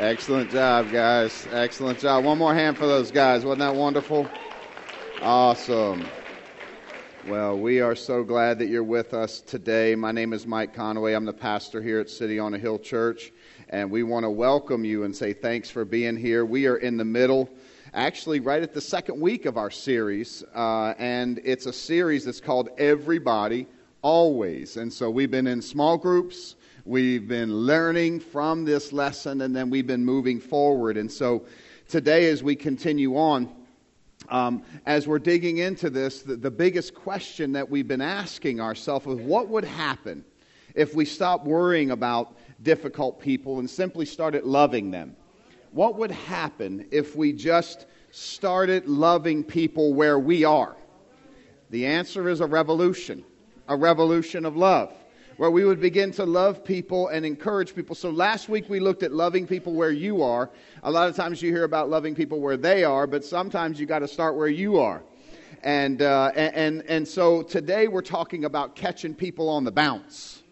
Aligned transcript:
Excellent 0.00 0.50
job, 0.50 0.90
guys. 0.90 1.46
Excellent 1.52 1.98
job. 1.98 2.24
One 2.24 2.38
more 2.38 2.54
hand 2.54 2.78
for 2.78 2.86
those 2.86 3.10
guys. 3.10 3.44
Wasn't 3.44 3.58
that 3.58 3.74
wonderful? 3.74 4.26
Awesome. 5.20 6.06
Well, 7.28 7.58
we 7.58 7.82
are 7.82 7.94
so 7.94 8.24
glad 8.24 8.58
that 8.60 8.68
you're 8.68 8.82
with 8.82 9.12
us 9.12 9.42
today. 9.42 9.94
My 9.94 10.10
name 10.10 10.32
is 10.32 10.46
Mike 10.46 10.74
Conaway. 10.74 11.14
I'm 11.14 11.26
the 11.26 11.34
pastor 11.34 11.82
here 11.82 12.00
at 12.00 12.08
City 12.08 12.38
on 12.38 12.54
a 12.54 12.58
Hill 12.58 12.78
Church, 12.78 13.30
and 13.68 13.90
we 13.90 14.02
want 14.02 14.24
to 14.24 14.30
welcome 14.30 14.86
you 14.86 15.04
and 15.04 15.14
say 15.14 15.34
thanks 15.34 15.68
for 15.68 15.84
being 15.84 16.16
here. 16.16 16.46
We 16.46 16.66
are 16.66 16.78
in 16.78 16.96
the 16.96 17.04
middle, 17.04 17.50
actually, 17.92 18.40
right 18.40 18.62
at 18.62 18.72
the 18.72 18.80
second 18.80 19.20
week 19.20 19.44
of 19.44 19.58
our 19.58 19.70
series, 19.70 20.42
uh, 20.54 20.94
and 20.96 21.42
it's 21.44 21.66
a 21.66 21.74
series 21.74 22.24
that's 22.24 22.40
called 22.40 22.70
Everybody 22.78 23.66
Always. 24.00 24.78
And 24.78 24.90
so 24.90 25.10
we've 25.10 25.30
been 25.30 25.46
in 25.46 25.60
small 25.60 25.98
groups. 25.98 26.56
We've 26.90 27.28
been 27.28 27.54
learning 27.54 28.18
from 28.18 28.64
this 28.64 28.92
lesson 28.92 29.42
and 29.42 29.54
then 29.54 29.70
we've 29.70 29.86
been 29.86 30.04
moving 30.04 30.40
forward. 30.40 30.96
And 30.96 31.08
so 31.08 31.44
today, 31.86 32.28
as 32.30 32.42
we 32.42 32.56
continue 32.56 33.16
on, 33.16 33.48
um, 34.28 34.64
as 34.86 35.06
we're 35.06 35.20
digging 35.20 35.58
into 35.58 35.88
this, 35.88 36.22
the, 36.22 36.34
the 36.34 36.50
biggest 36.50 36.92
question 36.92 37.52
that 37.52 37.70
we've 37.70 37.86
been 37.86 38.00
asking 38.00 38.60
ourselves 38.60 39.06
is 39.06 39.20
what 39.20 39.46
would 39.46 39.64
happen 39.64 40.24
if 40.74 40.92
we 40.92 41.04
stopped 41.04 41.46
worrying 41.46 41.92
about 41.92 42.36
difficult 42.64 43.20
people 43.20 43.60
and 43.60 43.70
simply 43.70 44.04
started 44.04 44.42
loving 44.42 44.90
them? 44.90 45.14
What 45.70 45.94
would 45.94 46.10
happen 46.10 46.88
if 46.90 47.14
we 47.14 47.32
just 47.32 47.86
started 48.10 48.88
loving 48.88 49.44
people 49.44 49.94
where 49.94 50.18
we 50.18 50.42
are? 50.42 50.74
The 51.70 51.86
answer 51.86 52.28
is 52.28 52.40
a 52.40 52.46
revolution, 52.46 53.22
a 53.68 53.76
revolution 53.76 54.44
of 54.44 54.56
love 54.56 54.92
where 55.40 55.50
we 55.50 55.64
would 55.64 55.80
begin 55.80 56.10
to 56.10 56.26
love 56.26 56.62
people 56.62 57.08
and 57.08 57.24
encourage 57.24 57.74
people. 57.74 57.96
So 57.96 58.10
last 58.10 58.50
week 58.50 58.68
we 58.68 58.78
looked 58.78 59.02
at 59.02 59.10
loving 59.10 59.46
people 59.46 59.72
where 59.72 59.90
you 59.90 60.22
are. 60.22 60.50
A 60.82 60.90
lot 60.90 61.08
of 61.08 61.16
times 61.16 61.40
you 61.40 61.50
hear 61.50 61.64
about 61.64 61.88
loving 61.88 62.14
people 62.14 62.40
where 62.40 62.58
they 62.58 62.84
are, 62.84 63.06
but 63.06 63.24
sometimes 63.24 63.80
you 63.80 63.86
got 63.86 64.00
to 64.00 64.06
start 64.06 64.36
where 64.36 64.48
you 64.48 64.78
are. 64.78 65.02
And, 65.62 66.02
uh, 66.02 66.32
and, 66.34 66.82
and 66.86 67.08
so 67.08 67.40
today 67.40 67.88
we're 67.88 68.02
talking 68.02 68.44
about 68.44 68.76
catching 68.76 69.14
people 69.14 69.48
on 69.48 69.64
the 69.64 69.72
bounce. 69.72 70.42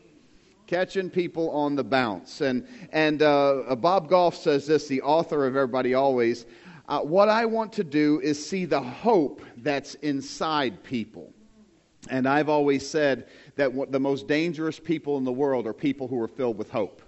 Catching 0.67 1.11
people 1.11 1.51
on 1.51 1.75
the 1.75 1.85
bounce. 1.85 2.41
And, 2.41 2.67
and 2.91 3.21
uh, 3.21 3.77
Bob 3.79 4.09
Goff 4.09 4.37
says 4.37 4.67
this, 4.67 4.89
the 4.89 5.03
author 5.03 5.45
of 5.45 5.55
Everybody 5.55 5.93
Always. 5.93 6.47
Uh, 6.89 7.01
what 7.01 7.29
I 7.29 7.45
want 7.45 7.75
to 7.75 7.85
do 7.85 8.21
is 8.21 8.43
see 8.43 8.65
the 8.65 8.81
hope 8.81 9.43
that's 9.59 9.97
inside 9.97 10.83
people. 10.83 11.31
And 12.09 12.29
I've 12.29 12.49
always 12.49 12.89
said 12.89 13.29
that 13.57 13.91
the 13.91 14.01
most 14.01 14.29
dangerous 14.29 14.79
people 14.79 15.19
in 15.19 15.25
the 15.25 15.33
world 15.33 15.67
are 15.67 15.73
people 15.73 16.07
who 16.07 16.21
are 16.21 16.29
filled 16.29 16.57
with 16.57 16.71
hope 16.71 17.03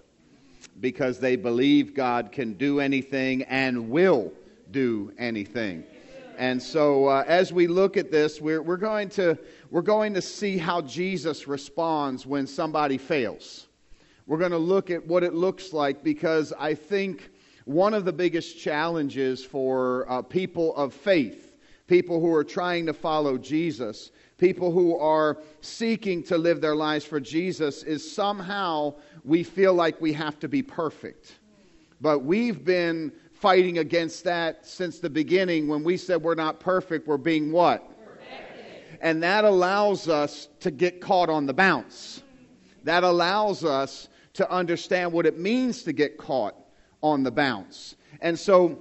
because 0.80 1.18
they 1.18 1.36
believe 1.36 1.94
God 1.94 2.32
can 2.32 2.54
do 2.54 2.80
anything 2.80 3.42
and 3.44 3.90
will 3.90 4.32
do 4.70 5.12
anything. 5.18 5.84
And 6.38 6.62
so, 6.62 7.06
uh, 7.06 7.24
as 7.26 7.52
we 7.52 7.66
look 7.66 7.96
at 7.98 8.10
this, 8.10 8.40
we're, 8.40 8.62
we're, 8.62 8.78
going 8.78 9.10
to, 9.10 9.38
we're 9.70 9.82
going 9.82 10.14
to 10.14 10.22
see 10.22 10.56
how 10.56 10.80
Jesus 10.80 11.46
responds 11.46 12.24
when 12.24 12.46
somebody 12.46 12.96
fails. 12.96 13.66
We're 14.26 14.38
going 14.38 14.52
to 14.52 14.58
look 14.58 14.90
at 14.90 15.06
what 15.06 15.22
it 15.22 15.34
looks 15.34 15.72
like 15.72 16.02
because 16.02 16.52
I 16.58 16.74
think 16.74 17.30
one 17.66 17.92
of 17.92 18.04
the 18.04 18.12
biggest 18.12 18.58
challenges 18.58 19.44
for 19.44 20.10
uh, 20.10 20.22
people 20.22 20.74
of 20.76 20.94
faith, 20.94 21.56
people 21.86 22.20
who 22.20 22.32
are 22.34 22.44
trying 22.44 22.86
to 22.86 22.94
follow 22.94 23.36
Jesus, 23.36 24.10
people 24.40 24.72
who 24.72 24.96
are 24.96 25.36
seeking 25.60 26.22
to 26.22 26.38
live 26.38 26.62
their 26.62 26.74
lives 26.74 27.04
for 27.04 27.20
Jesus 27.20 27.82
is 27.82 28.10
somehow 28.10 28.94
we 29.22 29.42
feel 29.42 29.74
like 29.74 30.00
we 30.00 30.14
have 30.14 30.40
to 30.40 30.48
be 30.48 30.62
perfect. 30.62 31.38
But 32.00 32.20
we've 32.20 32.64
been 32.64 33.12
fighting 33.34 33.78
against 33.78 34.24
that 34.24 34.66
since 34.66 34.98
the 34.98 35.10
beginning 35.10 35.68
when 35.68 35.84
we 35.84 35.98
said 35.98 36.22
we're 36.22 36.34
not 36.34 36.58
perfect, 36.58 37.06
we're 37.06 37.18
being 37.18 37.52
what? 37.52 37.86
And 39.02 39.22
that 39.22 39.44
allows 39.44 40.08
us 40.08 40.48
to 40.60 40.70
get 40.70 41.00
caught 41.02 41.28
on 41.28 41.44
the 41.44 41.54
bounce. 41.54 42.22
That 42.84 43.04
allows 43.04 43.62
us 43.62 44.08
to 44.34 44.50
understand 44.50 45.12
what 45.12 45.26
it 45.26 45.38
means 45.38 45.82
to 45.82 45.92
get 45.92 46.16
caught 46.16 46.54
on 47.02 47.22
the 47.22 47.30
bounce. 47.30 47.96
And 48.22 48.38
so, 48.38 48.78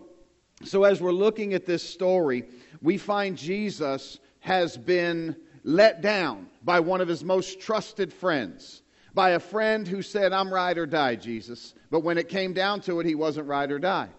so 0.63 0.85
as 0.85 1.01
we're 1.01 1.11
looking 1.11 1.53
at 1.53 1.65
this 1.65 1.83
story, 1.83 2.45
we 2.81 2.97
find 2.97 3.37
Jesus 3.37 4.19
has 4.39 4.77
been 4.77 5.35
let 5.69 6.01
down 6.01 6.47
by 6.63 6.79
one 6.79 6.99
of 6.99 7.07
his 7.07 7.23
most 7.23 7.59
trusted 7.61 8.11
friends, 8.11 8.81
by 9.13 9.31
a 9.31 9.39
friend 9.39 9.87
who 9.87 10.01
said, 10.01 10.33
I'm 10.33 10.51
ride 10.51 10.79
or 10.79 10.87
die, 10.87 11.15
Jesus. 11.15 11.75
But 11.91 11.99
when 11.99 12.17
it 12.17 12.27
came 12.27 12.53
down 12.53 12.81
to 12.81 12.99
it, 12.99 13.05
he 13.05 13.13
wasn't 13.13 13.47
ride 13.47 13.71
or 13.71 13.77
die. 13.77 14.09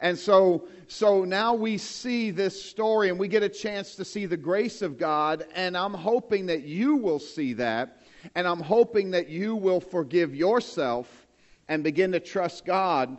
And 0.00 0.18
so, 0.18 0.66
so 0.88 1.24
now 1.24 1.52
we 1.52 1.76
see 1.76 2.30
this 2.30 2.62
story 2.62 3.10
and 3.10 3.18
we 3.18 3.28
get 3.28 3.42
a 3.42 3.48
chance 3.48 3.94
to 3.96 4.04
see 4.06 4.24
the 4.24 4.38
grace 4.38 4.80
of 4.80 4.96
God. 4.96 5.44
And 5.54 5.76
I'm 5.76 5.92
hoping 5.92 6.46
that 6.46 6.62
you 6.62 6.96
will 6.96 7.18
see 7.18 7.52
that. 7.54 7.98
And 8.34 8.48
I'm 8.48 8.60
hoping 8.60 9.10
that 9.10 9.28
you 9.28 9.56
will 9.56 9.80
forgive 9.80 10.34
yourself 10.34 11.26
and 11.68 11.84
begin 11.84 12.12
to 12.12 12.20
trust 12.20 12.64
God 12.64 13.18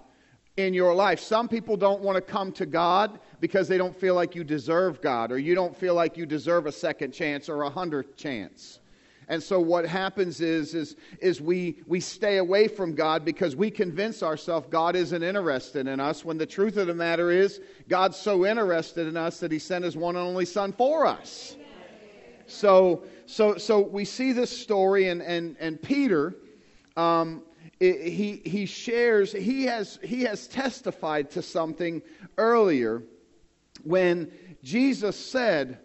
in 0.58 0.74
your 0.74 0.94
life. 0.94 1.20
Some 1.20 1.48
people 1.48 1.78
don't 1.78 2.02
want 2.02 2.16
to 2.16 2.22
come 2.22 2.52
to 2.54 2.66
God 2.66 3.20
because 3.40 3.68
they 3.68 3.78
don't 3.78 3.96
feel 3.96 4.16
like 4.16 4.36
you 4.36 4.44
deserve 4.44 5.02
God 5.02 5.32
or 5.32 5.38
you 5.38 5.56
don't 5.56 5.76
feel 5.76 5.96
like 5.96 6.18
you 6.18 6.26
deserve 6.26 6.66
a 6.66 6.72
second 6.72 7.12
chance 7.12 7.50
or 7.50 7.64
a 7.64 7.70
hundredth 7.70 8.18
chance. 8.18 8.80
And 9.28 9.42
so 9.42 9.62
what 9.62 9.86
happens 9.86 10.42
is, 10.42 10.76
is, 10.76 10.98
is 11.22 11.40
we, 11.40 11.78
we 11.88 12.02
stay 12.02 12.38
away 12.38 12.68
from 12.68 12.94
God 12.94 13.24
because 13.24 13.56
we 13.56 13.72
convince 13.72 14.24
ourselves 14.24 14.68
God 14.70 14.94
isn't 14.94 15.24
interested 15.24 15.88
in 15.88 16.02
us 16.02 16.26
when 16.26 16.38
the 16.38 16.46
truth 16.46 16.76
of 16.76 16.88
the 16.88 16.94
matter 16.94 17.32
is 17.32 17.62
God's 17.88 18.18
so 18.18 18.46
interested 18.46 19.08
in 19.08 19.16
us 19.16 19.40
that 19.40 19.50
he 19.50 19.58
sent 19.58 19.86
his 19.86 19.96
one 19.96 20.18
and 20.18 20.26
only 20.26 20.44
son 20.44 20.74
for 20.74 21.06
us. 21.06 21.56
So, 22.46 23.04
so, 23.26 23.56
so 23.56 23.80
we 23.80 24.04
see 24.04 24.34
this 24.34 24.50
story 24.56 25.08
and, 25.08 25.22
and, 25.22 25.56
and 25.62 25.82
Peter, 25.82 26.36
um, 26.98 27.44
he, 27.82 28.42
he 28.46 28.68
shares, 28.68 29.32
he 29.32 29.64
has, 29.64 29.98
he 30.04 30.22
has 30.22 30.48
testified 30.48 31.32
to 31.32 31.42
something 31.42 32.04
earlier 32.38 33.02
when 33.84 34.32
Jesus 34.64 35.18
said, 35.18 35.80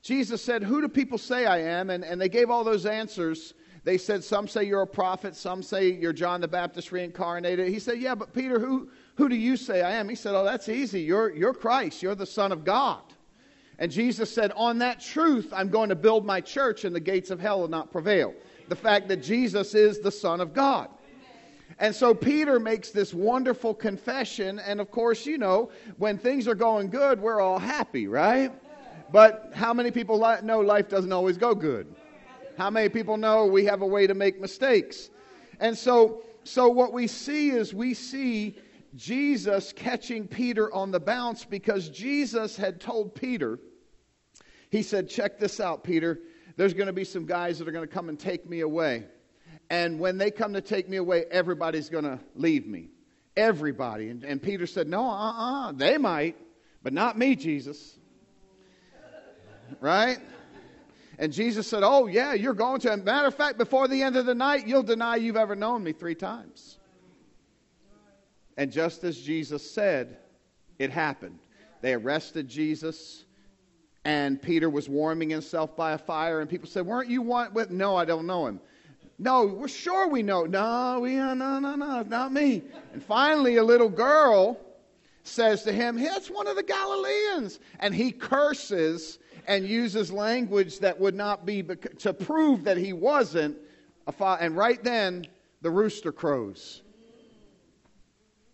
Jesus 0.00 0.42
said, 0.42 0.62
Who 0.62 0.80
do 0.80 0.88
people 0.88 1.18
say 1.18 1.46
I 1.46 1.58
am? 1.58 1.90
And, 1.90 2.04
and 2.04 2.20
they 2.20 2.28
gave 2.28 2.50
all 2.50 2.62
those 2.62 2.86
answers. 2.86 3.54
They 3.82 3.98
said, 3.98 4.22
Some 4.22 4.46
say 4.46 4.62
you're 4.62 4.82
a 4.82 4.86
prophet, 4.86 5.34
some 5.34 5.62
say 5.62 5.90
you're 5.90 6.12
John 6.12 6.40
the 6.40 6.48
Baptist 6.48 6.92
reincarnated. 6.92 7.66
He 7.68 7.80
said, 7.80 8.00
Yeah, 8.00 8.14
but 8.14 8.32
Peter, 8.32 8.60
who, 8.60 8.88
who 9.16 9.28
do 9.28 9.34
you 9.34 9.56
say 9.56 9.82
I 9.82 9.92
am? 9.92 10.08
He 10.08 10.14
said, 10.14 10.36
Oh, 10.36 10.44
that's 10.44 10.68
easy. 10.68 11.00
You're, 11.00 11.34
you're 11.34 11.54
Christ, 11.54 12.00
you're 12.00 12.14
the 12.14 12.26
Son 12.26 12.52
of 12.52 12.64
God. 12.64 13.02
And 13.80 13.90
Jesus 13.90 14.32
said, 14.32 14.52
On 14.54 14.78
that 14.78 15.00
truth, 15.00 15.52
I'm 15.52 15.68
going 15.68 15.88
to 15.88 15.96
build 15.96 16.24
my 16.24 16.40
church, 16.40 16.84
and 16.84 16.94
the 16.94 17.00
gates 17.00 17.30
of 17.30 17.40
hell 17.40 17.60
will 17.60 17.68
not 17.68 17.90
prevail. 17.90 18.34
The 18.68 18.76
fact 18.76 19.08
that 19.08 19.16
Jesus 19.16 19.74
is 19.74 19.98
the 19.98 20.12
Son 20.12 20.40
of 20.40 20.54
God. 20.54 20.90
And 21.78 21.94
so 21.94 22.14
Peter 22.14 22.60
makes 22.60 22.90
this 22.90 23.14
wonderful 23.14 23.74
confession. 23.74 24.58
And 24.58 24.80
of 24.80 24.90
course, 24.90 25.24
you 25.24 25.38
know, 25.38 25.70
when 25.96 26.18
things 26.18 26.46
are 26.48 26.54
going 26.54 26.90
good, 26.90 27.20
we're 27.20 27.40
all 27.40 27.58
happy, 27.58 28.06
right? 28.06 28.52
But 29.12 29.50
how 29.54 29.72
many 29.72 29.90
people 29.90 30.18
know 30.42 30.60
life 30.60 30.88
doesn't 30.88 31.12
always 31.12 31.36
go 31.36 31.54
good? 31.54 31.94
How 32.56 32.70
many 32.70 32.88
people 32.88 33.16
know 33.16 33.46
we 33.46 33.64
have 33.64 33.82
a 33.82 33.86
way 33.86 34.06
to 34.06 34.14
make 34.14 34.40
mistakes? 34.40 35.10
And 35.60 35.76
so, 35.76 36.22
so 36.44 36.68
what 36.68 36.92
we 36.92 37.06
see 37.06 37.50
is 37.50 37.72
we 37.72 37.94
see 37.94 38.58
Jesus 38.96 39.72
catching 39.72 40.26
Peter 40.26 40.72
on 40.72 40.90
the 40.90 41.00
bounce 41.00 41.44
because 41.44 41.88
Jesus 41.88 42.56
had 42.56 42.80
told 42.80 43.14
Peter, 43.14 43.58
he 44.70 44.82
said, 44.82 45.08
Check 45.08 45.38
this 45.38 45.60
out, 45.60 45.82
Peter. 45.84 46.20
There's 46.56 46.74
going 46.74 46.88
to 46.88 46.92
be 46.92 47.04
some 47.04 47.24
guys 47.24 47.58
that 47.58 47.68
are 47.68 47.72
going 47.72 47.86
to 47.86 47.92
come 47.92 48.08
and 48.08 48.18
take 48.18 48.48
me 48.48 48.60
away. 48.60 49.06
And 49.70 50.00
when 50.00 50.18
they 50.18 50.32
come 50.32 50.52
to 50.54 50.60
take 50.60 50.88
me 50.88 50.96
away, 50.96 51.24
everybody's 51.30 51.88
going 51.88 52.04
to 52.04 52.18
leave 52.34 52.66
me. 52.66 52.88
Everybody. 53.36 54.08
And, 54.08 54.24
and 54.24 54.42
Peter 54.42 54.66
said, 54.66 54.88
No, 54.88 55.08
uh 55.08 55.12
uh-uh, 55.12 55.68
uh, 55.68 55.72
they 55.72 55.96
might, 55.96 56.36
but 56.82 56.92
not 56.92 57.16
me, 57.16 57.36
Jesus. 57.36 57.96
Right? 59.80 60.18
And 61.20 61.32
Jesus 61.32 61.68
said, 61.68 61.84
Oh, 61.84 62.08
yeah, 62.08 62.34
you're 62.34 62.54
going 62.54 62.80
to. 62.80 62.96
matter 62.96 63.28
of 63.28 63.34
fact, 63.36 63.56
before 63.56 63.86
the 63.86 64.02
end 64.02 64.16
of 64.16 64.26
the 64.26 64.34
night, 64.34 64.66
you'll 64.66 64.82
deny 64.82 65.16
you've 65.16 65.36
ever 65.36 65.54
known 65.54 65.84
me 65.84 65.92
three 65.92 66.16
times. 66.16 66.78
And 68.56 68.72
just 68.72 69.04
as 69.04 69.18
Jesus 69.18 69.70
said, 69.70 70.18
it 70.78 70.90
happened. 70.90 71.38
They 71.80 71.94
arrested 71.94 72.48
Jesus, 72.48 73.24
and 74.04 74.42
Peter 74.42 74.68
was 74.68 74.88
warming 74.88 75.30
himself 75.30 75.76
by 75.76 75.92
a 75.92 75.98
fire, 75.98 76.40
and 76.40 76.50
people 76.50 76.68
said, 76.68 76.84
Weren't 76.84 77.08
you 77.08 77.22
one 77.22 77.54
with? 77.54 77.70
No, 77.70 77.96
I 77.96 78.04
don't 78.04 78.26
know 78.26 78.46
him. 78.46 78.60
No, 79.20 79.44
we're 79.44 79.68
sure 79.68 80.08
we 80.08 80.22
know. 80.22 80.44
No, 80.44 81.00
we, 81.00 81.14
no, 81.14 81.34
no, 81.34 81.58
no, 81.58 82.02
not 82.02 82.32
me. 82.32 82.62
And 82.94 83.02
finally, 83.04 83.56
a 83.56 83.62
little 83.62 83.90
girl 83.90 84.58
says 85.24 85.62
to 85.64 85.72
him, 85.72 85.98
hey, 85.98 86.08
It's 86.12 86.30
one 86.30 86.46
of 86.46 86.56
the 86.56 86.62
Galileans. 86.62 87.60
And 87.80 87.94
he 87.94 88.12
curses 88.12 89.18
and 89.46 89.66
uses 89.66 90.10
language 90.10 90.78
that 90.78 90.98
would 90.98 91.14
not 91.14 91.44
be 91.44 91.62
to 91.98 92.14
prove 92.14 92.64
that 92.64 92.78
he 92.78 92.94
wasn't. 92.94 93.58
And 94.18 94.56
right 94.56 94.82
then, 94.82 95.26
the 95.60 95.70
rooster 95.70 96.12
crows. 96.12 96.80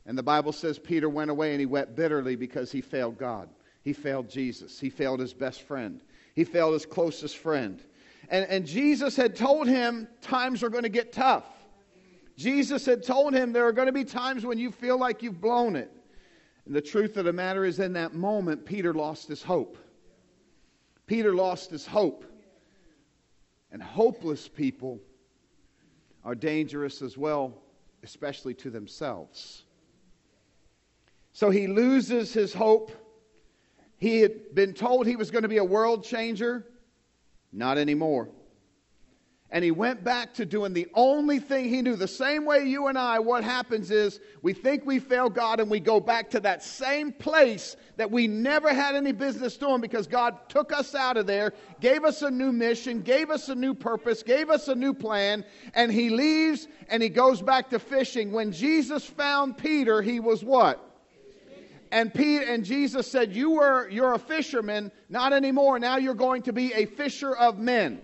And 0.05 0.19
the 0.19 0.23
Bible 0.25 0.53
says 0.53 0.81
Peter 0.81 1.09
went 1.09 1.31
away 1.31 1.53
and 1.53 1.61
he 1.61 1.67
wept 1.67 1.95
bitterly 1.95 2.35
because 2.35 2.73
he 2.73 2.81
failed 2.81 3.19
God. 3.19 3.49
He 3.83 3.93
failed 3.93 4.29
Jesus. 4.29 4.81
He 4.81 4.91
failed 4.91 5.21
his 5.21 5.33
best 5.33 5.63
friend. 5.63 6.01
He 6.35 6.43
failed 6.43 6.73
his 6.73 6.87
closest 6.87 7.37
friend. 7.37 7.81
And, 8.29 8.45
and 8.47 8.67
Jesus 8.67 9.17
had 9.17 9.37
told 9.37 9.69
him 9.69 10.09
times 10.21 10.63
are 10.63 10.69
going 10.69 10.83
to 10.83 10.89
get 10.89 11.13
tough. 11.13 11.45
Jesus 12.37 12.85
had 12.85 13.03
told 13.03 13.35
him 13.35 13.53
there 13.53 13.67
are 13.67 13.73
going 13.73 13.87
to 13.87 13.93
be 13.93 14.05
times 14.05 14.45
when 14.45 14.59
you 14.59 14.71
feel 14.71 14.99
like 14.99 15.23
you've 15.23 15.41
blown 15.41 15.75
it. 15.77 15.91
And 16.67 16.75
the 16.75 16.83
truth 16.83 17.17
of 17.17 17.25
the 17.25 17.33
matter 17.33 17.65
is, 17.65 17.79
in 17.79 17.93
that 17.95 18.15
moment, 18.15 18.67
Peter 18.67 18.93
lost 18.93 19.29
his 19.29 19.43
hope. 19.43 19.79
Peter 21.07 21.35
lost 21.35 21.71
his 21.71 21.87
hope. 21.87 22.25
And 23.71 23.83
hopeless 23.83 24.49
people 24.49 25.01
are 26.25 26.35
dangerous 26.35 27.03
as 27.03 27.17
well, 27.17 27.55
especially 28.03 28.55
to 28.55 28.71
themselves. 28.71 29.63
So 31.33 31.51
he 31.51 31.67
loses 31.67 32.33
his 32.33 32.53
hope. 32.53 32.91
He 33.99 34.21
had 34.21 34.55
been 34.55 34.75
told 34.75 35.07
he 35.07 35.17
was 35.17 35.31
going 35.31 35.43
to 35.43 35.49
be 35.49 35.59
a 35.59 35.65
world 35.65 36.05
changer. 36.05 36.67
Not 37.53 37.79
anymore. 37.79 38.29
And 39.51 39.63
he 39.63 39.71
went 39.71 40.03
back 40.03 40.35
to 40.35 40.45
doing 40.45 40.73
the 40.73 40.89
only 40.95 41.39
thing 41.39 41.69
he 41.69 41.81
knew. 41.81 41.95
The 41.95 42.09
same 42.09 42.45
way 42.45 42.65
you 42.65 42.89
and 42.89 42.99
I, 42.99 43.21
what 43.21 43.45
happens 43.45 43.93
is 43.93 44.19
we 44.43 44.53
think 44.53 44.85
we 44.85 44.99
fail 44.99 45.31
God 45.31 45.61
and 45.61 45.71
we 45.71 45.79
go 45.79 46.01
back 46.01 46.31
to 46.31 46.41
that 46.41 46.65
same 46.65 47.13
place 47.13 47.77
that 47.97 48.11
we 48.11 48.27
never 48.27 48.75
had 48.75 48.97
any 48.97 49.13
business 49.13 49.57
doing 49.57 49.81
because 49.81 50.09
God 50.09 50.49
took 50.49 50.73
us 50.73 50.97
out 50.97 51.17
of 51.17 51.29
there, 51.29 51.53
gave 51.81 52.05
us 52.05 52.23
a 52.23 52.31
new 52.31 52.51
mission, 52.51 53.03
gave 53.03 53.31
us 53.31 53.49
a 53.49 53.55
new 53.55 53.73
purpose, 53.73 54.25
gave 54.25 54.51
us 54.51 54.67
a 54.67 54.75
new 54.75 54.93
plan, 54.93 55.45
and 55.75 55.93
he 55.93 56.11
leaves 56.11 56.67
and 56.89 57.01
he 57.01 57.09
goes 57.09 57.41
back 57.41 57.71
to 57.71 57.79
fishing. 57.79 58.33
When 58.33 58.51
Jesus 58.51 59.05
found 59.05 59.57
Peter, 59.57 60.03
he 60.03 60.19
was 60.19 60.43
what? 60.43 60.86
And 61.97 62.13
Peter 62.13 62.45
and 62.45 62.63
Jesus 62.63 63.11
said, 63.11 63.35
"You 63.35 63.53
were 63.53 63.89
you're 63.89 64.13
a 64.13 64.19
fisherman, 64.19 64.93
not 65.09 65.33
anymore. 65.33 65.79
Now 65.79 65.97
you're 65.97 66.13
going 66.13 66.43
to 66.43 66.53
be 66.53 66.75
a 66.75 66.85
fisher 66.85 67.35
of 67.35 67.59
men." 67.59 68.03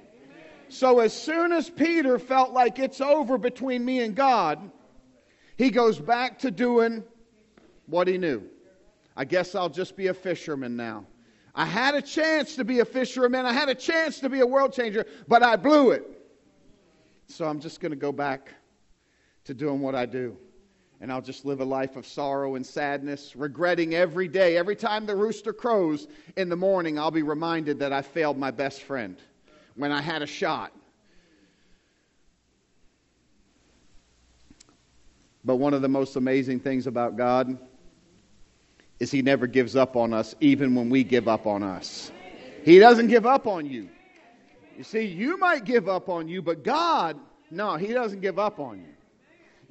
So 0.70 1.00
as 1.00 1.12
soon 1.12 1.52
as 1.52 1.68
Peter 1.68 2.18
felt 2.18 2.52
like 2.52 2.78
it's 2.78 3.02
over 3.02 3.36
between 3.36 3.84
me 3.84 4.00
and 4.00 4.14
God, 4.14 4.70
he 5.58 5.68
goes 5.68 5.98
back 5.98 6.38
to 6.38 6.50
doing 6.50 7.04
what 7.84 8.08
he 8.08 8.16
knew. 8.16 8.42
I 9.14 9.26
guess 9.26 9.54
I'll 9.54 9.68
just 9.68 9.94
be 9.94 10.06
a 10.06 10.14
fisherman 10.14 10.74
now. 10.74 11.04
I 11.54 11.66
had 11.66 11.94
a 11.94 12.00
chance 12.00 12.56
to 12.56 12.64
be 12.64 12.80
a 12.80 12.86
fisherman. 12.86 13.44
I 13.44 13.52
had 13.52 13.68
a 13.68 13.74
chance 13.74 14.20
to 14.20 14.30
be 14.30 14.40
a 14.40 14.46
world 14.46 14.72
changer, 14.72 15.04
but 15.28 15.42
I 15.42 15.56
blew 15.56 15.90
it. 15.90 16.08
So 17.26 17.44
I'm 17.44 17.60
just 17.60 17.78
going 17.80 17.92
to 17.92 17.96
go 17.96 18.10
back 18.10 18.54
to 19.44 19.52
doing 19.52 19.80
what 19.80 19.94
I 19.94 20.06
do 20.06 20.38
and 21.02 21.10
I'll 21.10 21.20
just 21.20 21.44
live 21.44 21.60
a 21.60 21.64
life 21.64 21.96
of 21.96 22.06
sorrow 22.06 22.54
and 22.54 22.64
sadness, 22.64 23.34
regretting 23.34 23.93
every 23.96 24.28
day. 24.28 24.56
Every 24.56 24.76
time 24.76 25.04
the 25.04 25.16
rooster 25.16 25.52
crows 25.52 26.06
in 26.37 26.49
the 26.49 26.54
morning, 26.54 26.96
I'll 26.96 27.10
be 27.10 27.25
reminded 27.25 27.81
that 27.81 27.93
I 27.93 28.02
failed 28.02 28.38
my 28.38 28.52
best 28.52 28.84
friend 28.84 29.16
when 29.75 29.90
I 29.90 30.00
had 30.00 30.22
a 30.22 30.26
shot. 30.28 30.72
But 35.44 35.56
one 35.56 35.75
of 35.75 35.82
the 35.82 35.88
most 35.88 36.14
amazing 36.14 36.60
things 36.60 36.87
about 36.87 37.16
God 37.16 37.58
is 39.00 39.10
He 39.10 39.22
never 39.22 39.49
gives 39.49 39.75
up 39.75 39.96
on 39.96 40.14
us, 40.14 40.37
even 40.40 40.76
when 40.76 40.88
we 40.88 41.02
give 41.02 41.26
up 41.26 41.49
on 41.49 41.64
us. 41.64 42.12
He 42.64 42.78
doesn't 42.78 43.08
give 43.08 43.26
up 43.26 43.49
on 43.49 43.66
you. 43.66 43.88
You 44.78 44.84
see, 44.84 45.02
you 45.02 45.37
might 45.37 45.64
give 45.64 45.88
up 45.88 46.08
on 46.08 46.28
you, 46.28 46.43
but 46.43 46.62
God, 46.62 47.19
no, 47.50 47.75
He 47.75 47.88
doesn't 47.88 48.20
give 48.20 48.38
up 48.38 48.60
on 48.60 48.78
you. 48.78 48.94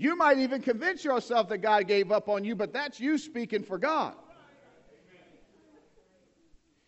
You 0.02 0.16
might 0.16 0.40
even 0.40 0.64
convince 0.64 1.04
yourself 1.04 1.48
that 1.50 1.60
God 1.60 1.88
gave 1.88 2.12
up 2.12 2.28
on 2.28 2.44
you, 2.44 2.56
but 2.56 2.74
that's 2.74 3.00
you 3.00 3.20
speaking 3.20 3.62
for 3.62 3.78
God. 3.78 4.16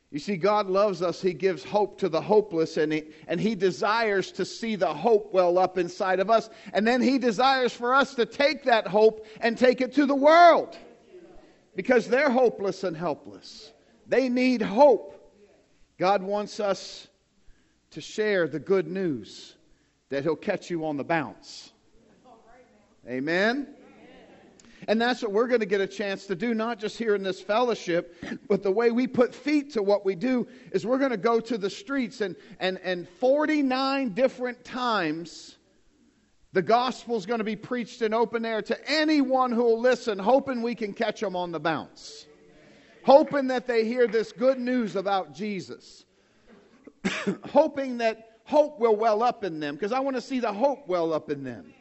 You 0.09 0.17
see, 0.17 0.35
God 0.35 0.65
loves 0.65 1.03
us. 1.03 1.21
He 1.21 1.31
gives 1.31 1.63
hope 1.63 1.99
to 1.99 2.09
the 2.09 2.19
hopeless, 2.19 2.75
and 2.77 2.91
he, 2.91 3.03
and 3.27 3.39
he 3.39 3.53
desires 3.53 4.31
to 4.31 4.45
see 4.45 4.75
the 4.75 4.91
hope 4.91 5.31
well 5.31 5.59
up 5.59 5.77
inside 5.77 6.21
of 6.21 6.31
us. 6.31 6.49
And 6.73 6.87
then 6.87 7.03
He 7.03 7.19
desires 7.19 7.71
for 7.71 7.93
us 7.93 8.15
to 8.15 8.25
take 8.25 8.63
that 8.63 8.87
hope 8.87 9.27
and 9.41 9.59
take 9.59 9.79
it 9.79 9.93
to 9.93 10.07
the 10.07 10.15
world 10.15 10.75
because 11.75 12.07
they're 12.07 12.31
hopeless 12.31 12.83
and 12.83 12.97
helpless. 12.97 13.71
They 14.07 14.27
need 14.27 14.63
hope. 14.63 15.35
God 15.99 16.23
wants 16.23 16.59
us 16.59 17.07
to 17.91 18.01
share 18.01 18.47
the 18.47 18.59
good 18.59 18.87
news 18.87 19.53
that 20.09 20.23
He'll 20.23 20.35
catch 20.35 20.71
you 20.71 20.87
on 20.87 20.97
the 20.97 21.03
bounce. 21.03 21.72
Amen? 23.07 23.67
And 24.87 25.01
that's 25.01 25.21
what 25.21 25.31
we're 25.31 25.47
going 25.47 25.61
to 25.61 25.65
get 25.65 25.81
a 25.81 25.87
chance 25.87 26.25
to 26.27 26.35
do, 26.35 26.53
not 26.53 26.79
just 26.79 26.97
here 26.97 27.15
in 27.15 27.23
this 27.23 27.41
fellowship, 27.41 28.15
but 28.47 28.63
the 28.63 28.71
way 28.71 28.91
we 28.91 29.07
put 29.07 29.33
feet 29.33 29.71
to 29.73 29.83
what 29.83 30.05
we 30.05 30.15
do 30.15 30.47
is 30.71 30.85
we're 30.85 30.97
going 30.97 31.11
to 31.11 31.17
go 31.17 31.39
to 31.39 31.57
the 31.57 31.69
streets 31.69 32.21
and, 32.21 32.35
and, 32.59 32.79
and 32.83 33.07
49 33.07 34.09
different 34.09 34.63
times 34.63 35.57
the 36.53 36.61
gospel 36.61 37.17
is 37.17 37.25
going 37.25 37.39
to 37.39 37.43
be 37.43 37.55
preached 37.55 38.03
in 38.03 38.13
open 38.13 38.45
air 38.45 38.61
to 38.61 38.89
anyone 38.89 39.51
who 39.51 39.63
will 39.63 39.79
listen, 39.79 40.19
hoping 40.19 40.61
we 40.61 40.75
can 40.75 40.93
catch 40.93 41.19
them 41.19 41.35
on 41.35 41.51
the 41.51 41.59
bounce, 41.59 42.27
hoping 43.03 43.47
that 43.47 43.65
they 43.65 43.85
hear 43.85 44.07
this 44.07 44.31
good 44.31 44.59
news 44.59 44.95
about 44.95 45.33
Jesus, 45.33 46.05
hoping 47.49 47.97
that 47.97 48.39
hope 48.43 48.79
will 48.79 48.95
well 48.95 49.23
up 49.23 49.43
in 49.43 49.59
them, 49.59 49.73
because 49.73 49.91
I 49.91 49.99
want 49.99 50.15
to 50.15 50.21
see 50.21 50.39
the 50.39 50.53
hope 50.53 50.87
well 50.87 51.11
up 51.11 51.31
in 51.31 51.43
them. 51.43 51.73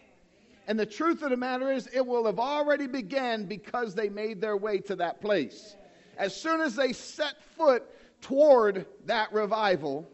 And 0.67 0.79
the 0.79 0.87
truth 0.87 1.23
of 1.23 1.31
the 1.31 1.37
matter 1.37 1.73
is, 1.73 1.89
it 1.93 2.07
will 2.07 2.27
have 2.27 2.39
already 2.39 2.87
began 2.87 3.47
because 3.47 3.95
they 3.95 4.09
made 4.09 4.41
their 4.41 4.57
way 4.57 4.79
to 4.79 4.97
that 4.97 5.21
place. 5.21 5.77
As 6.17 6.35
soon 6.35 6.61
as 6.61 6.77
they 6.77 6.93
set 6.93 7.35
foot 7.57 7.85
toward 8.21 8.87
that 9.07 9.33
revival, 9.33 10.09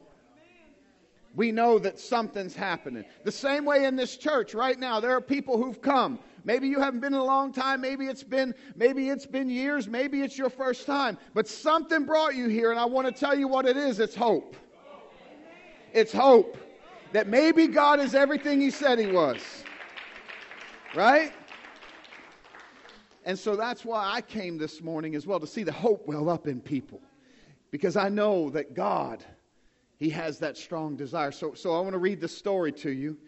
we 1.34 1.52
know 1.52 1.78
that 1.78 2.00
something's 2.00 2.56
happening. 2.56 3.04
The 3.24 3.32
same 3.32 3.64
way 3.64 3.84
in 3.84 3.94
this 3.94 4.16
church 4.16 4.54
right 4.54 4.78
now, 4.78 5.00
there 5.00 5.12
are 5.12 5.20
people 5.20 5.62
who've 5.62 5.80
come. 5.80 6.18
Maybe 6.44 6.66
you 6.66 6.80
haven't 6.80 7.00
been 7.00 7.12
in 7.12 7.20
a 7.20 7.24
long 7.24 7.52
time, 7.52 7.80
maybe 7.80 8.06
it's 8.06 8.22
been 8.22 8.54
maybe 8.74 9.10
it's 9.10 9.26
been 9.26 9.50
years, 9.50 9.86
maybe 9.86 10.22
it's 10.22 10.38
your 10.38 10.48
first 10.48 10.86
time, 10.86 11.18
but 11.34 11.46
something 11.46 12.04
brought 12.04 12.34
you 12.34 12.48
here 12.48 12.70
and 12.70 12.80
I 12.80 12.86
want 12.86 13.06
to 13.06 13.12
tell 13.12 13.38
you 13.38 13.46
what 13.46 13.66
it 13.66 13.76
is. 13.76 14.00
It's 14.00 14.14
hope. 14.14 14.56
It's 15.92 16.12
hope 16.12 16.56
that 17.12 17.28
maybe 17.28 17.66
God 17.66 18.00
is 18.00 18.14
everything 18.14 18.60
he 18.60 18.70
said 18.70 18.98
he 18.98 19.08
was. 19.08 19.40
Right? 20.94 21.32
And 23.24 23.38
so 23.38 23.56
that's 23.56 23.84
why 23.84 24.10
I 24.10 24.22
came 24.22 24.56
this 24.56 24.80
morning 24.80 25.14
as 25.14 25.26
well 25.26 25.38
to 25.38 25.46
see 25.46 25.62
the 25.62 25.72
hope 25.72 26.06
well 26.06 26.30
up 26.30 26.46
in 26.46 26.60
people. 26.60 27.02
Because 27.70 27.94
I 27.96 28.08
know 28.08 28.48
that 28.50 28.74
God, 28.74 29.22
He 29.98 30.08
has 30.10 30.38
that 30.38 30.56
strong 30.56 30.96
desire. 30.96 31.30
So, 31.30 31.52
so 31.52 31.74
I 31.74 31.80
want 31.80 31.92
to 31.92 31.98
read 31.98 32.20
the 32.20 32.28
story 32.28 32.72
to 32.72 32.90
you. 32.90 33.18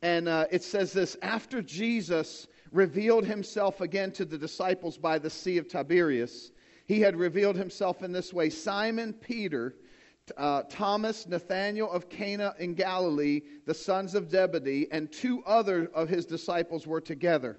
And 0.00 0.28
uh, 0.28 0.46
it 0.50 0.62
says 0.62 0.94
this 0.94 1.16
After 1.20 1.60
Jesus 1.60 2.46
revealed 2.72 3.26
Himself 3.26 3.82
again 3.82 4.12
to 4.12 4.24
the 4.24 4.38
disciples 4.38 4.96
by 4.96 5.18
the 5.18 5.28
Sea 5.28 5.58
of 5.58 5.68
Tiberias, 5.68 6.52
He 6.86 7.00
had 7.00 7.14
revealed 7.14 7.56
Himself 7.56 8.02
in 8.02 8.12
this 8.12 8.32
way 8.32 8.48
Simon 8.48 9.12
Peter 9.12 9.74
uh, 10.36 10.62
Thomas, 10.68 11.26
Nathanael 11.26 11.90
of 11.90 12.08
Cana 12.08 12.54
in 12.58 12.74
Galilee, 12.74 13.40
the 13.66 13.74
sons 13.74 14.14
of 14.14 14.30
Zebedee, 14.30 14.88
and 14.90 15.10
two 15.10 15.42
other 15.44 15.90
of 15.94 16.08
his 16.08 16.26
disciples 16.26 16.86
were 16.86 17.00
together. 17.00 17.58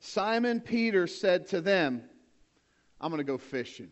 Simon 0.00 0.60
Peter 0.60 1.06
said 1.06 1.46
to 1.48 1.60
them, 1.60 2.02
I'm 3.00 3.10
going 3.10 3.18
to 3.18 3.24
go 3.24 3.38
fishing. 3.38 3.90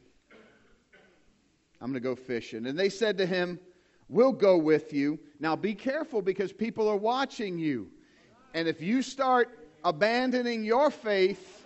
I'm 1.80 1.90
going 1.90 2.02
to 2.02 2.08
go 2.08 2.14
fishing. 2.14 2.66
And 2.66 2.78
they 2.78 2.88
said 2.88 3.18
to 3.18 3.26
him, 3.26 3.58
We'll 4.08 4.32
go 4.32 4.58
with 4.58 4.92
you. 4.92 5.20
Now 5.38 5.54
be 5.54 5.72
careful 5.72 6.20
because 6.20 6.52
people 6.52 6.88
are 6.88 6.96
watching 6.96 7.58
you. 7.58 7.92
And 8.54 8.66
if 8.66 8.82
you 8.82 9.02
start 9.02 9.68
abandoning 9.84 10.64
your 10.64 10.90
faith, 10.90 11.64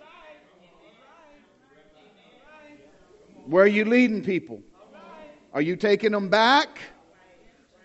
where 3.47 3.63
are 3.63 3.67
you 3.67 3.85
leading 3.85 4.23
people? 4.23 4.61
Are 5.55 5.61
you 5.61 5.77
taking 5.77 6.11
them 6.11 6.27
back? 6.27 6.79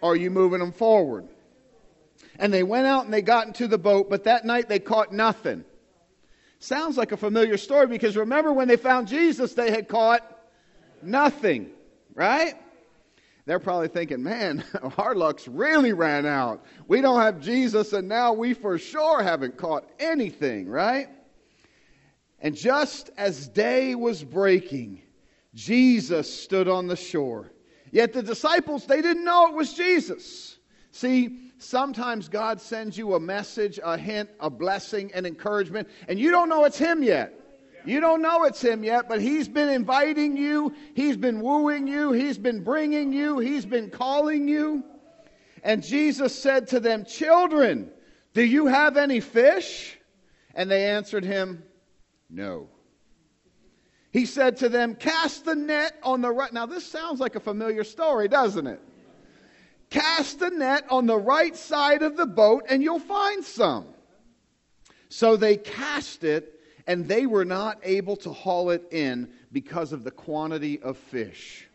Or 0.00 0.12
are 0.12 0.16
you 0.16 0.28
moving 0.28 0.58
them 0.58 0.72
forward? 0.72 1.28
And 2.38 2.52
they 2.52 2.64
went 2.64 2.86
out 2.86 3.04
and 3.04 3.14
they 3.14 3.22
got 3.22 3.46
into 3.46 3.68
the 3.68 3.78
boat, 3.78 4.10
but 4.10 4.24
that 4.24 4.44
night 4.44 4.68
they 4.68 4.80
caught 4.80 5.12
nothing. 5.12 5.64
Sounds 6.58 6.96
like 6.96 7.12
a 7.12 7.16
familiar 7.16 7.56
story 7.56 7.86
because 7.86 8.16
remember 8.16 8.52
when 8.52 8.66
they 8.66 8.76
found 8.76 9.06
Jesus, 9.06 9.54
they 9.54 9.70
had 9.70 9.86
caught 9.88 10.20
nothing, 11.00 11.70
right? 12.14 12.54
They're 13.46 13.60
probably 13.60 13.88
thinking, 13.88 14.22
man, 14.22 14.64
our 14.98 15.14
luck's 15.14 15.46
really 15.46 15.92
ran 15.92 16.26
out. 16.26 16.64
We 16.88 17.00
don't 17.00 17.20
have 17.20 17.40
Jesus, 17.40 17.92
and 17.92 18.08
now 18.08 18.32
we 18.32 18.52
for 18.52 18.78
sure 18.78 19.22
haven't 19.22 19.56
caught 19.56 19.88
anything, 20.00 20.68
right? 20.68 21.08
And 22.40 22.56
just 22.56 23.10
as 23.16 23.46
day 23.48 23.94
was 23.94 24.24
breaking, 24.24 25.02
Jesus 25.54 26.32
stood 26.32 26.66
on 26.66 26.88
the 26.88 26.96
shore. 26.96 27.52
Yet 27.92 28.12
the 28.12 28.22
disciples, 28.22 28.86
they 28.86 29.02
didn't 29.02 29.24
know 29.24 29.48
it 29.48 29.54
was 29.54 29.72
Jesus. 29.72 30.58
See, 30.92 31.52
sometimes 31.58 32.28
God 32.28 32.60
sends 32.60 32.96
you 32.96 33.14
a 33.14 33.20
message, 33.20 33.78
a 33.82 33.96
hint, 33.96 34.30
a 34.40 34.50
blessing, 34.50 35.10
an 35.14 35.26
encouragement, 35.26 35.88
and 36.08 36.18
you 36.18 36.30
don't 36.30 36.48
know 36.48 36.64
it's 36.64 36.78
Him 36.78 37.02
yet. 37.02 37.40
You 37.84 38.00
don't 38.00 38.20
know 38.20 38.44
it's 38.44 38.60
him 38.60 38.84
yet, 38.84 39.08
but 39.08 39.20
he's 39.20 39.48
been 39.48 39.68
inviting 39.68 40.36
you, 40.36 40.74
he's 40.94 41.16
been 41.16 41.40
wooing 41.40 41.86
you, 41.86 42.12
he's 42.12 42.38
been 42.38 42.62
bringing 42.62 43.12
you, 43.12 43.38
he's 43.38 43.64
been 43.64 43.90
calling 43.90 44.48
you. 44.48 44.84
And 45.62 45.82
Jesus 45.82 46.38
said 46.40 46.68
to 46.68 46.80
them, 46.80 47.04
Children, 47.04 47.90
do 48.34 48.44
you 48.44 48.66
have 48.66 48.96
any 48.96 49.20
fish? 49.20 49.98
And 50.54 50.70
they 50.70 50.86
answered 50.86 51.24
him, 51.24 51.62
No. 52.28 52.68
He 54.12 54.26
said 54.26 54.56
to 54.58 54.68
them, 54.68 54.94
Cast 54.94 55.44
the 55.44 55.54
net 55.54 55.96
on 56.02 56.20
the 56.20 56.30
right. 56.30 56.52
Now, 56.52 56.66
this 56.66 56.84
sounds 56.84 57.20
like 57.20 57.36
a 57.36 57.40
familiar 57.40 57.84
story, 57.84 58.28
doesn't 58.28 58.66
it? 58.66 58.80
Cast 59.88 60.38
the 60.38 60.50
net 60.50 60.84
on 60.88 61.06
the 61.06 61.18
right 61.18 61.56
side 61.56 62.02
of 62.02 62.16
the 62.16 62.26
boat 62.26 62.64
and 62.68 62.82
you'll 62.82 63.00
find 63.00 63.44
some. 63.44 63.86
So 65.08 65.36
they 65.36 65.56
cast 65.56 66.22
it, 66.22 66.60
and 66.86 67.06
they 67.06 67.26
were 67.26 67.44
not 67.44 67.80
able 67.82 68.14
to 68.18 68.32
haul 68.32 68.70
it 68.70 68.84
in 68.92 69.28
because 69.50 69.92
of 69.92 70.04
the 70.04 70.10
quantity 70.12 70.80
of 70.82 70.96
fish. 70.96 71.66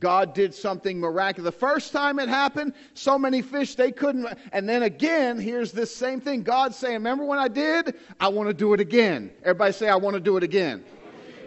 God 0.00 0.32
did 0.32 0.54
something 0.54 0.98
miraculous. 0.98 1.52
The 1.52 1.58
first 1.58 1.92
time 1.92 2.18
it 2.18 2.28
happened, 2.28 2.72
so 2.94 3.18
many 3.18 3.42
fish 3.42 3.74
they 3.74 3.92
couldn't. 3.92 4.26
And 4.52 4.68
then 4.68 4.84
again, 4.84 5.38
here's 5.38 5.72
this 5.72 5.94
same 5.94 6.20
thing. 6.20 6.42
God 6.42 6.74
saying, 6.74 6.94
Remember 6.94 7.24
when 7.24 7.38
I 7.38 7.48
did? 7.48 7.94
I 8.20 8.28
want 8.28 8.48
to 8.48 8.54
do 8.54 8.72
it 8.72 8.80
again. 8.80 9.32
Everybody 9.42 9.72
say, 9.72 9.88
I 9.88 9.96
want 9.96 10.14
to 10.14 10.20
do 10.20 10.36
it 10.36 10.42
again. 10.42 10.84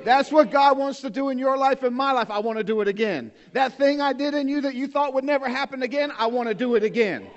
That's 0.03 0.31
what 0.31 0.51
God 0.51 0.77
wants 0.77 1.01
to 1.01 1.09
do 1.09 1.29
in 1.29 1.37
your 1.37 1.57
life 1.57 1.83
and 1.83 1.95
my 1.95 2.11
life. 2.11 2.29
I 2.29 2.39
want 2.39 2.57
to 2.57 2.63
do 2.63 2.81
it 2.81 2.87
again. 2.87 3.31
That 3.53 3.77
thing 3.77 4.01
I 4.01 4.13
did 4.13 4.33
in 4.33 4.47
you 4.47 4.61
that 4.61 4.75
you 4.75 4.87
thought 4.87 5.13
would 5.13 5.23
never 5.23 5.47
happen 5.47 5.83
again, 5.83 6.11
I 6.17 6.27
want 6.27 6.49
to 6.49 6.55
do 6.55 6.75
it 6.75 6.83
again. 6.83 7.27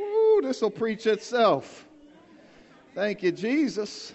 Ooh, 0.00 0.40
this 0.42 0.60
will 0.60 0.70
preach 0.70 1.06
itself. 1.06 1.86
Thank 2.94 3.22
you, 3.22 3.32
Jesus. 3.32 4.12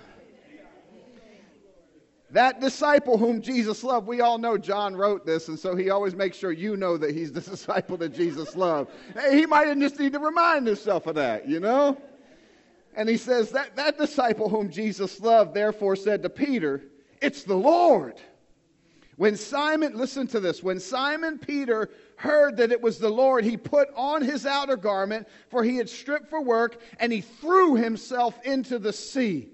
That 2.31 2.59
disciple 2.59 3.17
whom 3.17 3.41
Jesus 3.41 3.83
loved, 3.83 4.05
we 4.05 4.19
all 4.19 4.38
know 4.38 4.57
John 4.57 4.95
wrote 4.95 5.25
this, 5.25 5.47
and 5.47 5.57
so 5.57 5.75
he 5.75 5.89
always 5.89 6.13
makes 6.13 6.38
sure 6.38 6.51
you 6.51 6.75
know 6.75 6.97
that 6.97 7.15
he's 7.15 7.31
the 7.31 7.41
disciple 7.51 7.95
that 7.97 8.13
Jesus 8.13 8.55
loved. 8.55 8.91
He 9.31 9.45
might 9.45 9.74
just 9.79 9.97
need 10.00 10.13
to 10.13 10.19
remind 10.19 10.67
himself 10.67 11.07
of 11.07 11.15
that, 11.15 11.47
you 11.47 11.59
know? 11.59 11.97
And 12.96 13.08
he 13.08 13.17
says 13.17 13.51
that 13.51 13.75
that 13.75 13.98
disciple 13.98 14.50
whom 14.50 14.70
Jesus 14.70 15.20
loved 15.20 15.53
therefore 15.53 15.96
said 15.96 16.24
to 16.24 16.29
Peter, 16.29 16.84
It's 17.22 17.44
the 17.44 17.56
Lord. 17.56 18.15
When 19.17 19.36
Simon, 19.36 19.98
listen 19.98 20.27
to 20.27 20.39
this, 20.39 20.62
when 20.62 20.79
Simon 20.79 21.39
Peter 21.39 21.89
heard 22.17 22.58
that 22.58 22.72
it 22.72 22.79
was 22.79 23.00
the 23.00 23.10
Lord, 23.10 23.44
he 23.44 23.58
put 23.58 23.89
on 23.96 24.22
his 24.22 24.46
outer 24.46 24.77
garment, 24.77 25.27
for 25.50 25.63
he 25.63 25.77
had 25.77 25.89
stripped 25.89 26.29
for 26.29 26.39
work, 26.39 26.79
and 27.00 27.12
he 27.12 27.22
threw 27.22 27.75
himself 27.75 28.39
into 28.44 28.77
the 28.77 28.94
sea. 28.94 29.50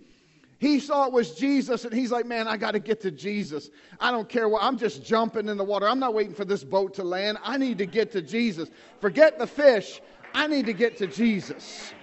He 0.59 0.79
saw 0.79 1.07
it 1.07 1.13
was 1.13 1.35
Jesus, 1.35 1.83
and 1.83 1.93
he's 1.93 2.11
like, 2.11 2.25
Man, 2.25 2.47
I 2.47 2.57
got 2.57 2.71
to 2.71 2.79
get 2.79 3.01
to 3.01 3.11
Jesus. 3.11 3.69
I 3.99 4.11
don't 4.11 4.27
care 4.27 4.47
what, 4.47 4.63
I'm 4.63 4.77
just 4.77 5.03
jumping 5.03 5.47
in 5.47 5.57
the 5.57 5.63
water. 5.63 5.87
I'm 5.87 5.99
not 5.99 6.13
waiting 6.13 6.33
for 6.33 6.45
this 6.45 6.63
boat 6.63 6.93
to 6.95 7.03
land. 7.03 7.37
I 7.43 7.57
need 7.57 7.77
to 7.79 7.85
get 7.85 8.11
to 8.13 8.21
Jesus. 8.21 8.69
Forget 8.99 9.39
the 9.39 9.47
fish. 9.47 10.01
I 10.33 10.47
need 10.47 10.65
to 10.65 10.73
get 10.73 10.97
to 10.97 11.07
Jesus. 11.07 11.93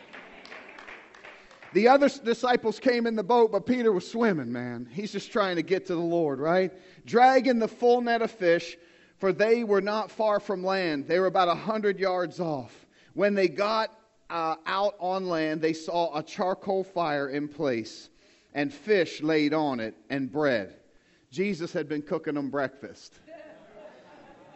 The 1.72 1.86
other 1.86 2.08
disciples 2.08 2.80
came 2.80 3.06
in 3.06 3.14
the 3.14 3.22
boat, 3.22 3.52
but 3.52 3.64
Peter 3.64 3.92
was 3.92 4.10
swimming, 4.10 4.50
man. 4.50 4.88
He's 4.90 5.12
just 5.12 5.30
trying 5.30 5.56
to 5.56 5.62
get 5.62 5.86
to 5.86 5.94
the 5.94 6.00
Lord, 6.00 6.40
right? 6.40 6.72
Dragging 7.06 7.60
the 7.60 7.68
full 7.68 8.00
net 8.00 8.22
of 8.22 8.30
fish, 8.30 8.76
for 9.18 9.32
they 9.32 9.62
were 9.62 9.80
not 9.80 10.10
far 10.10 10.40
from 10.40 10.64
land. 10.64 11.06
They 11.06 11.20
were 11.20 11.26
about 11.26 11.48
a 11.48 11.54
hundred 11.54 12.00
yards 12.00 12.40
off. 12.40 12.86
When 13.14 13.34
they 13.34 13.48
got 13.48 13.96
uh, 14.30 14.56
out 14.66 14.96
on 14.98 15.28
land, 15.28 15.60
they 15.60 15.72
saw 15.72 16.16
a 16.16 16.22
charcoal 16.22 16.82
fire 16.82 17.28
in 17.28 17.46
place, 17.46 18.08
and 18.54 18.72
fish 18.72 19.22
laid 19.22 19.54
on 19.54 19.78
it, 19.78 19.94
and 20.08 20.30
bread. 20.30 20.74
Jesus 21.30 21.72
had 21.72 21.88
been 21.88 22.02
cooking 22.02 22.34
them 22.34 22.50
breakfast. 22.50 23.14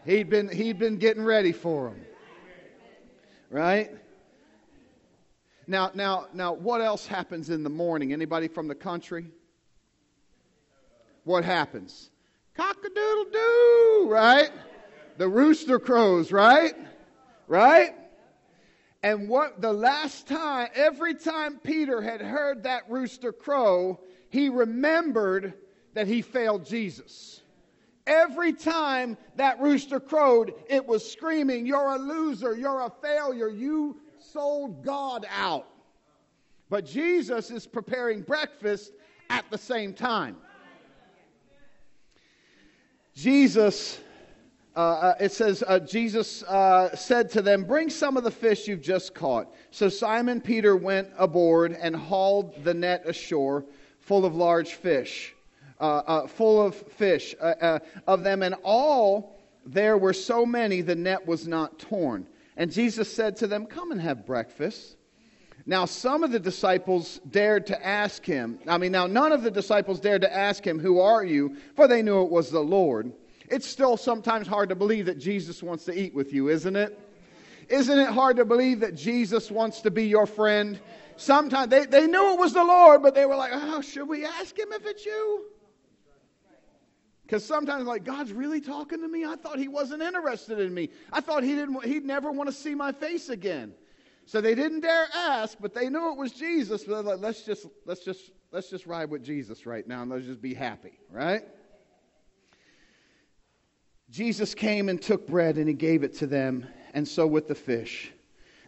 He'd 0.04 0.28
been, 0.28 0.48
he'd 0.48 0.78
been 0.78 0.96
getting 0.96 1.24
ready 1.24 1.52
for 1.52 1.90
them. 1.90 2.04
Right? 3.50 3.92
Now, 5.66 5.90
now, 5.94 6.26
now, 6.34 6.52
what 6.52 6.80
else 6.80 7.06
happens 7.06 7.50
in 7.50 7.62
the 7.62 7.70
morning? 7.70 8.12
Anybody 8.12 8.48
from 8.48 8.68
the 8.68 8.74
country? 8.74 9.26
What 11.24 11.44
happens? 11.44 12.10
Cock 12.54 12.76
a 12.84 12.88
doodle 12.88 13.32
doo, 13.32 14.06
right? 14.10 14.50
The 15.16 15.28
rooster 15.28 15.78
crows, 15.78 16.30
right? 16.30 16.74
Right? 17.48 17.94
And 19.02 19.28
what 19.28 19.60
the 19.60 19.72
last 19.72 20.26
time, 20.26 20.68
every 20.74 21.14
time 21.14 21.58
Peter 21.62 22.00
had 22.00 22.20
heard 22.20 22.62
that 22.62 22.90
rooster 22.90 23.32
crow, 23.32 24.00
he 24.30 24.48
remembered 24.48 25.54
that 25.94 26.06
he 26.06 26.22
failed 26.22 26.66
Jesus. 26.66 27.40
Every 28.06 28.52
time 28.52 29.16
that 29.36 29.60
rooster 29.60 29.98
crowed, 29.98 30.52
it 30.68 30.86
was 30.86 31.10
screaming, 31.10 31.66
You're 31.66 31.94
a 31.94 31.98
loser, 31.98 32.54
you're 32.54 32.80
a 32.80 32.92
failure, 33.02 33.48
you 33.48 34.00
sold 34.34 34.82
God 34.82 35.24
out. 35.30 35.68
But 36.68 36.84
Jesus 36.84 37.52
is 37.52 37.68
preparing 37.68 38.20
breakfast 38.20 38.92
at 39.30 39.44
the 39.48 39.56
same 39.56 39.94
time. 39.94 40.36
Jesus, 43.14 44.00
uh, 44.74 44.80
uh, 44.80 45.14
it 45.20 45.30
says, 45.30 45.62
uh, 45.68 45.78
Jesus 45.78 46.42
uh, 46.42 46.96
said 46.96 47.30
to 47.30 47.42
them, 47.42 47.62
Bring 47.62 47.88
some 47.88 48.16
of 48.16 48.24
the 48.24 48.30
fish 48.30 48.66
you've 48.66 48.82
just 48.82 49.14
caught. 49.14 49.54
So 49.70 49.88
Simon 49.88 50.40
Peter 50.40 50.76
went 50.76 51.10
aboard 51.16 51.78
and 51.80 51.94
hauled 51.94 52.64
the 52.64 52.74
net 52.74 53.06
ashore 53.06 53.64
full 54.00 54.24
of 54.24 54.34
large 54.34 54.72
fish, 54.72 55.32
uh, 55.78 56.02
uh, 56.06 56.26
full 56.26 56.60
of 56.60 56.74
fish 56.74 57.36
of 57.40 58.24
them, 58.24 58.42
and 58.42 58.56
all 58.64 59.38
there 59.64 59.96
were 59.96 60.12
so 60.12 60.44
many 60.44 60.80
the 60.80 60.96
net 60.96 61.24
was 61.24 61.46
not 61.46 61.78
torn. 61.78 62.26
And 62.56 62.72
Jesus 62.72 63.12
said 63.12 63.36
to 63.36 63.46
them, 63.46 63.66
Come 63.66 63.90
and 63.90 64.00
have 64.00 64.26
breakfast. 64.26 64.96
Now, 65.66 65.86
some 65.86 66.22
of 66.22 66.30
the 66.30 66.38
disciples 66.38 67.20
dared 67.30 67.66
to 67.68 67.86
ask 67.86 68.24
him. 68.24 68.58
I 68.68 68.76
mean, 68.76 68.92
now, 68.92 69.06
none 69.06 69.32
of 69.32 69.42
the 69.42 69.50
disciples 69.50 69.98
dared 69.98 70.20
to 70.22 70.34
ask 70.34 70.66
him, 70.66 70.78
Who 70.78 71.00
are 71.00 71.24
you? 71.24 71.56
For 71.74 71.88
they 71.88 72.02
knew 72.02 72.22
it 72.22 72.30
was 72.30 72.50
the 72.50 72.60
Lord. 72.60 73.12
It's 73.48 73.66
still 73.66 73.96
sometimes 73.96 74.46
hard 74.46 74.68
to 74.70 74.74
believe 74.74 75.06
that 75.06 75.18
Jesus 75.18 75.62
wants 75.62 75.84
to 75.84 75.98
eat 75.98 76.14
with 76.14 76.32
you, 76.32 76.48
isn't 76.48 76.76
it? 76.76 76.98
Isn't 77.68 77.98
it 77.98 78.08
hard 78.08 78.36
to 78.36 78.44
believe 78.44 78.80
that 78.80 78.94
Jesus 78.94 79.50
wants 79.50 79.80
to 79.82 79.90
be 79.90 80.06
your 80.06 80.26
friend? 80.26 80.78
Sometimes 81.16 81.68
they, 81.68 81.86
they 81.86 82.06
knew 82.06 82.34
it 82.34 82.38
was 82.38 82.52
the 82.52 82.64
Lord, 82.64 83.02
but 83.02 83.14
they 83.14 83.24
were 83.26 83.36
like, 83.36 83.52
Oh, 83.54 83.80
should 83.80 84.08
we 84.08 84.24
ask 84.24 84.58
him 84.58 84.72
if 84.72 84.84
it's 84.86 85.04
you? 85.06 85.44
Because 87.24 87.44
sometimes, 87.44 87.86
like, 87.86 88.04
God's 88.04 88.32
really 88.32 88.60
talking 88.60 89.00
to 89.00 89.08
me. 89.08 89.24
I 89.24 89.36
thought 89.36 89.58
He 89.58 89.68
wasn't 89.68 90.02
interested 90.02 90.58
in 90.58 90.74
me. 90.74 90.90
I 91.12 91.20
thought 91.20 91.42
He 91.42 91.54
didn't. 91.54 91.84
He'd 91.84 92.04
never 92.04 92.30
want 92.30 92.48
to 92.48 92.54
see 92.54 92.74
my 92.74 92.92
face 92.92 93.28
again. 93.30 93.74
So 94.26 94.40
they 94.40 94.54
didn't 94.54 94.80
dare 94.80 95.06
ask, 95.14 95.58
but 95.60 95.74
they 95.74 95.88
knew 95.88 96.12
it 96.12 96.18
was 96.18 96.32
Jesus. 96.32 96.84
But 96.84 97.04
like, 97.04 97.20
let's 97.20 97.42
just 97.42 97.66
let's 97.86 98.04
just 98.04 98.30
let's 98.52 98.68
just 98.68 98.86
ride 98.86 99.10
with 99.10 99.24
Jesus 99.24 99.66
right 99.66 99.86
now, 99.86 100.02
and 100.02 100.10
let's 100.10 100.26
just 100.26 100.42
be 100.42 100.54
happy, 100.54 100.98
right? 101.10 101.42
Jesus 104.10 104.54
came 104.54 104.88
and 104.88 105.00
took 105.00 105.26
bread, 105.26 105.56
and 105.56 105.66
He 105.66 105.74
gave 105.74 106.02
it 106.02 106.14
to 106.18 106.26
them, 106.26 106.66
and 106.92 107.08
so 107.08 107.26
with 107.26 107.48
the 107.48 107.54
fish. 107.54 108.12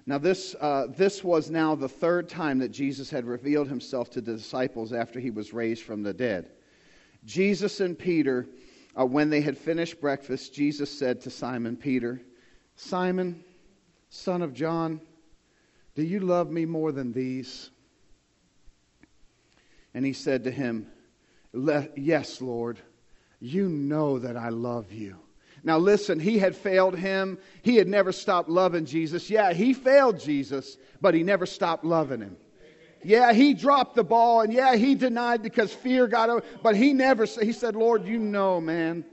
Now, 0.08 0.18
this, 0.18 0.54
uh, 0.60 0.86
this 0.96 1.24
was 1.24 1.50
now 1.50 1.74
the 1.74 1.88
third 1.88 2.28
time 2.28 2.60
that 2.60 2.68
Jesus 2.68 3.10
had 3.10 3.24
revealed 3.24 3.66
himself 3.66 4.08
to 4.10 4.20
the 4.20 4.34
disciples 4.34 4.92
after 4.92 5.18
he 5.18 5.30
was 5.30 5.52
raised 5.52 5.82
from 5.82 6.04
the 6.04 6.14
dead. 6.14 6.52
Jesus 7.26 7.80
and 7.80 7.98
Peter, 7.98 8.46
uh, 8.98 9.04
when 9.04 9.28
they 9.28 9.42
had 9.42 9.58
finished 9.58 10.00
breakfast, 10.00 10.54
Jesus 10.54 10.96
said 10.96 11.20
to 11.22 11.30
Simon 11.30 11.76
Peter, 11.76 12.22
Simon, 12.76 13.44
son 14.08 14.42
of 14.42 14.54
John, 14.54 15.00
do 15.96 16.02
you 16.02 16.20
love 16.20 16.50
me 16.50 16.64
more 16.64 16.92
than 16.92 17.12
these? 17.12 17.70
And 19.92 20.04
he 20.04 20.12
said 20.12 20.44
to 20.44 20.50
him, 20.50 20.86
Yes, 21.96 22.40
Lord, 22.40 22.78
you 23.40 23.68
know 23.68 24.18
that 24.18 24.36
I 24.36 24.50
love 24.50 24.92
you. 24.92 25.16
Now, 25.64 25.78
listen, 25.78 26.20
he 26.20 26.38
had 26.38 26.54
failed 26.54 26.96
him. 26.96 27.38
He 27.62 27.76
had 27.76 27.88
never 27.88 28.12
stopped 28.12 28.48
loving 28.48 28.84
Jesus. 28.84 29.30
Yeah, 29.30 29.52
he 29.52 29.72
failed 29.72 30.20
Jesus, 30.20 30.76
but 31.00 31.14
he 31.14 31.22
never 31.22 31.46
stopped 31.46 31.84
loving 31.84 32.20
him. 32.20 32.36
Yeah, 33.06 33.32
he 33.32 33.54
dropped 33.54 33.94
the 33.94 34.02
ball, 34.02 34.40
and 34.40 34.52
yeah, 34.52 34.74
he 34.74 34.96
denied 34.96 35.40
because 35.40 35.72
fear 35.72 36.08
got 36.08 36.28
over. 36.28 36.44
But 36.60 36.74
he 36.74 36.92
never 36.92 37.24
said, 37.24 37.44
he 37.44 37.52
said, 37.52 37.76
Lord, 37.76 38.04
you 38.04 38.18
know, 38.18 38.60
man, 38.60 39.04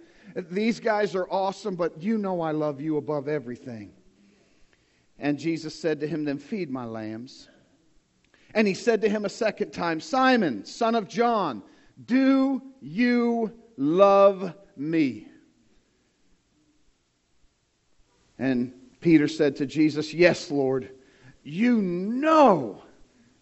these 0.50 0.80
guys 0.80 1.14
are 1.14 1.28
awesome, 1.30 1.76
but 1.76 2.02
you 2.02 2.18
know 2.18 2.42
I 2.42 2.54
love 2.54 2.82
you 2.82 2.98
above 2.98 3.28
everything. 3.28 3.94
And 5.20 5.38
Jesus 5.38 5.76
said 5.76 6.00
to 6.00 6.08
him, 6.08 6.26
Then 6.26 6.40
feed 6.40 6.72
my 6.72 6.86
lambs. 6.86 7.50
And 8.56 8.68
he 8.68 8.74
said 8.74 9.00
to 9.02 9.10
him 9.10 9.26
a 9.26 9.30
second 9.30 9.74
time, 9.74 10.00
Simon, 10.00 10.66
son 10.66 10.96
of 10.96 11.08
John, 11.08 11.62
do 12.04 12.64
you 12.82 13.54
love 13.78 14.56
me? 14.76 15.28
And 18.40 18.74
Peter 19.02 19.28
said 19.28 19.56
to 19.58 19.68
Jesus, 19.68 20.16
Yes, 20.16 20.50
Lord, 20.50 20.90
you 21.44 21.80
know 21.80 22.82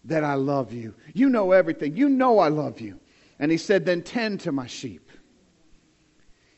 that 0.04 0.24
I 0.24 0.34
love 0.34 0.72
you. 0.72 0.94
You 1.14 1.28
know 1.28 1.52
everything. 1.52 1.96
You 1.96 2.08
know 2.08 2.38
I 2.38 2.48
love 2.48 2.80
you. 2.80 2.98
And 3.38 3.50
he 3.50 3.58
said, 3.58 3.84
Then 3.84 4.02
tend 4.02 4.40
to 4.40 4.52
my 4.52 4.66
sheep. 4.66 5.10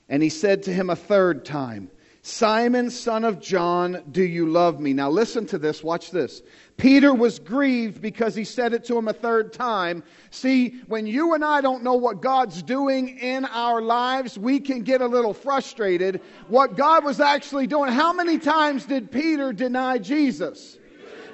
And 0.08 0.22
he 0.22 0.28
said 0.28 0.62
to 0.64 0.72
him 0.72 0.90
a 0.90 0.96
third 0.96 1.44
time, 1.44 1.90
Simon, 2.26 2.88
son 2.88 3.22
of 3.22 3.38
John, 3.38 4.02
do 4.10 4.22
you 4.22 4.48
love 4.48 4.80
me? 4.80 4.94
Now 4.94 5.10
listen 5.10 5.44
to 5.48 5.58
this. 5.58 5.84
Watch 5.84 6.10
this. 6.10 6.40
Peter 6.78 7.12
was 7.12 7.38
grieved 7.38 8.00
because 8.00 8.34
he 8.34 8.44
said 8.44 8.72
it 8.72 8.82
to 8.86 8.96
him 8.96 9.08
a 9.08 9.12
third 9.12 9.52
time. 9.52 10.02
See, 10.30 10.80
when 10.86 11.06
you 11.06 11.34
and 11.34 11.44
I 11.44 11.60
don't 11.60 11.84
know 11.84 11.96
what 11.96 12.22
God's 12.22 12.62
doing 12.62 13.18
in 13.18 13.44
our 13.44 13.82
lives, 13.82 14.38
we 14.38 14.58
can 14.58 14.80
get 14.84 15.02
a 15.02 15.06
little 15.06 15.34
frustrated. 15.34 16.22
What 16.48 16.78
God 16.78 17.04
was 17.04 17.20
actually 17.20 17.66
doing, 17.66 17.92
how 17.92 18.14
many 18.14 18.38
times 18.38 18.86
did 18.86 19.12
Peter 19.12 19.52
deny 19.52 19.98
Jesus? 19.98 20.78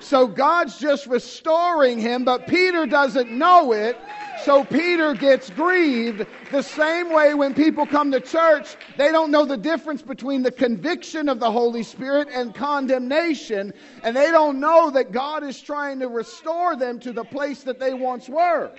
So 0.00 0.26
God's 0.26 0.78
just 0.78 1.06
restoring 1.06 1.98
him, 1.98 2.24
but 2.24 2.46
Peter 2.46 2.86
doesn't 2.86 3.30
know 3.30 3.72
it. 3.72 3.98
So 4.44 4.64
Peter 4.64 5.12
gets 5.12 5.50
grieved 5.50 6.26
the 6.50 6.62
same 6.62 7.12
way 7.12 7.34
when 7.34 7.52
people 7.52 7.84
come 7.84 8.10
to 8.12 8.20
church, 8.20 8.76
they 8.96 9.12
don't 9.12 9.30
know 9.30 9.44
the 9.44 9.58
difference 9.58 10.00
between 10.00 10.42
the 10.42 10.50
conviction 10.50 11.28
of 11.28 11.40
the 11.40 11.50
Holy 11.50 11.82
Spirit 11.82 12.28
and 12.32 12.54
condemnation, 12.54 13.74
and 14.02 14.16
they 14.16 14.30
don't 14.30 14.58
know 14.58 14.90
that 14.90 15.12
God 15.12 15.44
is 15.44 15.60
trying 15.60 16.00
to 16.00 16.08
restore 16.08 16.74
them 16.74 16.98
to 17.00 17.12
the 17.12 17.24
place 17.24 17.64
that 17.64 17.78
they 17.78 17.92
once 17.92 18.30
were. 18.30 18.72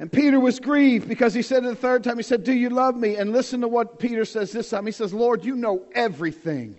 And 0.00 0.10
Peter 0.10 0.40
was 0.40 0.58
grieved 0.58 1.08
because 1.08 1.34
he 1.34 1.42
said 1.42 1.64
it 1.64 1.68
the 1.68 1.74
third 1.76 2.02
time, 2.02 2.16
he 2.16 2.22
said, 2.22 2.42
Do 2.42 2.52
you 2.52 2.70
love 2.70 2.96
me? 2.96 3.16
And 3.16 3.32
listen 3.32 3.60
to 3.60 3.68
what 3.68 3.98
Peter 3.98 4.24
says 4.24 4.52
this 4.52 4.70
time. 4.70 4.86
He 4.86 4.92
says, 4.92 5.12
Lord, 5.12 5.44
you 5.44 5.56
know 5.56 5.84
everything 5.92 6.76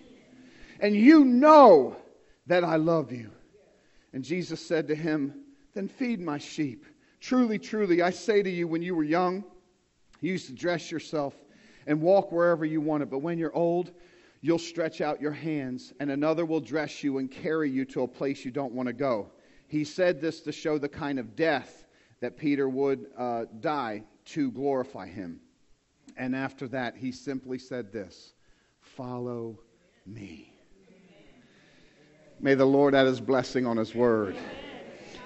and 0.79 0.95
you 0.95 1.25
know 1.25 1.95
that 2.47 2.63
I 2.63 2.77
love 2.77 3.11
you. 3.11 3.31
And 4.13 4.23
Jesus 4.23 4.65
said 4.65 4.87
to 4.87 4.95
him, 4.95 5.43
Then 5.73 5.87
feed 5.87 6.19
my 6.19 6.37
sheep. 6.37 6.85
Truly, 7.19 7.59
truly, 7.59 8.01
I 8.01 8.09
say 8.09 8.41
to 8.41 8.49
you, 8.49 8.67
when 8.67 8.81
you 8.81 8.95
were 8.95 9.03
young, 9.03 9.43
you 10.21 10.31
used 10.31 10.47
to 10.47 10.53
dress 10.53 10.89
yourself 10.91 11.35
and 11.85 12.01
walk 12.01 12.31
wherever 12.31 12.65
you 12.65 12.81
wanted. 12.81 13.09
But 13.09 13.19
when 13.19 13.37
you're 13.37 13.55
old, 13.55 13.91
you'll 14.41 14.59
stretch 14.59 15.01
out 15.01 15.21
your 15.21 15.31
hands, 15.31 15.93
and 15.99 16.11
another 16.11 16.45
will 16.45 16.61
dress 16.61 17.03
you 17.03 17.17
and 17.17 17.29
carry 17.29 17.69
you 17.69 17.85
to 17.85 18.03
a 18.03 18.07
place 18.07 18.45
you 18.45 18.51
don't 18.51 18.73
want 18.73 18.87
to 18.87 18.93
go. 18.93 19.31
He 19.67 19.83
said 19.83 20.21
this 20.21 20.41
to 20.41 20.51
show 20.51 20.77
the 20.77 20.89
kind 20.89 21.19
of 21.19 21.35
death 21.35 21.85
that 22.21 22.37
Peter 22.37 22.67
would 22.67 23.07
uh, 23.17 23.45
die 23.59 24.03
to 24.25 24.51
glorify 24.51 25.07
him. 25.07 25.39
And 26.17 26.35
after 26.35 26.67
that, 26.69 26.97
he 26.97 27.11
simply 27.11 27.59
said 27.59 27.91
this 27.91 28.33
Follow 28.81 29.59
me. 30.05 30.48
May 32.41 32.53
the 32.55 32.65
Lord 32.65 32.95
add 32.95 33.07
his 33.07 33.19
blessing 33.19 33.65
on 33.65 33.77
his 33.77 33.93
word. 33.93 34.35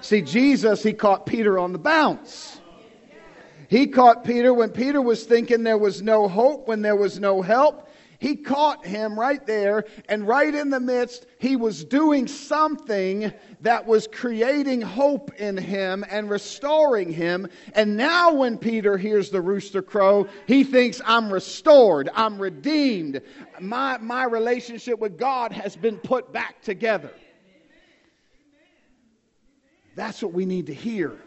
See, 0.01 0.21
Jesus, 0.21 0.83
he 0.83 0.93
caught 0.93 1.25
Peter 1.25 1.59
on 1.59 1.71
the 1.71 1.79
bounce. 1.79 2.59
He 3.69 3.87
caught 3.87 4.23
Peter 4.23 4.53
when 4.53 4.69
Peter 4.69 5.01
was 5.01 5.23
thinking 5.23 5.63
there 5.63 5.77
was 5.77 6.01
no 6.01 6.27
hope, 6.27 6.67
when 6.67 6.81
there 6.81 6.95
was 6.95 7.19
no 7.19 7.41
help. 7.41 7.89
He 8.23 8.37
caught 8.37 8.85
him 8.85 9.19
right 9.19 9.45
there, 9.45 9.83
and 10.07 10.25
right 10.25 10.55
in 10.55 10.69
the 10.69 10.79
midst, 10.79 11.25
he 11.39 11.57
was 11.57 11.83
doing 11.83 12.25
something 12.25 13.33
that 13.59 13.85
was 13.85 14.07
creating 14.07 14.79
hope 14.79 15.33
in 15.33 15.57
him 15.57 16.05
and 16.09 16.29
restoring 16.29 17.11
him. 17.11 17.49
And 17.75 17.97
now, 17.97 18.31
when 18.31 18.57
Peter 18.57 18.95
hears 18.97 19.29
the 19.29 19.41
rooster 19.41 19.81
crow, 19.81 20.29
he 20.47 20.63
thinks, 20.63 21.01
I'm 21.03 21.33
restored, 21.33 22.09
I'm 22.13 22.41
redeemed. 22.41 23.19
My, 23.59 23.97
my 23.97 24.23
relationship 24.23 24.99
with 24.99 25.17
God 25.17 25.51
has 25.51 25.75
been 25.75 25.97
put 25.97 26.31
back 26.31 26.61
together. 26.61 27.11
That's 29.97 30.23
what 30.23 30.31
we 30.31 30.45
need 30.45 30.67
to 30.67 30.73
hear. 30.73 31.19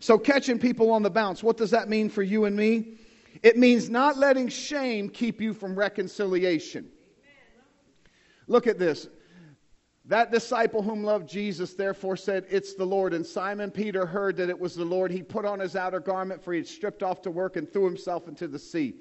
So, 0.00 0.16
catching 0.16 0.58
people 0.58 0.90
on 0.90 1.02
the 1.02 1.10
bounce, 1.10 1.42
what 1.42 1.58
does 1.58 1.72
that 1.72 1.90
mean 1.90 2.08
for 2.08 2.22
you 2.22 2.46
and 2.46 2.56
me? 2.56 2.96
It 3.42 3.56
means 3.56 3.90
not 3.90 4.16
letting 4.16 4.48
shame 4.48 5.08
keep 5.08 5.40
you 5.40 5.52
from 5.52 5.74
reconciliation. 5.74 6.88
Look 8.46 8.66
at 8.66 8.78
this. 8.78 9.08
That 10.06 10.30
disciple 10.30 10.82
whom 10.82 11.02
loved 11.02 11.28
Jesus 11.28 11.72
therefore 11.72 12.16
said, 12.16 12.44
It's 12.50 12.74
the 12.74 12.84
Lord. 12.84 13.14
And 13.14 13.24
Simon 13.24 13.70
Peter 13.70 14.04
heard 14.04 14.36
that 14.36 14.50
it 14.50 14.58
was 14.58 14.74
the 14.74 14.84
Lord. 14.84 15.10
He 15.10 15.22
put 15.22 15.46
on 15.46 15.60
his 15.60 15.76
outer 15.76 16.00
garment, 16.00 16.42
for 16.42 16.52
he 16.52 16.58
had 16.58 16.68
stripped 16.68 17.02
off 17.02 17.22
to 17.22 17.30
work, 17.30 17.56
and 17.56 17.72
threw 17.72 17.86
himself 17.86 18.28
into 18.28 18.46
the 18.46 18.58
sea. 18.58 18.96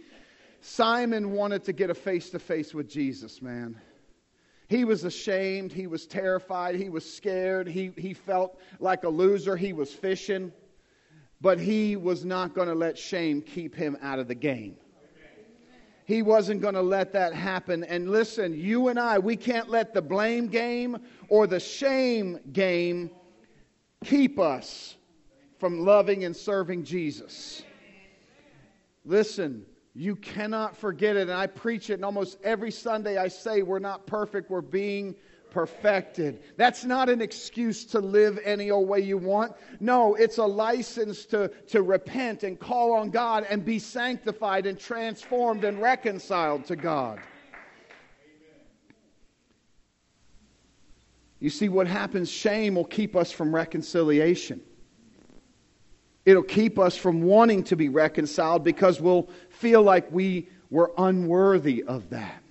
Simon 0.61 1.33
wanted 1.33 1.65
to 1.65 1.73
get 1.73 1.89
a 1.89 1.93
face 1.93 2.29
to 2.29 2.39
face 2.39 2.73
with 2.73 2.87
Jesus, 2.87 3.41
man. 3.41 3.79
He 4.69 4.85
was 4.85 5.03
ashamed. 5.03 5.73
He 5.73 5.87
was 5.87 6.07
terrified. 6.07 6.75
He 6.75 6.89
was 6.89 7.11
scared. 7.11 7.67
He, 7.67 7.91
he 7.97 8.13
felt 8.13 8.57
like 8.79 9.03
a 9.03 9.09
loser. 9.09 9.57
He 9.57 9.73
was 9.73 9.93
fishing 9.93 10.53
but 11.43 11.59
he 11.59 11.97
was 11.97 12.23
not 12.23 12.55
going 12.55 12.69
to 12.69 12.73
let 12.73 12.97
shame 12.97 13.41
keep 13.41 13.75
him 13.75 13.97
out 14.01 14.17
of 14.17 14.29
the 14.29 14.33
game. 14.33 14.77
He 16.05 16.21
wasn't 16.21 16.61
going 16.61 16.73
to 16.73 16.81
let 16.81 17.11
that 17.13 17.33
happen. 17.33 17.83
And 17.83 18.09
listen, 18.09 18.57
you 18.57 18.87
and 18.87 18.97
I, 18.97 19.19
we 19.19 19.35
can't 19.35 19.69
let 19.69 19.93
the 19.93 20.01
blame 20.01 20.47
game 20.47 20.97
or 21.27 21.45
the 21.45 21.59
shame 21.59 22.39
game 22.53 23.11
keep 24.05 24.39
us 24.39 24.95
from 25.59 25.81
loving 25.81 26.23
and 26.23 26.35
serving 26.35 26.85
Jesus. 26.85 27.63
Listen, 29.03 29.65
you 29.93 30.15
cannot 30.15 30.77
forget 30.77 31.17
it. 31.17 31.23
And 31.23 31.33
I 31.33 31.47
preach 31.47 31.89
it, 31.89 31.95
and 31.95 32.05
almost 32.05 32.37
every 32.41 32.71
Sunday 32.71 33.17
I 33.17 33.27
say, 33.27 33.63
We're 33.63 33.79
not 33.79 34.07
perfect, 34.07 34.49
we're 34.49 34.61
being 34.61 35.13
perfected. 35.53 36.41
That's 36.57 36.83
not 36.83 37.09
an 37.09 37.21
excuse 37.21 37.85
to 37.85 37.99
live 37.99 38.39
any 38.43 38.71
old 38.71 38.89
way 38.89 38.99
you 38.99 39.17
want. 39.17 39.53
No, 39.79 40.15
it's 40.15 40.39
a 40.39 40.45
license 40.45 41.25
to, 41.25 41.49
to 41.67 41.83
repent 41.83 42.43
and 42.43 42.59
call 42.59 42.93
on 42.93 43.11
God 43.11 43.45
and 43.49 43.63
be 43.63 43.79
sanctified 43.79 44.65
and 44.65 44.79
transformed 44.79 45.63
and 45.63 45.79
reconciled 45.79 46.65
to 46.65 46.75
God. 46.75 47.19
You 51.39 51.49
see, 51.49 51.69
what 51.69 51.87
happens, 51.87 52.31
shame 52.31 52.75
will 52.75 52.85
keep 52.85 53.15
us 53.15 53.31
from 53.31 53.53
reconciliation. 53.53 54.61
It'll 56.25 56.41
keep 56.41 56.79
us 56.79 56.95
from 56.95 57.21
wanting 57.21 57.63
to 57.65 57.75
be 57.75 57.89
reconciled 57.89 58.63
because 58.63 59.01
we'll 59.01 59.29
feel 59.49 59.83
like 59.83 60.09
we 60.11 60.47
were 60.69 60.93
unworthy 60.97 61.83
of 61.83 62.09
that. 62.11 62.42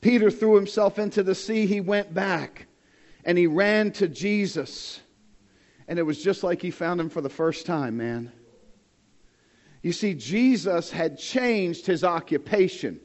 Peter 0.00 0.30
threw 0.30 0.54
himself 0.54 0.98
into 0.98 1.22
the 1.22 1.34
sea. 1.34 1.66
He 1.66 1.80
went 1.80 2.14
back 2.14 2.66
and 3.24 3.36
he 3.36 3.46
ran 3.46 3.92
to 3.92 4.08
Jesus. 4.08 5.00
And 5.88 5.98
it 5.98 6.02
was 6.02 6.22
just 6.22 6.42
like 6.42 6.62
he 6.62 6.70
found 6.70 7.00
him 7.00 7.08
for 7.08 7.20
the 7.20 7.28
first 7.28 7.66
time, 7.66 7.96
man. 7.96 8.32
You 9.82 9.92
see, 9.92 10.14
Jesus 10.14 10.90
had 10.90 11.18
changed 11.18 11.86
his 11.86 12.04
occupation. 12.04 13.00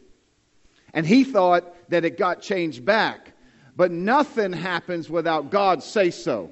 And 0.94 1.06
he 1.06 1.24
thought 1.24 1.74
that 1.90 2.06
it 2.06 2.18
got 2.18 2.42
changed 2.42 2.86
back. 2.86 3.34
But 3.76 3.92
nothing 3.92 4.54
happens 4.54 5.10
without 5.10 5.50
God 5.50 5.82
say 5.82 6.12
so. 6.12 6.52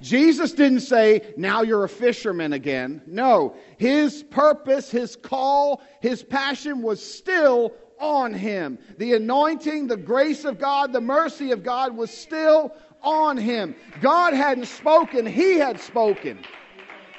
Jesus 0.00 0.52
didn't 0.52 0.80
say, 0.80 1.34
now 1.36 1.62
you're 1.62 1.82
a 1.82 1.88
fisherman 1.88 2.52
again. 2.52 3.02
No, 3.06 3.56
his 3.78 4.22
purpose, 4.22 4.90
his 4.90 5.16
call, 5.16 5.82
his 6.00 6.22
passion 6.22 6.82
was 6.82 7.04
still 7.04 7.72
on 8.00 8.34
him. 8.34 8.78
The 8.98 9.14
anointing, 9.14 9.86
the 9.86 9.96
grace 9.96 10.44
of 10.44 10.58
God, 10.58 10.92
the 10.92 11.00
mercy 11.00 11.52
of 11.52 11.62
God 11.62 11.96
was 11.96 12.10
still 12.10 12.74
on 13.02 13.36
him. 13.36 13.74
God 14.00 14.34
hadn't 14.34 14.66
spoken, 14.66 15.26
he 15.26 15.58
had 15.58 15.80
spoken. 15.80 16.38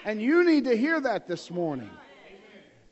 And 0.06 0.22
you 0.22 0.44
need 0.44 0.66
to 0.66 0.76
hear 0.76 1.00
that 1.02 1.28
this 1.28 1.52
morning. 1.52 1.90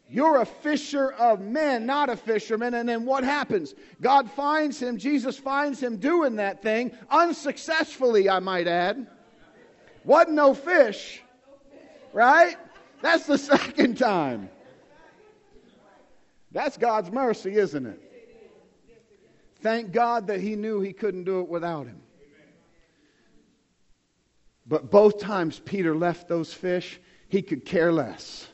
You're 0.10 0.42
a 0.42 0.46
fisher 0.46 1.12
of 1.14 1.42
men, 1.42 1.86
not 1.86 2.10
a 2.10 2.16
fisherman. 2.16 2.76
And 2.76 2.88
then 2.88 3.06
what 3.06 3.26
happens? 3.26 3.76
God 4.02 4.32
finds 4.32 4.82
him, 4.82 4.98
Jesus 4.98 5.38
finds 5.38 5.82
him 5.84 5.98
doing 5.98 6.38
that 6.38 6.62
thing, 6.62 6.92
unsuccessfully, 7.10 8.30
I 8.30 8.40
might 8.40 8.68
add. 8.68 9.08
Wasn't 10.06 10.36
no 10.36 10.54
fish, 10.54 11.22
right? 12.14 12.56
That's 13.02 13.26
the 13.26 13.38
second 13.38 13.98
time. 13.98 14.50
That's 16.58 16.76
God's 16.76 17.12
mercy, 17.12 17.54
isn't 17.54 17.86
it? 17.86 18.02
Thank 19.62 19.92
God 19.92 20.26
that 20.26 20.40
he 20.40 20.56
knew 20.56 20.82
he 20.82 20.92
couldn't 20.92 21.26
do 21.26 21.40
it 21.42 21.48
without 21.48 21.86
him. 21.86 22.02
But 24.66 24.90
both 24.90 25.20
times 25.20 25.60
Peter 25.60 25.96
left 25.96 26.28
those 26.28 26.52
fish, 26.52 27.00
he 27.30 27.44
could 27.44 27.64
care 27.64 27.92
less. 27.94 28.48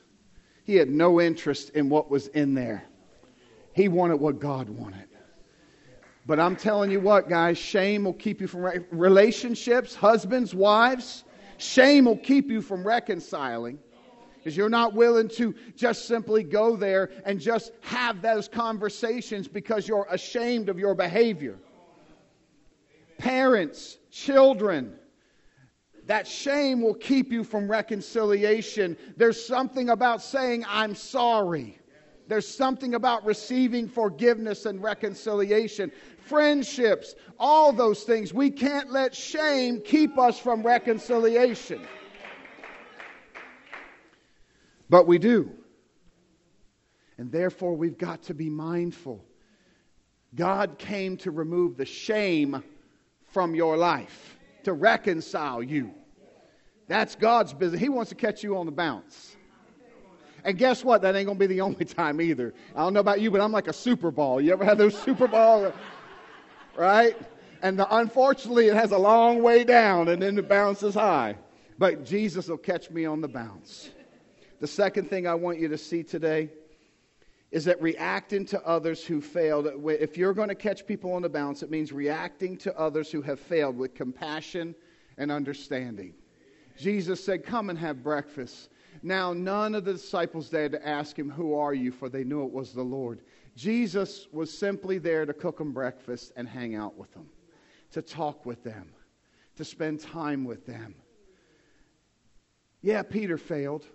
He 0.65 0.75
had 0.75 0.89
no 0.89 1.21
interest 1.21 1.69
in 1.69 1.87
what 1.87 2.11
was 2.11 2.27
in 2.27 2.53
there. 2.53 2.83
He 3.71 3.87
wanted 3.87 4.17
what 4.17 4.37
God 4.37 4.67
wanted. 4.67 5.07
But 6.25 6.41
I'm 6.41 6.57
telling 6.57 6.91
you 6.91 6.99
what, 6.99 7.29
guys, 7.29 7.57
shame 7.57 8.03
will 8.03 8.11
keep 8.11 8.41
you 8.41 8.47
from 8.47 8.63
re- 8.63 8.79
relationships, 8.91 9.95
husbands, 9.95 10.53
wives. 10.53 11.23
Shame 11.57 12.03
will 12.03 12.17
keep 12.17 12.51
you 12.51 12.61
from 12.61 12.85
reconciling 12.85 13.79
because 14.43 14.57
you're 14.57 14.67
not 14.67 14.93
willing 14.93 15.29
to 15.29 15.55
just 15.75 16.05
simply 16.05 16.43
go 16.43 16.75
there 16.75 17.11
and 17.25 17.39
just 17.39 17.71
have 17.79 18.21
those 18.21 18.49
conversations 18.49 19.47
because 19.47 19.87
you're 19.87 20.07
ashamed 20.09 20.67
of 20.67 20.77
your 20.77 20.93
behavior. 20.93 21.57
Parents, 23.17 23.97
children, 24.11 24.99
That 26.05 26.27
shame 26.27 26.81
will 26.81 26.95
keep 26.95 27.31
you 27.31 27.43
from 27.43 27.71
reconciliation. 27.71 28.97
There's 29.15 29.43
something 29.43 29.89
about 29.89 30.21
saying, 30.21 30.65
I'm 30.67 30.95
sorry. 30.95 31.79
There's 32.27 32.47
something 32.47 32.95
about 32.95 33.25
receiving 33.25 33.87
forgiveness 33.87 34.65
and 34.65 34.83
reconciliation. 34.83 35.91
Friendships, 36.17 37.15
all 37.39 37.71
those 37.71 38.03
things. 38.03 38.33
We 38.33 38.49
can't 38.49 38.91
let 38.91 39.15
shame 39.15 39.81
keep 39.81 40.17
us 40.17 40.37
from 40.39 40.61
reconciliation. 40.63 41.85
But 44.93 45.07
we 45.07 45.17
do. 45.17 45.49
And 47.17 47.31
therefore, 47.31 47.75
we've 47.75 47.97
got 47.97 48.21
to 48.25 48.35
be 48.35 48.47
mindful. 48.47 49.25
God 50.35 50.77
came 50.77 51.17
to 51.17 51.31
remove 51.31 51.77
the 51.77 51.85
shame 51.85 52.63
from 53.25 53.55
your 53.55 53.75
life, 53.75 54.37
to 54.65 54.73
reconcile 54.73 55.63
you. 55.63 55.95
That's 56.87 57.15
God's 57.15 57.53
business. 57.53 57.81
He 57.81 57.89
wants 57.89 58.09
to 58.09 58.15
catch 58.15 58.43
you 58.43 58.55
on 58.55 58.67
the 58.67 58.71
bounce. 58.71 59.35
And 60.43 60.59
guess 60.59 60.83
what? 60.83 61.01
That 61.01 61.15
ain't 61.15 61.25
going 61.25 61.39
to 61.39 61.47
be 61.47 61.51
the 61.51 61.61
only 61.67 61.85
time 61.85 62.21
either. 62.21 62.53
I 62.75 62.83
don't 62.83 62.93
know 62.93 62.99
about 62.99 63.19
you, 63.19 63.31
but 63.31 63.41
I'm 63.41 63.51
like 63.51 63.67
a 63.67 63.73
Super 63.73 64.11
Ball. 64.11 64.41
You 64.41 64.53
ever 64.53 64.63
had 64.63 64.77
those 64.77 64.95
Super 64.95 65.27
Ball? 65.27 65.73
Right? 66.75 67.17
And 67.63 67.79
the, 67.79 67.95
unfortunately, 67.95 68.67
it 68.67 68.75
has 68.75 68.91
a 68.91 68.97
long 68.97 69.41
way 69.41 69.63
down 69.63 70.09
and 70.09 70.21
then 70.21 70.37
it 70.37 70.47
bounces 70.47 70.93
high. 70.93 71.35
But 71.79 72.05
Jesus 72.05 72.47
will 72.47 72.57
catch 72.57 72.91
me 72.91 73.05
on 73.05 73.21
the 73.21 73.27
bounce. 73.27 73.89
The 74.59 74.67
second 74.67 75.09
thing 75.09 75.27
I 75.27 75.35
want 75.35 75.59
you 75.59 75.67
to 75.67 75.77
see 75.77 76.03
today 76.03 76.49
is 77.51 77.65
that 77.65 77.81
reacting 77.81 78.45
to 78.45 78.65
others 78.65 79.05
who 79.05 79.21
failed, 79.21 79.67
if 79.85 80.17
you're 80.17 80.33
going 80.33 80.49
to 80.49 80.55
catch 80.55 80.87
people 80.87 81.13
on 81.13 81.21
the 81.21 81.29
bounce, 81.29 81.61
it 81.61 81.69
means 81.69 81.91
reacting 81.91 82.57
to 82.57 82.77
others 82.77 83.11
who 83.11 83.21
have 83.21 83.39
failed 83.39 83.77
with 83.77 83.93
compassion 83.93 84.73
and 85.17 85.31
understanding. 85.31 86.13
Jesus 86.77 87.23
said, 87.23 87.45
Come 87.45 87.69
and 87.69 87.77
have 87.77 88.01
breakfast. 88.01 88.69
Now, 89.03 89.33
none 89.33 89.75
of 89.75 89.85
the 89.85 89.93
disciples 89.93 90.49
dared 90.49 90.71
to 90.71 90.87
ask 90.87 91.17
him, 91.17 91.29
Who 91.29 91.53
are 91.53 91.73
you? 91.73 91.91
for 91.91 92.09
they 92.09 92.23
knew 92.23 92.43
it 92.43 92.51
was 92.51 92.73
the 92.73 92.81
Lord. 92.81 93.21
Jesus 93.55 94.27
was 94.31 94.55
simply 94.55 94.97
there 94.97 95.25
to 95.25 95.33
cook 95.33 95.59
them 95.59 95.73
breakfast 95.73 96.31
and 96.35 96.47
hang 96.47 96.75
out 96.75 96.97
with 96.97 97.13
them, 97.13 97.29
to 97.91 98.01
talk 98.01 98.45
with 98.45 98.63
them, 98.63 98.89
to 99.57 99.63
spend 99.63 99.99
time 99.99 100.43
with 100.43 100.65
them. 100.65 100.95
Yeah, 102.81 103.03
Peter 103.03 103.37
failed, 103.37 103.85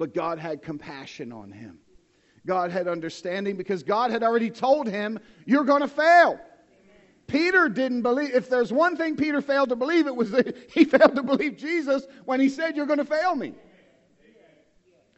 but 0.00 0.14
God 0.14 0.38
had 0.38 0.62
compassion 0.62 1.30
on 1.30 1.52
him. 1.52 1.78
God 2.46 2.70
had 2.70 2.88
understanding 2.88 3.58
because 3.58 3.82
God 3.82 4.10
had 4.10 4.22
already 4.22 4.48
told 4.48 4.88
him, 4.88 5.20
You're 5.44 5.64
going 5.64 5.82
to 5.82 5.88
fail. 5.88 6.40
Peter 7.26 7.68
didn't 7.68 8.00
believe. 8.00 8.34
If 8.34 8.48
there's 8.48 8.72
one 8.72 8.96
thing 8.96 9.14
Peter 9.14 9.42
failed 9.42 9.68
to 9.68 9.76
believe, 9.76 10.06
it 10.06 10.16
was 10.16 10.30
that 10.30 10.56
he 10.72 10.86
failed 10.86 11.16
to 11.16 11.22
believe 11.22 11.58
Jesus 11.58 12.06
when 12.24 12.40
he 12.40 12.48
said, 12.48 12.78
You're 12.78 12.86
going 12.86 12.98
to 12.98 13.04
fail 13.04 13.34
me. 13.34 13.52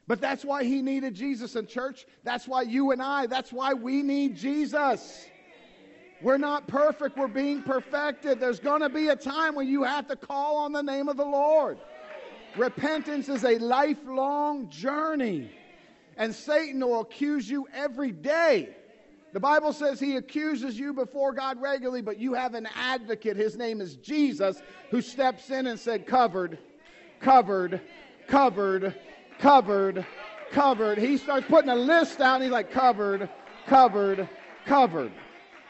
But 0.08 0.20
that's 0.20 0.44
why 0.44 0.64
he 0.64 0.82
needed 0.82 1.14
Jesus 1.14 1.54
in 1.54 1.68
church. 1.68 2.04
That's 2.24 2.48
why 2.48 2.62
you 2.62 2.90
and 2.90 3.00
I, 3.00 3.26
that's 3.26 3.52
why 3.52 3.74
we 3.74 4.02
need 4.02 4.36
Jesus. 4.36 5.26
We're 6.20 6.38
not 6.38 6.66
perfect, 6.66 7.16
we're 7.16 7.28
being 7.28 7.62
perfected. 7.62 8.40
There's 8.40 8.58
going 8.58 8.80
to 8.80 8.88
be 8.88 9.08
a 9.08 9.16
time 9.16 9.54
when 9.54 9.68
you 9.68 9.84
have 9.84 10.08
to 10.08 10.16
call 10.16 10.56
on 10.56 10.72
the 10.72 10.82
name 10.82 11.08
of 11.08 11.16
the 11.16 11.24
Lord. 11.24 11.78
Repentance 12.56 13.28
is 13.28 13.44
a 13.44 13.58
lifelong 13.58 14.68
journey. 14.68 15.50
And 16.16 16.34
Satan 16.34 16.80
will 16.80 17.00
accuse 17.00 17.48
you 17.48 17.66
every 17.72 18.12
day. 18.12 18.76
The 19.32 19.40
Bible 19.40 19.72
says 19.72 19.98
he 19.98 20.16
accuses 20.16 20.78
you 20.78 20.92
before 20.92 21.32
God 21.32 21.60
regularly, 21.60 22.02
but 22.02 22.18
you 22.18 22.34
have 22.34 22.54
an 22.54 22.68
advocate. 22.74 23.36
His 23.36 23.56
name 23.56 23.80
is 23.80 23.96
Jesus, 23.96 24.60
who 24.90 25.00
steps 25.00 25.48
in 25.50 25.66
and 25.66 25.80
said, 25.80 26.06
Covered, 26.06 26.58
covered, 27.20 27.80
covered, 28.28 28.94
covered, 29.38 30.06
covered. 30.50 30.98
He 30.98 31.16
starts 31.16 31.46
putting 31.48 31.70
a 31.70 31.74
list 31.74 32.20
out, 32.20 32.34
and 32.34 32.44
he's 32.44 32.52
like, 32.52 32.70
Covered, 32.70 33.30
covered, 33.66 34.28
covered. 34.66 35.12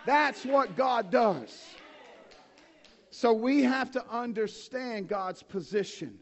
That's 0.06 0.44
what 0.44 0.76
God 0.76 1.12
does. 1.12 1.64
So 3.10 3.32
we 3.32 3.62
have 3.62 3.92
to 3.92 4.04
understand 4.10 5.06
God's 5.06 5.44
position 5.44 6.18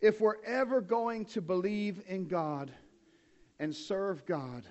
if 0.00 0.20
we're 0.20 0.42
ever 0.44 0.80
going 0.80 1.24
to 1.26 1.40
believe 1.40 2.02
in 2.08 2.28
God 2.28 2.70
and 3.58 3.74
serve 3.74 4.24
God, 4.26 4.64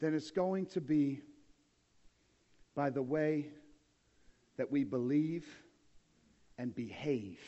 then 0.00 0.14
it's 0.14 0.30
going 0.30 0.66
to 0.66 0.80
be 0.80 1.20
by 2.74 2.90
the 2.90 3.02
way 3.02 3.46
that 4.56 4.70
we 4.70 4.84
believe 4.84 5.46
and 6.58 6.74
behave 6.74 7.38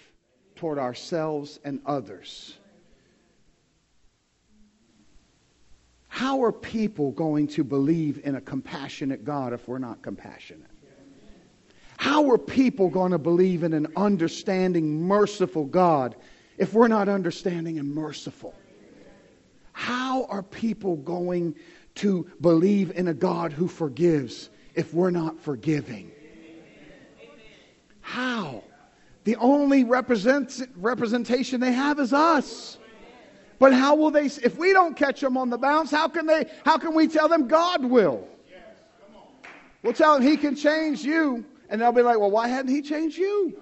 toward 0.56 0.78
ourselves 0.78 1.58
and 1.64 1.80
others. 1.86 2.56
How 6.08 6.42
are 6.42 6.52
people 6.52 7.12
going 7.12 7.46
to 7.48 7.64
believe 7.64 8.20
in 8.24 8.34
a 8.34 8.40
compassionate 8.40 9.24
God 9.24 9.52
if 9.52 9.68
we're 9.68 9.78
not 9.78 10.02
compassionate? 10.02 10.70
How 11.96 12.30
are 12.30 12.38
people 12.38 12.88
going 12.88 13.12
to 13.12 13.18
believe 13.18 13.62
in 13.62 13.72
an 13.72 13.88
understanding, 13.96 15.02
merciful 15.02 15.64
God 15.64 16.16
if 16.58 16.74
we're 16.74 16.88
not 16.88 17.08
understanding 17.08 17.78
and 17.78 17.94
merciful? 17.94 18.54
How 19.72 20.24
are 20.24 20.42
people 20.42 20.96
going 20.96 21.54
to 21.96 22.28
believe 22.40 22.90
in 22.90 23.08
a 23.08 23.14
God 23.14 23.52
who 23.52 23.68
forgives 23.68 24.50
if 24.74 24.92
we're 24.92 25.10
not 25.10 25.40
forgiving? 25.40 26.10
How? 28.00 28.64
The 29.24 29.36
only 29.36 29.84
represent, 29.84 30.62
representation 30.76 31.60
they 31.60 31.72
have 31.72 32.00
is 32.00 32.12
us. 32.12 32.78
But 33.58 33.72
how 33.72 33.94
will 33.96 34.10
they, 34.10 34.26
if 34.26 34.56
we 34.56 34.72
don't 34.72 34.96
catch 34.96 35.20
them 35.20 35.36
on 35.36 35.50
the 35.50 35.58
bounce, 35.58 35.90
how 35.90 36.08
can 36.08 36.26
they, 36.26 36.46
how 36.64 36.78
can 36.78 36.94
we 36.94 37.08
tell 37.08 37.28
them 37.28 37.48
God 37.48 37.84
will? 37.84 38.26
We'll 39.82 39.92
tell 39.92 40.14
them 40.14 40.22
he 40.22 40.36
can 40.36 40.56
change 40.56 41.04
you. 41.04 41.44
And 41.68 41.80
they'll 41.80 41.92
be 41.92 42.02
like, 42.02 42.18
well, 42.18 42.30
why 42.30 42.48
hadn't 42.48 42.72
he 42.72 42.82
changed 42.82 43.18
you? 43.18 43.60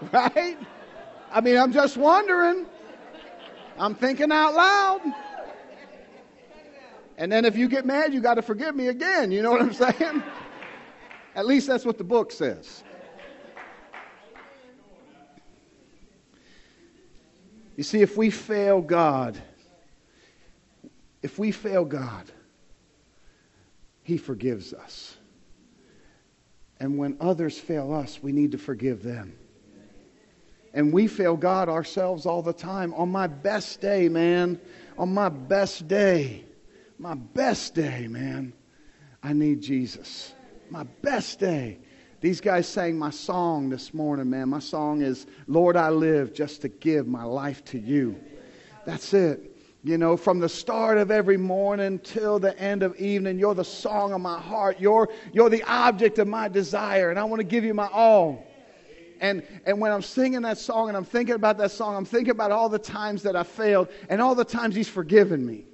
Right? 0.12 0.56
I 1.30 1.40
mean, 1.40 1.56
I'm 1.56 1.72
just 1.72 1.96
wondering. 1.96 2.66
I'm 3.78 3.94
thinking 3.94 4.32
out 4.32 4.54
loud. 4.54 5.00
And 7.16 7.30
then 7.30 7.44
if 7.44 7.56
you 7.56 7.68
get 7.68 7.84
mad, 7.84 8.14
you 8.14 8.20
got 8.20 8.34
to 8.34 8.42
forgive 8.42 8.74
me 8.74 8.88
again. 8.88 9.30
You 9.30 9.42
know 9.42 9.50
what 9.50 9.60
I'm 9.60 9.72
saying? 9.72 10.22
At 11.34 11.46
least 11.46 11.66
that's 11.66 11.84
what 11.84 11.98
the 11.98 12.04
book 12.04 12.32
says. 12.32 12.82
You 17.76 17.84
see, 17.84 18.02
if 18.02 18.16
we 18.16 18.30
fail 18.30 18.80
God, 18.80 19.40
if 21.22 21.38
we 21.38 21.52
fail 21.52 21.84
God, 21.84 22.30
He 24.02 24.16
forgives 24.16 24.72
us. 24.72 25.16
And 26.80 26.98
when 26.98 27.16
others 27.20 27.58
fail 27.58 27.92
us, 27.92 28.20
we 28.22 28.32
need 28.32 28.52
to 28.52 28.58
forgive 28.58 29.02
them. 29.02 29.36
And 30.74 30.92
we 30.92 31.06
fail 31.06 31.36
God 31.36 31.68
ourselves 31.68 32.26
all 32.26 32.42
the 32.42 32.52
time. 32.52 32.92
On 32.94 33.10
my 33.10 33.26
best 33.26 33.80
day, 33.80 34.08
man, 34.08 34.60
on 34.96 35.12
my 35.12 35.28
best 35.28 35.88
day, 35.88 36.44
my 36.98 37.14
best 37.14 37.74
day, 37.74 38.06
man, 38.08 38.52
I 39.22 39.32
need 39.32 39.62
Jesus. 39.62 40.34
My 40.70 40.82
best 41.02 41.38
day. 41.38 41.78
These 42.20 42.40
guys 42.40 42.66
sang 42.66 42.98
my 42.98 43.10
song 43.10 43.68
this 43.68 43.94
morning, 43.94 44.28
man. 44.28 44.48
My 44.48 44.58
song 44.58 45.02
is, 45.02 45.26
Lord, 45.46 45.76
I 45.76 45.90
live 45.90 46.34
just 46.34 46.62
to 46.62 46.68
give 46.68 47.06
my 47.06 47.22
life 47.22 47.64
to 47.66 47.78
you. 47.78 48.18
That's 48.84 49.14
it. 49.14 49.54
You 49.84 49.96
know, 49.96 50.16
from 50.16 50.40
the 50.40 50.48
start 50.48 50.98
of 50.98 51.12
every 51.12 51.36
morning 51.36 52.00
till 52.00 52.40
the 52.40 52.58
end 52.58 52.82
of 52.82 52.96
evening, 52.96 53.38
you're 53.38 53.54
the 53.54 53.64
song 53.64 54.12
of 54.12 54.20
my 54.20 54.40
heart. 54.40 54.80
You're, 54.80 55.08
you're 55.32 55.48
the 55.48 55.62
object 55.62 56.18
of 56.18 56.26
my 56.26 56.48
desire, 56.48 57.10
and 57.10 57.18
I 57.18 57.24
want 57.24 57.38
to 57.38 57.44
give 57.44 57.64
you 57.64 57.74
my 57.74 57.88
all 57.92 58.44
and, 59.20 59.42
and 59.66 59.80
when 59.80 59.92
I'm 59.92 60.02
singing 60.02 60.42
that 60.42 60.58
song 60.58 60.88
and 60.88 60.96
I'm 60.96 61.04
thinking 61.04 61.34
about 61.34 61.58
that 61.58 61.70
song, 61.70 61.96
I'm 61.96 62.04
thinking 62.04 62.30
about 62.30 62.52
all 62.52 62.68
the 62.68 62.78
times 62.78 63.22
that 63.22 63.36
I 63.36 63.42
failed 63.42 63.88
and 64.08 64.20
all 64.20 64.34
the 64.34 64.44
times 64.44 64.74
He's 64.74 64.88
forgiven 64.88 65.44
me. 65.44 65.66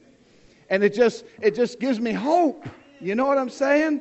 And 0.70 0.82
it 0.82 0.94
just, 0.94 1.24
it 1.40 1.54
just 1.54 1.80
gives 1.80 2.00
me 2.00 2.12
hope. 2.12 2.66
You 3.00 3.14
know 3.14 3.26
what 3.26 3.38
I'm 3.38 3.50
saying? 3.50 4.00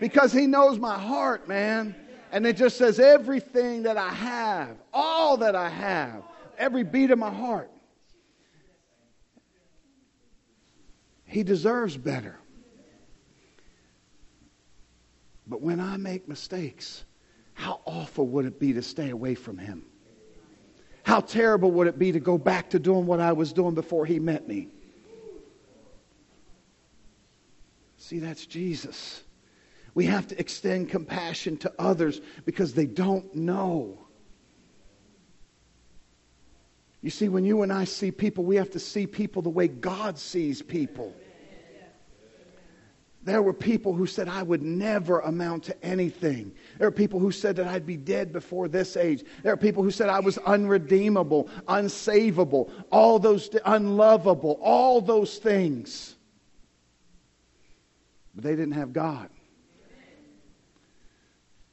Because 0.00 0.32
He 0.32 0.46
knows 0.46 0.78
my 0.78 0.98
heart, 0.98 1.48
man. 1.48 1.94
And 2.30 2.46
it 2.46 2.56
just 2.56 2.76
says 2.76 2.98
everything 2.98 3.84
that 3.84 3.96
I 3.96 4.08
have, 4.08 4.76
all 4.92 5.36
that 5.38 5.54
I 5.54 5.68
have, 5.68 6.24
every 6.58 6.82
beat 6.82 7.10
of 7.10 7.18
my 7.18 7.32
heart. 7.32 7.70
He 11.24 11.42
deserves 11.42 11.96
better. 11.96 12.38
But 15.46 15.60
when 15.60 15.80
I 15.80 15.96
make 15.96 16.28
mistakes, 16.28 17.04
how 17.54 17.80
awful 17.84 18.26
would 18.28 18.44
it 18.44 18.60
be 18.60 18.72
to 18.74 18.82
stay 18.82 19.10
away 19.10 19.34
from 19.34 19.56
him? 19.56 19.86
How 21.04 21.20
terrible 21.20 21.70
would 21.72 21.86
it 21.86 21.98
be 21.98 22.12
to 22.12 22.20
go 22.20 22.36
back 22.36 22.70
to 22.70 22.78
doing 22.78 23.06
what 23.06 23.20
I 23.20 23.32
was 23.32 23.52
doing 23.52 23.74
before 23.74 24.04
he 24.04 24.18
met 24.18 24.46
me? 24.48 24.68
See, 27.96 28.18
that's 28.18 28.44
Jesus. 28.44 29.22
We 29.94 30.06
have 30.06 30.26
to 30.28 30.38
extend 30.38 30.90
compassion 30.90 31.56
to 31.58 31.72
others 31.78 32.20
because 32.44 32.74
they 32.74 32.86
don't 32.86 33.34
know. 33.34 33.98
You 37.00 37.10
see, 37.10 37.28
when 37.28 37.44
you 37.44 37.62
and 37.62 37.72
I 37.72 37.84
see 37.84 38.10
people, 38.10 38.44
we 38.44 38.56
have 38.56 38.70
to 38.70 38.78
see 38.78 39.06
people 39.06 39.42
the 39.42 39.50
way 39.50 39.68
God 39.68 40.18
sees 40.18 40.62
people. 40.62 41.14
There 43.24 43.42
were 43.42 43.54
people 43.54 43.94
who 43.94 44.06
said 44.06 44.28
I 44.28 44.42
would 44.42 44.62
never 44.62 45.20
amount 45.20 45.64
to 45.64 45.84
anything. 45.84 46.54
There 46.78 46.86
are 46.86 46.92
people 46.92 47.18
who 47.18 47.32
said 47.32 47.56
that 47.56 47.66
I'd 47.66 47.86
be 47.86 47.96
dead 47.96 48.34
before 48.34 48.68
this 48.68 48.98
age. 48.98 49.24
There 49.42 49.52
are 49.52 49.56
people 49.56 49.82
who 49.82 49.90
said 49.90 50.10
I 50.10 50.20
was 50.20 50.36
unredeemable, 50.38 51.48
unsavable, 51.66 52.70
all 52.92 53.18
those 53.18 53.48
unlovable, 53.64 54.58
all 54.60 55.00
those 55.00 55.38
things. 55.38 56.16
But 58.34 58.44
they 58.44 58.56
didn't 58.56 58.72
have 58.72 58.92
God. 58.92 59.30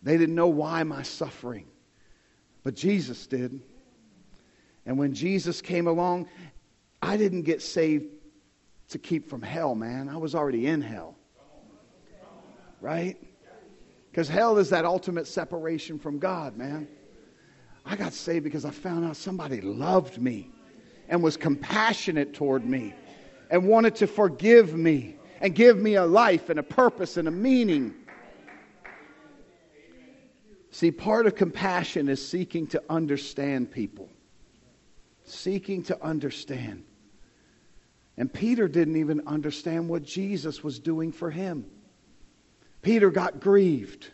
They 0.04 0.18
didn't 0.18 0.36
know 0.36 0.48
why 0.48 0.84
my 0.84 1.04
suffering. 1.04 1.68
But 2.64 2.76
Jesus 2.76 3.28
did. 3.28 3.60
And 4.86 4.98
when 4.98 5.14
Jesus 5.14 5.62
came 5.62 5.88
along, 5.88 6.30
I 7.02 7.18
didn't 7.18 7.42
get 7.42 7.62
saved 7.62 8.06
to 8.90 9.00
keep 9.00 9.30
from 9.30 9.42
hell, 9.42 9.76
man. 9.76 10.08
I 10.08 10.16
was 10.16 10.34
already 10.34 10.66
in 10.66 10.80
hell 10.80 11.18
right? 12.82 13.18
Because 14.10 14.28
hell 14.28 14.58
is 14.58 14.70
that 14.72 14.84
ultimate 14.84 15.28
separation 15.28 15.98
from 15.98 16.20
God, 16.20 16.58
man. 16.58 16.88
I 17.86 17.96
got 17.96 18.14
saved 18.14 18.44
because 18.44 18.66
I 18.66 18.72
found 18.72 19.06
out 19.06 19.16
somebody 19.16 19.62
loved 19.62 20.22
me 20.22 20.50
and 21.08 21.24
was 21.24 21.38
compassionate 21.38 22.34
toward 22.34 22.66
me 22.66 22.94
and 23.50 23.68
wanted 23.68 23.96
to 23.96 24.08
forgive 24.08 24.74
me 24.76 25.16
and 25.40 25.56
give 25.56 25.78
me 25.78 25.96
a 25.96 26.06
life 26.06 26.50
and 26.50 26.60
a 26.60 26.64
purpose 26.64 27.18
and 27.18 27.28
a 27.28 27.32
meaning. 27.32 27.94
See, 30.72 30.92
part 30.92 31.26
of 31.26 31.36
compassion 31.36 32.08
is 32.08 32.26
seeking 32.26 32.68
to 32.68 32.84
understand 32.90 33.72
people, 33.72 34.10
seeking 35.24 35.84
to 35.84 36.04
understand. 36.04 36.84
And 38.18 38.32
Peter 38.32 38.68
didn't 38.68 38.98
even 38.98 39.26
understand 39.26 39.90
what 39.90 40.04
Jesus 40.04 40.64
was 40.64 40.80
doing 40.80 41.12
for 41.12 41.32
him. 41.32 41.66
Peter 42.82 43.10
got 43.10 43.40
grieved. 43.40 44.10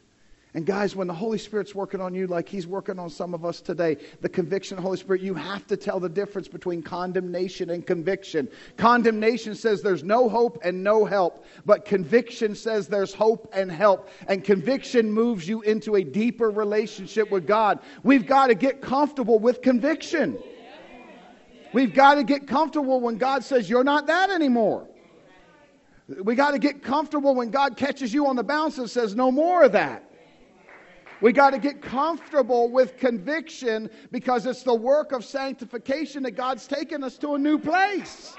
And 0.54 0.66
guys, 0.66 0.96
when 0.96 1.06
the 1.06 1.14
Holy 1.14 1.38
Spirit's 1.38 1.76
working 1.76 2.02
on 2.02 2.16
you 2.16 2.26
like 2.26 2.50
He's 2.50 2.66
working 2.66 2.98
on 2.98 3.12
some 3.12 3.36
of 3.36 3.46
us 3.46 3.62
today, 3.62 3.98
the 4.22 4.30
conviction 4.30 4.76
of 4.76 4.82
the 4.82 4.88
Holy 4.88 4.98
Spirit, 4.98 5.22
you 5.22 5.36
have 5.36 5.68
to 5.68 5.78
tell 5.78 6.00
the 6.00 6.10
difference 6.10 6.48
between 6.48 6.82
condemnation 6.82 7.70
and 7.70 7.86
conviction. 7.86 8.48
Condemnation 8.76 9.54
says 9.54 9.84
there's 9.84 10.04
no 10.04 10.28
hope 10.28 10.58
and 10.64 10.84
no 10.84 11.06
help, 11.06 11.46
but 11.68 11.86
conviction 11.86 12.56
says 12.56 12.88
there's 12.88 13.14
hope 13.14 13.48
and 13.54 13.72
help. 13.72 14.10
And 14.28 14.44
conviction 14.44 15.12
moves 15.12 15.48
you 15.48 15.62
into 15.62 15.96
a 15.96 16.04
deeper 16.04 16.50
relationship 16.50 17.30
with 17.30 17.46
God. 17.46 17.80
We've 18.02 18.26
got 18.26 18.48
to 18.48 18.56
get 18.56 18.82
comfortable 18.82 19.38
with 19.38 19.62
conviction. 19.62 20.40
We've 21.72 21.94
got 21.94 22.16
to 22.16 22.24
get 22.24 22.48
comfortable 22.48 23.00
when 23.00 23.18
God 23.18 23.44
says, 23.44 23.70
You're 23.70 23.84
not 23.84 24.08
that 24.08 24.32
anymore. 24.32 24.88
We 26.08 26.36
got 26.36 26.52
to 26.52 26.60
get 26.60 26.82
comfortable 26.82 27.36
when 27.36 27.50
God 27.50 27.76
catches 27.76 28.14
you 28.14 28.28
on 28.28 28.36
the 28.36 28.44
bounce 28.44 28.78
and 28.78 28.90
says, 28.90 29.16
No 29.16 29.32
more 29.32 29.64
of 29.64 29.74
that. 29.74 30.04
We 31.20 31.34
got 31.34 31.50
to 31.50 31.60
get 31.60 31.82
comfortable 31.82 32.70
with 32.70 32.98
conviction 32.98 33.90
because 34.12 34.46
it's 34.46 34.64
the 34.64 34.74
work 34.74 35.12
of 35.12 35.26
sanctification 35.26 36.24
that 36.24 36.32
God's 36.32 36.68
taken 36.68 37.04
us 37.04 37.18
to 37.18 37.34
a 37.34 37.40
new 37.40 37.58
place. 37.58 38.36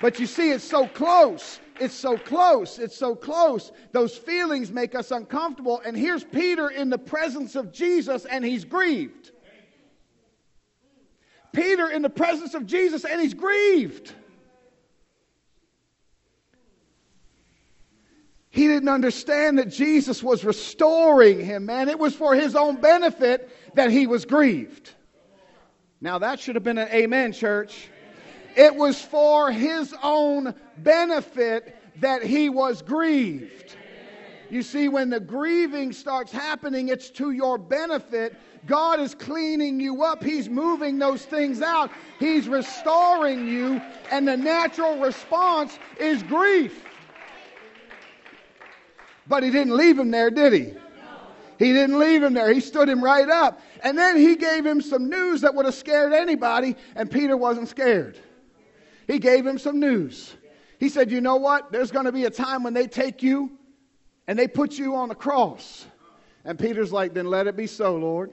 But 0.00 0.18
you 0.18 0.26
see, 0.26 0.50
it's 0.50 0.64
so 0.64 0.86
close. 0.86 1.60
It's 1.78 1.94
so 1.94 2.16
close. 2.16 2.78
It's 2.78 2.96
so 2.96 3.14
close. 3.14 3.72
Those 3.92 4.16
feelings 4.16 4.70
make 4.70 4.94
us 4.94 5.10
uncomfortable. 5.10 5.82
And 5.84 5.96
here's 5.96 6.24
Peter 6.24 6.70
in 6.70 6.88
the 6.88 6.98
presence 6.98 7.56
of 7.56 7.72
Jesus, 7.72 8.24
and 8.24 8.44
he's 8.44 8.64
grieved. 8.64 9.32
Peter 11.52 11.90
in 11.90 12.00
the 12.00 12.10
presence 12.10 12.54
of 12.54 12.64
Jesus, 12.64 13.04
and 13.04 13.20
he's 13.20 13.34
grieved. 13.34 14.14
He 18.50 18.66
didn't 18.66 18.88
understand 18.88 19.58
that 19.58 19.70
Jesus 19.70 20.22
was 20.22 20.44
restoring 20.44 21.44
him, 21.44 21.66
man. 21.66 21.88
It 21.88 21.98
was 21.98 22.14
for 22.14 22.34
his 22.34 22.56
own 22.56 22.80
benefit 22.80 23.48
that 23.74 23.90
he 23.90 24.08
was 24.08 24.24
grieved. 24.24 24.90
Now, 26.00 26.18
that 26.18 26.40
should 26.40 26.56
have 26.56 26.64
been 26.64 26.78
an 26.78 26.88
amen, 26.88 27.32
church. 27.32 27.88
It 28.56 28.74
was 28.74 29.00
for 29.00 29.52
his 29.52 29.94
own 30.02 30.54
benefit 30.78 31.76
that 32.00 32.24
he 32.24 32.48
was 32.48 32.82
grieved. 32.82 33.76
You 34.50 34.62
see, 34.62 34.88
when 34.88 35.10
the 35.10 35.20
grieving 35.20 35.92
starts 35.92 36.32
happening, 36.32 36.88
it's 36.88 37.08
to 37.10 37.30
your 37.30 37.56
benefit. 37.56 38.34
God 38.66 38.98
is 38.98 39.14
cleaning 39.14 39.78
you 39.78 40.02
up. 40.02 40.24
He's 40.24 40.48
moving 40.48 40.98
those 40.98 41.24
things 41.24 41.62
out. 41.62 41.92
He's 42.18 42.48
restoring 42.48 43.46
you. 43.46 43.80
And 44.10 44.26
the 44.26 44.36
natural 44.36 44.98
response 44.98 45.78
is 46.00 46.24
grief. 46.24 46.84
But 49.30 49.44
he 49.44 49.50
didn't 49.50 49.76
leave 49.76 49.96
him 49.96 50.10
there, 50.10 50.28
did 50.28 50.52
he? 50.52 50.74
He 51.60 51.72
didn't 51.72 52.00
leave 52.00 52.20
him 52.20 52.34
there. 52.34 52.52
He 52.52 52.58
stood 52.58 52.88
him 52.88 53.02
right 53.02 53.28
up. 53.28 53.60
And 53.84 53.96
then 53.96 54.16
he 54.16 54.34
gave 54.34 54.66
him 54.66 54.80
some 54.80 55.08
news 55.08 55.42
that 55.42 55.54
would 55.54 55.66
have 55.66 55.74
scared 55.74 56.12
anybody, 56.12 56.74
and 56.96 57.08
Peter 57.08 57.36
wasn't 57.36 57.68
scared. 57.68 58.18
He 59.06 59.20
gave 59.20 59.46
him 59.46 59.56
some 59.56 59.78
news. 59.78 60.34
He 60.80 60.88
said, 60.88 61.12
You 61.12 61.20
know 61.20 61.36
what? 61.36 61.70
There's 61.70 61.92
going 61.92 62.06
to 62.06 62.12
be 62.12 62.24
a 62.24 62.30
time 62.30 62.64
when 62.64 62.74
they 62.74 62.88
take 62.88 63.22
you 63.22 63.52
and 64.26 64.36
they 64.36 64.48
put 64.48 64.78
you 64.78 64.96
on 64.96 65.08
the 65.08 65.14
cross. 65.14 65.86
And 66.44 66.58
Peter's 66.58 66.92
like, 66.92 67.14
Then 67.14 67.26
let 67.26 67.46
it 67.46 67.56
be 67.56 67.68
so, 67.68 67.94
Lord. 67.94 68.32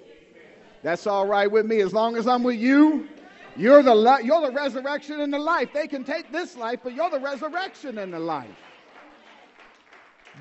That's 0.82 1.06
all 1.06 1.28
right 1.28 1.52
with 1.52 1.68
me. 1.68 1.82
As 1.82 1.94
long 1.94 2.18
as 2.18 2.28
I'm 2.28 2.42
with 2.42 2.58
you, 2.58 3.08
you're 3.56 3.84
the, 3.84 4.20
you're 4.24 4.42
the 4.42 4.52
resurrection 4.52 5.22
and 5.22 5.32
the 5.32 5.40
life. 5.40 5.70
They 5.74 5.88
can 5.88 6.04
take 6.04 6.32
this 6.32 6.58
life, 6.58 6.80
but 6.84 6.96
you're 6.96 7.12
the 7.12 7.20
resurrection 7.20 8.00
and 8.00 8.12
the 8.12 8.20
life 8.20 8.67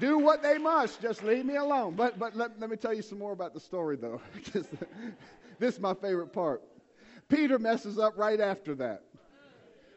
do 0.00 0.18
what 0.18 0.42
they 0.42 0.58
must. 0.58 1.00
Just 1.00 1.22
leave 1.22 1.44
me 1.44 1.56
alone. 1.56 1.94
But, 1.94 2.18
but 2.18 2.36
let, 2.36 2.58
let 2.60 2.70
me 2.70 2.76
tell 2.76 2.94
you 2.94 3.02
some 3.02 3.18
more 3.18 3.32
about 3.32 3.54
the 3.54 3.60
story, 3.60 3.96
though. 3.96 4.20
this 5.58 5.74
is 5.74 5.80
my 5.80 5.94
favorite 5.94 6.32
part. 6.32 6.62
Peter 7.28 7.58
messes 7.58 7.98
up 7.98 8.16
right 8.16 8.40
after 8.40 8.74
that. 8.76 9.02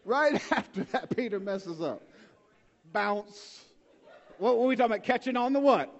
Right 0.06 0.42
after 0.52 0.84
that, 0.86 1.16
Peter 1.16 1.40
messes 1.40 1.82
up. 1.82 2.02
Bounce. 2.92 3.66
What 4.38 4.58
were 4.58 4.66
we 4.68 4.76
talking 4.76 4.94
about? 4.94 5.06
Catching 5.06 5.38
on 5.38 5.54
the 5.54 5.60
what? 5.60 5.94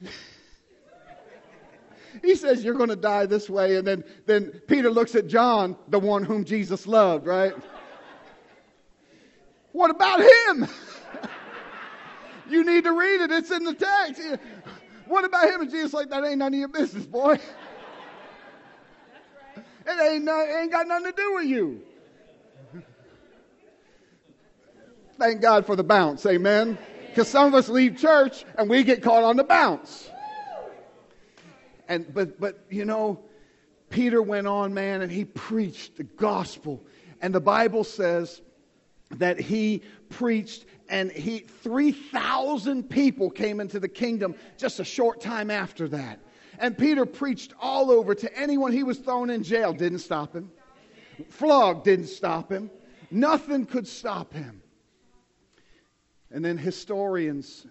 he 2.22 2.34
says, 2.34 2.64
You're 2.64 2.74
going 2.74 2.88
to 2.88 2.96
die 2.96 3.26
this 3.26 3.50
way. 3.50 3.76
And 3.76 3.86
then, 3.86 4.04
then 4.26 4.52
Peter 4.66 4.90
looks 4.90 5.14
at 5.14 5.26
John, 5.26 5.76
the 5.88 5.98
one 5.98 6.22
whom 6.22 6.44
Jesus 6.44 6.86
loved, 6.86 7.26
right? 7.26 7.54
what 9.72 9.90
about 9.90 10.20
him? 10.20 10.68
You 12.48 12.64
need 12.64 12.84
to 12.84 12.92
read 12.92 13.22
it. 13.22 13.30
It's 13.30 13.50
in 13.50 13.64
the 13.64 13.74
text. 13.74 14.22
What 15.06 15.24
about 15.24 15.48
him? 15.48 15.62
And 15.62 15.70
Jesus 15.70 15.92
like, 15.92 16.10
that 16.10 16.24
ain't 16.24 16.38
none 16.38 16.52
of 16.52 16.58
your 16.58 16.68
business, 16.68 17.06
boy. 17.06 17.38
It 19.90 20.00
ain't, 20.00 20.28
it 20.28 20.56
ain't 20.60 20.70
got 20.70 20.86
nothing 20.86 21.06
to 21.06 21.12
do 21.16 21.34
with 21.34 21.46
you. 21.46 21.82
Thank 25.18 25.40
God 25.40 25.66
for 25.66 25.74
the 25.74 25.82
bounce, 25.82 26.24
amen? 26.26 26.78
Because 27.08 27.28
some 27.28 27.46
of 27.46 27.54
us 27.54 27.68
leave 27.68 27.96
church 27.96 28.44
and 28.56 28.70
we 28.70 28.84
get 28.84 29.02
caught 29.02 29.24
on 29.24 29.36
the 29.36 29.44
bounce. 29.44 30.10
And 31.88 32.12
but 32.14 32.38
but 32.38 32.60
you 32.70 32.84
know, 32.84 33.18
Peter 33.90 34.22
went 34.22 34.46
on, 34.46 34.74
man, 34.74 35.02
and 35.02 35.10
he 35.10 35.24
preached 35.24 35.96
the 35.96 36.04
gospel. 36.04 36.80
And 37.20 37.34
the 37.34 37.40
Bible 37.40 37.82
says 37.82 38.42
that 39.12 39.40
he 39.40 39.82
preached 40.10 40.66
and 40.88 41.10
he 41.12 41.40
3000 41.40 42.88
people 42.88 43.30
came 43.30 43.60
into 43.60 43.78
the 43.78 43.88
kingdom 43.88 44.34
just 44.56 44.80
a 44.80 44.84
short 44.84 45.20
time 45.20 45.50
after 45.50 45.88
that. 45.88 46.18
And 46.58 46.76
peter 46.76 47.06
preached 47.06 47.52
all 47.60 47.90
over 47.90 48.14
to 48.14 48.38
anyone 48.38 48.72
he 48.72 48.82
was 48.82 48.98
thrown 48.98 49.30
in 49.30 49.42
jail. 49.42 49.72
Didn't 49.72 50.00
stop 50.00 50.34
him. 50.34 50.50
Flogged 51.28 51.84
didn't 51.84 52.06
stop 52.06 52.50
him. 52.50 52.70
Nothing 53.10 53.66
could 53.66 53.86
stop 53.86 54.32
him. 54.32 54.62
And 56.30 56.44
then 56.44 56.58
historians 56.58 57.66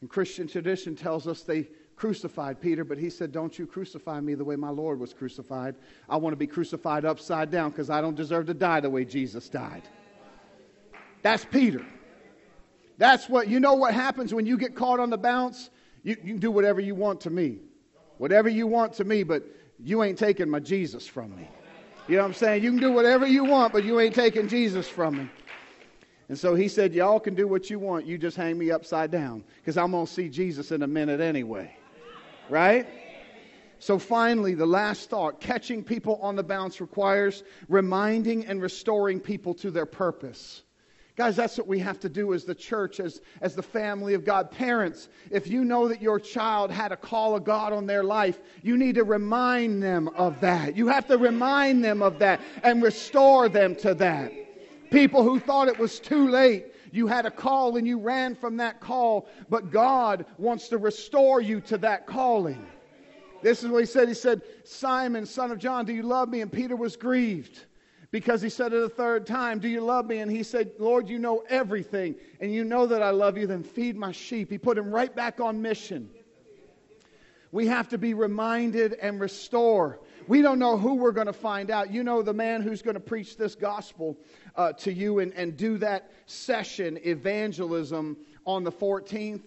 and 0.00 0.10
christian 0.10 0.48
tradition 0.48 0.96
tells 0.96 1.26
us 1.26 1.42
they 1.42 1.68
crucified 1.94 2.60
peter 2.60 2.84
but 2.84 2.98
he 2.98 3.08
said 3.08 3.30
don't 3.30 3.58
you 3.58 3.66
crucify 3.66 4.18
me 4.18 4.34
the 4.34 4.44
way 4.44 4.56
my 4.56 4.70
lord 4.70 4.98
was 4.98 5.12
crucified. 5.12 5.74
I 6.08 6.16
want 6.16 6.32
to 6.32 6.38
be 6.38 6.46
crucified 6.46 7.04
upside 7.04 7.50
down 7.50 7.70
because 7.70 7.90
i 7.90 8.00
don't 8.00 8.16
deserve 8.16 8.46
to 8.46 8.54
die 8.54 8.80
the 8.80 8.90
way 8.90 9.04
jesus 9.04 9.48
died 9.48 9.82
that's 11.22 11.44
peter 11.44 11.84
that's 13.02 13.28
what, 13.28 13.48
you 13.48 13.58
know 13.58 13.74
what 13.74 13.94
happens 13.94 14.32
when 14.32 14.46
you 14.46 14.56
get 14.56 14.76
caught 14.76 15.00
on 15.00 15.10
the 15.10 15.18
bounce? 15.18 15.70
You, 16.04 16.16
you 16.22 16.34
can 16.34 16.38
do 16.38 16.52
whatever 16.52 16.80
you 16.80 16.94
want 16.94 17.22
to 17.22 17.30
me. 17.30 17.58
Whatever 18.18 18.48
you 18.48 18.68
want 18.68 18.92
to 18.94 19.04
me, 19.04 19.24
but 19.24 19.42
you 19.80 20.04
ain't 20.04 20.16
taking 20.16 20.48
my 20.48 20.60
Jesus 20.60 21.04
from 21.04 21.34
me. 21.34 21.48
You 22.06 22.16
know 22.16 22.22
what 22.22 22.28
I'm 22.28 22.34
saying? 22.34 22.62
You 22.62 22.70
can 22.70 22.78
do 22.78 22.92
whatever 22.92 23.26
you 23.26 23.44
want, 23.44 23.72
but 23.72 23.82
you 23.82 23.98
ain't 23.98 24.14
taking 24.14 24.46
Jesus 24.46 24.88
from 24.88 25.18
me. 25.18 25.30
And 26.28 26.38
so 26.38 26.54
he 26.54 26.68
said, 26.68 26.94
Y'all 26.94 27.18
can 27.18 27.34
do 27.34 27.48
what 27.48 27.70
you 27.70 27.80
want. 27.80 28.06
You 28.06 28.18
just 28.18 28.36
hang 28.36 28.56
me 28.56 28.70
upside 28.70 29.10
down 29.10 29.42
because 29.56 29.76
I'm 29.76 29.90
going 29.90 30.06
to 30.06 30.12
see 30.12 30.28
Jesus 30.28 30.70
in 30.70 30.82
a 30.82 30.86
minute 30.86 31.20
anyway. 31.20 31.76
Right? 32.48 32.86
So 33.80 33.98
finally, 33.98 34.54
the 34.54 34.66
last 34.66 35.10
thought 35.10 35.40
catching 35.40 35.82
people 35.82 36.20
on 36.22 36.36
the 36.36 36.44
bounce 36.44 36.80
requires 36.80 37.42
reminding 37.68 38.46
and 38.46 38.62
restoring 38.62 39.18
people 39.18 39.54
to 39.54 39.72
their 39.72 39.86
purpose. 39.86 40.62
Guys, 41.14 41.36
that's 41.36 41.58
what 41.58 41.66
we 41.66 41.78
have 41.78 42.00
to 42.00 42.08
do 42.08 42.32
as 42.32 42.44
the 42.44 42.54
church, 42.54 42.98
as, 42.98 43.20
as 43.42 43.54
the 43.54 43.62
family 43.62 44.14
of 44.14 44.24
God. 44.24 44.50
Parents, 44.50 45.10
if 45.30 45.46
you 45.46 45.62
know 45.62 45.86
that 45.86 46.00
your 46.00 46.18
child 46.18 46.70
had 46.70 46.90
a 46.90 46.96
call 46.96 47.36
of 47.36 47.44
God 47.44 47.74
on 47.74 47.86
their 47.86 48.02
life, 48.02 48.40
you 48.62 48.78
need 48.78 48.94
to 48.94 49.04
remind 49.04 49.82
them 49.82 50.08
of 50.08 50.40
that. 50.40 50.74
You 50.74 50.88
have 50.88 51.06
to 51.08 51.18
remind 51.18 51.84
them 51.84 52.00
of 52.00 52.18
that 52.20 52.40
and 52.62 52.82
restore 52.82 53.50
them 53.50 53.76
to 53.76 53.92
that. 53.94 54.32
People 54.90 55.22
who 55.22 55.38
thought 55.38 55.68
it 55.68 55.78
was 55.78 56.00
too 56.00 56.30
late, 56.30 56.68
you 56.92 57.06
had 57.06 57.26
a 57.26 57.30
call 57.30 57.76
and 57.76 57.86
you 57.86 57.98
ran 57.98 58.34
from 58.34 58.56
that 58.56 58.80
call, 58.80 59.28
but 59.50 59.70
God 59.70 60.24
wants 60.38 60.68
to 60.68 60.78
restore 60.78 61.42
you 61.42 61.60
to 61.62 61.76
that 61.78 62.06
calling. 62.06 62.64
This 63.42 63.62
is 63.62 63.68
what 63.68 63.80
he 63.80 63.86
said. 63.86 64.08
He 64.08 64.14
said, 64.14 64.40
Simon, 64.64 65.26
son 65.26 65.50
of 65.50 65.58
John, 65.58 65.84
do 65.84 65.92
you 65.92 66.04
love 66.04 66.30
me? 66.30 66.40
And 66.40 66.50
Peter 66.50 66.76
was 66.76 66.96
grieved 66.96 67.66
because 68.12 68.42
he 68.42 68.50
said 68.50 68.74
it 68.74 68.82
a 68.82 68.88
third 68.88 69.26
time, 69.26 69.58
Do 69.58 69.68
you 69.68 69.80
love 69.80 70.06
me? 70.06 70.18
And 70.18 70.30
he 70.30 70.42
said, 70.44 70.70
Lord, 70.78 71.08
you 71.08 71.18
know 71.18 71.42
everything, 71.48 72.14
and 72.40 72.54
you 72.54 72.62
know 72.62 72.86
that 72.86 73.02
I 73.02 73.10
love 73.10 73.36
you, 73.36 73.46
then 73.48 73.64
feed 73.64 73.96
my 73.96 74.12
sheep. 74.12 74.50
He 74.50 74.58
put 74.58 74.78
him 74.78 74.94
right 74.94 75.12
back 75.12 75.40
on 75.40 75.60
mission. 75.60 76.10
We 77.50 77.66
have 77.66 77.88
to 77.88 77.98
be 77.98 78.14
reminded 78.14 78.94
and 78.94 79.20
restore. 79.20 79.98
We 80.28 80.40
don't 80.40 80.58
know 80.58 80.78
who 80.78 80.94
we're 80.94 81.12
going 81.12 81.26
to 81.26 81.32
find 81.32 81.70
out. 81.70 81.92
You 81.92 82.02
know, 82.02 82.22
the 82.22 82.32
man 82.32 82.62
who's 82.62 82.80
going 82.80 82.94
to 82.94 83.00
preach 83.00 83.36
this 83.36 83.54
gospel 83.54 84.16
uh, 84.56 84.72
to 84.74 84.92
you 84.92 85.18
and, 85.18 85.34
and 85.34 85.56
do 85.56 85.76
that 85.78 86.12
session, 86.26 86.98
evangelism, 87.02 88.16
on 88.46 88.64
the 88.64 88.72
14th, 88.72 89.42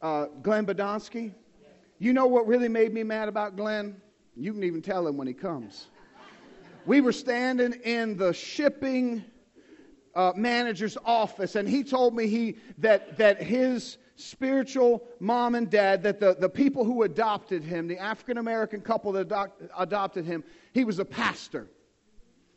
uh, 0.00 0.26
Glenn 0.42 0.66
Badonsky. 0.66 1.32
You 1.98 2.12
know 2.12 2.26
what 2.26 2.46
really 2.46 2.68
made 2.68 2.92
me 2.92 3.02
mad 3.02 3.28
about 3.28 3.56
Glenn? 3.56 4.00
You 4.34 4.52
can 4.52 4.64
even 4.64 4.82
tell 4.82 5.06
him 5.06 5.16
when 5.16 5.26
he 5.26 5.34
comes 5.34 5.86
we 6.86 7.00
were 7.00 7.12
standing 7.12 7.72
in 7.84 8.16
the 8.16 8.32
shipping 8.32 9.24
uh, 10.14 10.32
manager's 10.34 10.96
office, 11.04 11.56
and 11.56 11.68
he 11.68 11.84
told 11.84 12.14
me 12.14 12.26
he, 12.26 12.56
that, 12.78 13.18
that 13.18 13.42
his 13.42 13.98
spiritual 14.14 15.02
mom 15.20 15.54
and 15.54 15.68
dad, 15.68 16.02
that 16.04 16.20
the, 16.20 16.36
the 16.38 16.48
people 16.48 16.84
who 16.84 17.02
adopted 17.02 17.62
him, 17.62 17.86
the 17.86 17.98
African 17.98 18.38
American 18.38 18.80
couple 18.80 19.12
that 19.12 19.22
adopt, 19.22 19.62
adopted 19.76 20.24
him, 20.24 20.42
he 20.72 20.84
was 20.84 20.98
a 20.98 21.04
pastor. 21.04 21.68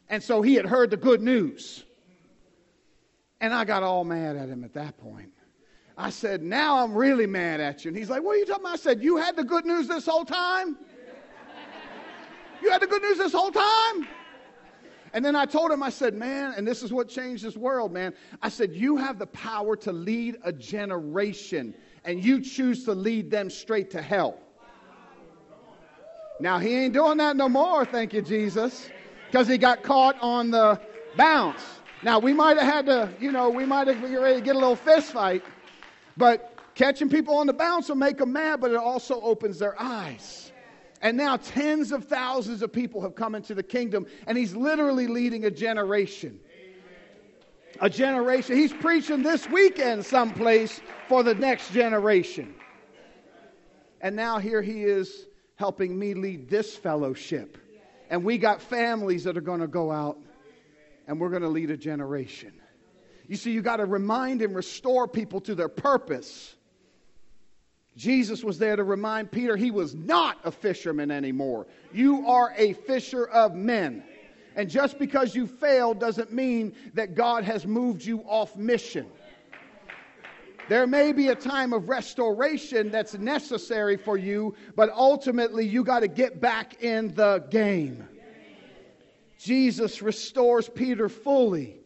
And 0.08 0.24
so 0.24 0.42
he 0.42 0.56
had 0.56 0.66
heard 0.66 0.90
the 0.90 0.98
good 0.98 1.22
news. 1.22 1.84
And 3.42 3.54
I 3.54 3.66
got 3.66 3.84
all 3.84 4.04
mad 4.04 4.36
at 4.36 4.48
him 4.48 4.64
at 4.64 4.74
that 4.74 4.98
point. 4.98 5.32
I 5.98 6.10
said, 6.10 6.42
Now 6.42 6.84
I'm 6.84 6.94
really 6.94 7.28
mad 7.28 7.60
at 7.60 7.84
you. 7.84 7.90
And 7.90 7.98
he's 7.98 8.10
like, 8.10 8.24
What 8.24 8.36
are 8.36 8.38
you 8.38 8.46
talking 8.46 8.64
about? 8.64 8.74
I 8.74 8.78
said, 8.78 9.04
You 9.04 9.18
had 9.18 9.36
the 9.36 9.44
good 9.44 9.66
news 9.66 9.88
this 9.88 10.06
whole 10.06 10.26
time? 10.26 10.78
You 12.62 12.72
had 12.72 12.82
the 12.82 12.88
good 12.88 13.02
news 13.02 13.18
this 13.18 13.34
whole 13.34 13.52
time? 13.52 14.08
And 15.14 15.24
then 15.24 15.36
I 15.36 15.46
told 15.46 15.72
him, 15.72 15.82
I 15.82 15.90
said, 15.90 16.14
man, 16.14 16.54
and 16.56 16.68
this 16.68 16.84
is 16.84 16.94
what 16.94 17.10
changed 17.10 17.44
this 17.44 17.58
world, 17.58 17.92
man. 17.92 18.14
I 18.42 18.50
said, 18.50 18.74
you 18.74 18.98
have 18.98 19.18
the 19.18 19.28
power 19.28 19.76
to 19.78 19.92
lead 19.92 20.38
a 20.44 20.52
generation, 20.52 21.74
and 22.06 22.24
you 22.24 22.42
choose 22.42 22.86
to 22.86 22.94
lead 22.94 23.32
them 23.32 23.50
straight 23.50 23.90
to 23.92 24.02
hell. 24.02 24.40
Now, 26.40 26.60
he 26.60 26.74
ain't 26.76 26.94
doing 26.94 27.18
that 27.18 27.36
no 27.36 27.50
more, 27.50 27.86
thank 27.86 28.14
you, 28.14 28.22
Jesus, 28.22 28.90
because 29.28 29.48
he 29.48 29.58
got 29.58 29.84
caught 29.84 30.16
on 30.22 30.52
the 30.52 30.80
bounce. 31.18 31.64
Now, 32.02 32.20
we 32.20 32.32
might 32.32 32.58
have 32.58 32.72
had 32.72 32.86
to, 32.86 33.10
you 33.20 33.32
know, 33.32 33.50
we 33.50 33.66
might 33.66 33.88
have 33.88 34.02
been 34.02 34.16
ready 34.18 34.40
to 34.40 34.42
get 34.42 34.56
a 34.56 34.60
little 34.60 34.76
fist 34.76 35.12
fight, 35.12 35.44
but 36.16 36.58
catching 36.76 37.10
people 37.10 37.36
on 37.36 37.48
the 37.48 37.54
bounce 37.54 37.90
will 37.90 37.98
make 37.98 38.18
them 38.18 38.32
mad, 38.32 38.62
but 38.62 38.72
it 38.72 38.78
also 38.78 39.20
opens 39.20 39.60
their 39.60 39.80
eyes. 39.82 40.49
And 41.02 41.16
now 41.16 41.38
tens 41.38 41.92
of 41.92 42.06
thousands 42.06 42.62
of 42.62 42.74
people 42.74 43.02
have 43.02 43.16
come 43.16 43.36
into 43.36 43.54
the 43.56 43.64
kingdom, 43.64 44.06
and 44.28 44.38
he's 44.38 44.56
literally 44.56 45.08
leading 45.08 45.46
a 45.46 45.52
generation. 45.52 46.40
A 47.82 47.90
generation. 47.90 48.58
He's 48.58 48.74
preaching 48.74 49.24
this 49.24 49.48
weekend 49.50 50.06
someplace 50.06 50.82
for 51.08 51.24
the 51.24 51.34
next 51.34 51.72
generation. 51.72 52.54
And 54.02 54.16
now 54.16 54.38
here 54.40 54.62
he 54.62 54.84
is 54.84 55.28
helping 55.56 55.98
me 55.98 56.14
lead 56.14 56.50
this 56.50 56.76
fellowship. 56.76 57.58
And 58.10 58.24
we 58.24 58.38
got 58.38 58.62
families 58.62 59.24
that 59.26 59.38
are 59.38 59.42
going 59.42 59.60
to 59.62 59.68
go 59.68 59.92
out 59.92 60.18
and 61.08 61.20
we're 61.20 61.30
going 61.30 61.42
to 61.42 61.50
lead 61.50 61.72
a 61.72 61.78
generation. 61.78 62.54
You 63.28 63.36
see, 63.36 63.52
you 63.52 63.62
got 63.62 63.78
to 63.78 63.86
remind 63.86 64.42
and 64.42 64.56
restore 64.56 65.08
people 65.08 65.40
to 65.42 65.56
their 65.56 65.70
purpose. 65.70 66.56
Jesus 67.96 68.44
was 68.44 68.58
there 68.58 68.76
to 68.76 68.84
remind 68.84 69.32
Peter 69.32 69.58
he 69.58 69.72
was 69.72 69.94
not 69.94 70.38
a 70.44 70.52
fisherman 70.52 71.12
anymore. 71.12 71.68
You 71.92 72.28
are 72.28 72.54
a 72.56 72.74
fisher 72.74 73.26
of 73.26 73.56
men. 73.56 74.04
And 74.56 74.70
just 74.70 75.00
because 75.00 75.36
you 75.36 75.48
failed 75.48 76.00
doesn't 76.00 76.32
mean 76.32 76.74
that 76.94 77.16
God 77.16 77.44
has 77.44 77.66
moved 77.66 78.04
you 78.04 78.20
off 78.22 78.56
mission. 78.56 79.08
There 80.70 80.86
may 80.86 81.14
be 81.14 81.30
a 81.30 81.36
time 81.36 81.74
of 81.74 81.90
restoration 81.90 82.92
that's 82.92 83.16
necessary 83.16 83.98
for 83.98 84.18
you, 84.18 84.54
but 84.76 84.92
ultimately 84.92 85.66
you 85.66 85.84
got 85.84 86.02
to 86.02 86.08
get 86.08 86.40
back 86.40 86.84
in 86.84 87.14
the 87.16 87.40
game. 87.50 88.08
Jesus 89.40 90.02
restores 90.02 90.70
Peter 90.70 91.10
fully. 91.10 91.79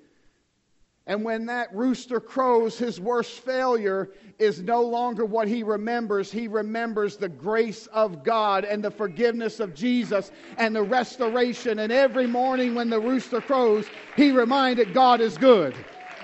And 1.06 1.26
when 1.26 1.48
that 1.48 1.74
rooster 1.76 2.22
crows, 2.22 2.78
his 2.78 3.00
worst 3.00 3.42
failure 3.42 4.12
is 4.40 4.62
no 4.62 4.82
longer 4.82 5.26
what 5.26 5.50
he 5.50 5.62
remembers. 5.62 6.32
He 6.32 6.48
remembers 6.48 7.18
the 7.18 7.28
grace 7.28 7.88
of 7.88 8.24
God 8.24 8.64
and 8.64 8.82
the 8.82 8.92
forgiveness 8.92 9.60
of 9.60 9.76
Jesus 9.76 10.32
and 10.58 10.74
the 10.74 10.82
restoration. 10.82 11.80
And 11.80 11.92
every 11.92 12.26
morning 12.26 12.74
when 12.74 12.90
the 12.90 13.02
rooster 13.02 13.42
crows, 13.42 13.86
he 14.16 14.32
reminded 14.32 14.94
God 14.94 15.20
is 15.20 15.38
good. 15.38 15.76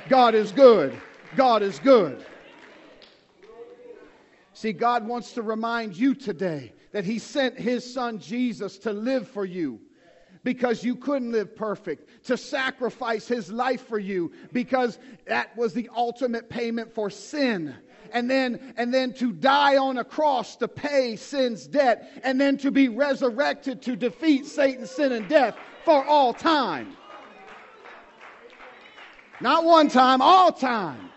God 0.08 0.34
is 0.34 0.54
good. 0.54 1.00
God 1.36 1.62
is 1.62 1.78
good. 1.80 2.26
See, 4.54 4.72
God 4.72 5.06
wants 5.06 5.34
to 5.34 5.42
remind 5.42 5.96
you 5.96 6.16
today 6.16 6.74
that 6.94 7.04
he 7.04 7.20
sent 7.20 7.58
his 7.58 7.94
son 7.94 8.18
Jesus 8.20 8.78
to 8.80 8.94
live 8.94 9.28
for 9.28 9.46
you 9.46 9.82
because 10.44 10.84
you 10.84 10.96
couldn't 10.96 11.32
live 11.32 11.56
perfect, 11.56 12.26
to 12.26 12.38
sacrifice 12.38 13.28
his 13.28 13.52
life 13.52 13.88
for 13.88 14.00
you 14.00 14.32
because 14.54 15.00
that 15.28 15.56
was 15.58 15.74
the 15.74 15.90
ultimate 15.96 16.50
payment 16.50 16.94
for 16.94 17.10
sin. 17.10 17.76
And 18.12 18.30
then, 18.30 18.74
and 18.78 18.94
then 18.94 19.14
to 19.16 19.32
die 19.32 19.78
on 19.78 19.98
a 19.98 20.04
cross 20.04 20.56
to 20.58 20.68
pay 20.68 21.16
sin's 21.16 21.68
debt, 21.68 22.22
and 22.24 22.42
then 22.42 22.58
to 22.58 22.72
be 22.72 22.88
resurrected 22.88 23.82
to 23.84 23.96
defeat 23.96 24.46
Satan, 24.46 24.88
sin, 24.88 25.12
and 25.12 25.28
death 25.28 25.56
for 25.86 26.04
all 26.06 26.34
time. 26.34 26.96
Not 29.42 29.64
one 29.64 29.90
time, 29.90 30.22
all 30.22 30.52
time. 30.52 31.12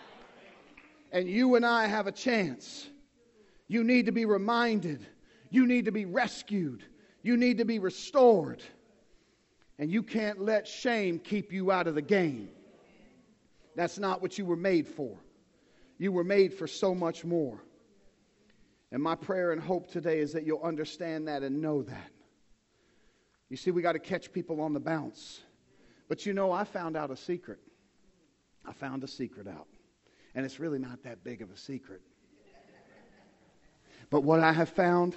And 1.13 1.29
you 1.29 1.57
and 1.57 1.65
I 1.65 1.87
have 1.87 2.07
a 2.07 2.13
chance. 2.13 2.89
You 3.69 3.85
need 3.85 4.07
to 4.07 4.13
be 4.13 4.25
reminded. 4.27 5.07
You 5.51 5.67
need 5.67 5.87
to 5.87 5.93
be 5.93 6.05
rescued. 6.05 6.85
You 7.23 7.37
need 7.37 7.59
to 7.59 7.65
be 7.65 7.79
restored. 7.79 8.63
And 9.83 9.91
you 9.91 10.05
can't 10.05 10.41
let 10.41 10.69
shame 10.69 11.19
keep 11.19 11.53
you 11.53 11.73
out 11.73 11.89
of 11.89 11.97
the 11.97 12.03
game. 12.03 12.51
That's 13.75 13.99
not 13.99 14.23
what 14.23 14.39
you 14.39 14.45
were 14.45 14.55
made 14.55 14.87
for. 14.87 15.19
You 15.99 16.13
were 16.13 16.23
made 16.23 16.55
for 16.55 16.69
so 16.69 16.95
much 16.95 17.25
more. 17.25 17.59
And 18.93 19.03
my 19.03 19.17
prayer 19.17 19.51
and 19.51 19.61
hope 19.61 19.91
today 19.91 20.21
is 20.21 20.35
that 20.35 20.47
you'll 20.47 20.63
understand 20.63 21.27
that 21.27 21.43
and 21.43 21.61
know 21.61 21.83
that. 21.83 22.11
You 23.49 23.57
see, 23.57 23.73
we 23.73 23.83
got 23.83 23.95
to 23.95 23.99
catch 23.99 24.33
people 24.33 24.61
on 24.61 24.73
the 24.73 24.79
bounce. 24.79 25.41
But 26.09 26.27
you 26.27 26.33
know, 26.33 26.53
I 26.53 26.63
found 26.63 26.97
out 26.97 27.11
a 27.11 27.17
secret. 27.17 27.59
I 28.65 28.73
found 28.73 29.03
a 29.03 29.09
secret 29.09 29.49
out. 29.49 29.67
And 30.37 30.47
it's 30.47 30.61
really 30.61 30.79
not 30.79 31.03
that 31.03 31.25
big 31.25 31.43
of 31.43 31.51
a 31.51 31.57
secret. 31.57 32.03
But 34.11 34.21
what 34.21 34.39
I 34.39 34.53
have 34.53 34.69
found 34.69 35.17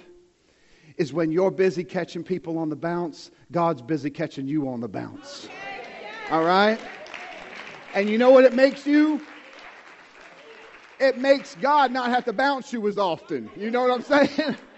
is 0.96 1.12
when 1.12 1.30
you're 1.30 1.50
busy 1.50 1.84
catching 1.84 2.22
people 2.22 2.58
on 2.58 2.68
the 2.68 2.76
bounce, 2.76 3.30
God's 3.52 3.82
busy 3.82 4.10
catching 4.10 4.46
you 4.46 4.68
on 4.68 4.80
the 4.80 4.88
bounce. 4.88 5.48
All 6.30 6.44
right? 6.44 6.78
And 7.94 8.08
you 8.08 8.18
know 8.18 8.30
what 8.30 8.44
it 8.44 8.54
makes 8.54 8.86
you? 8.86 9.20
It 10.98 11.18
makes 11.18 11.54
God 11.56 11.92
not 11.92 12.08
have 12.08 12.24
to 12.24 12.32
bounce 12.32 12.72
you 12.72 12.86
as 12.88 12.96
often. 12.98 13.50
You 13.56 13.70
know 13.70 13.82
what 13.82 13.90
I'm 13.90 14.28
saying? 14.28 14.56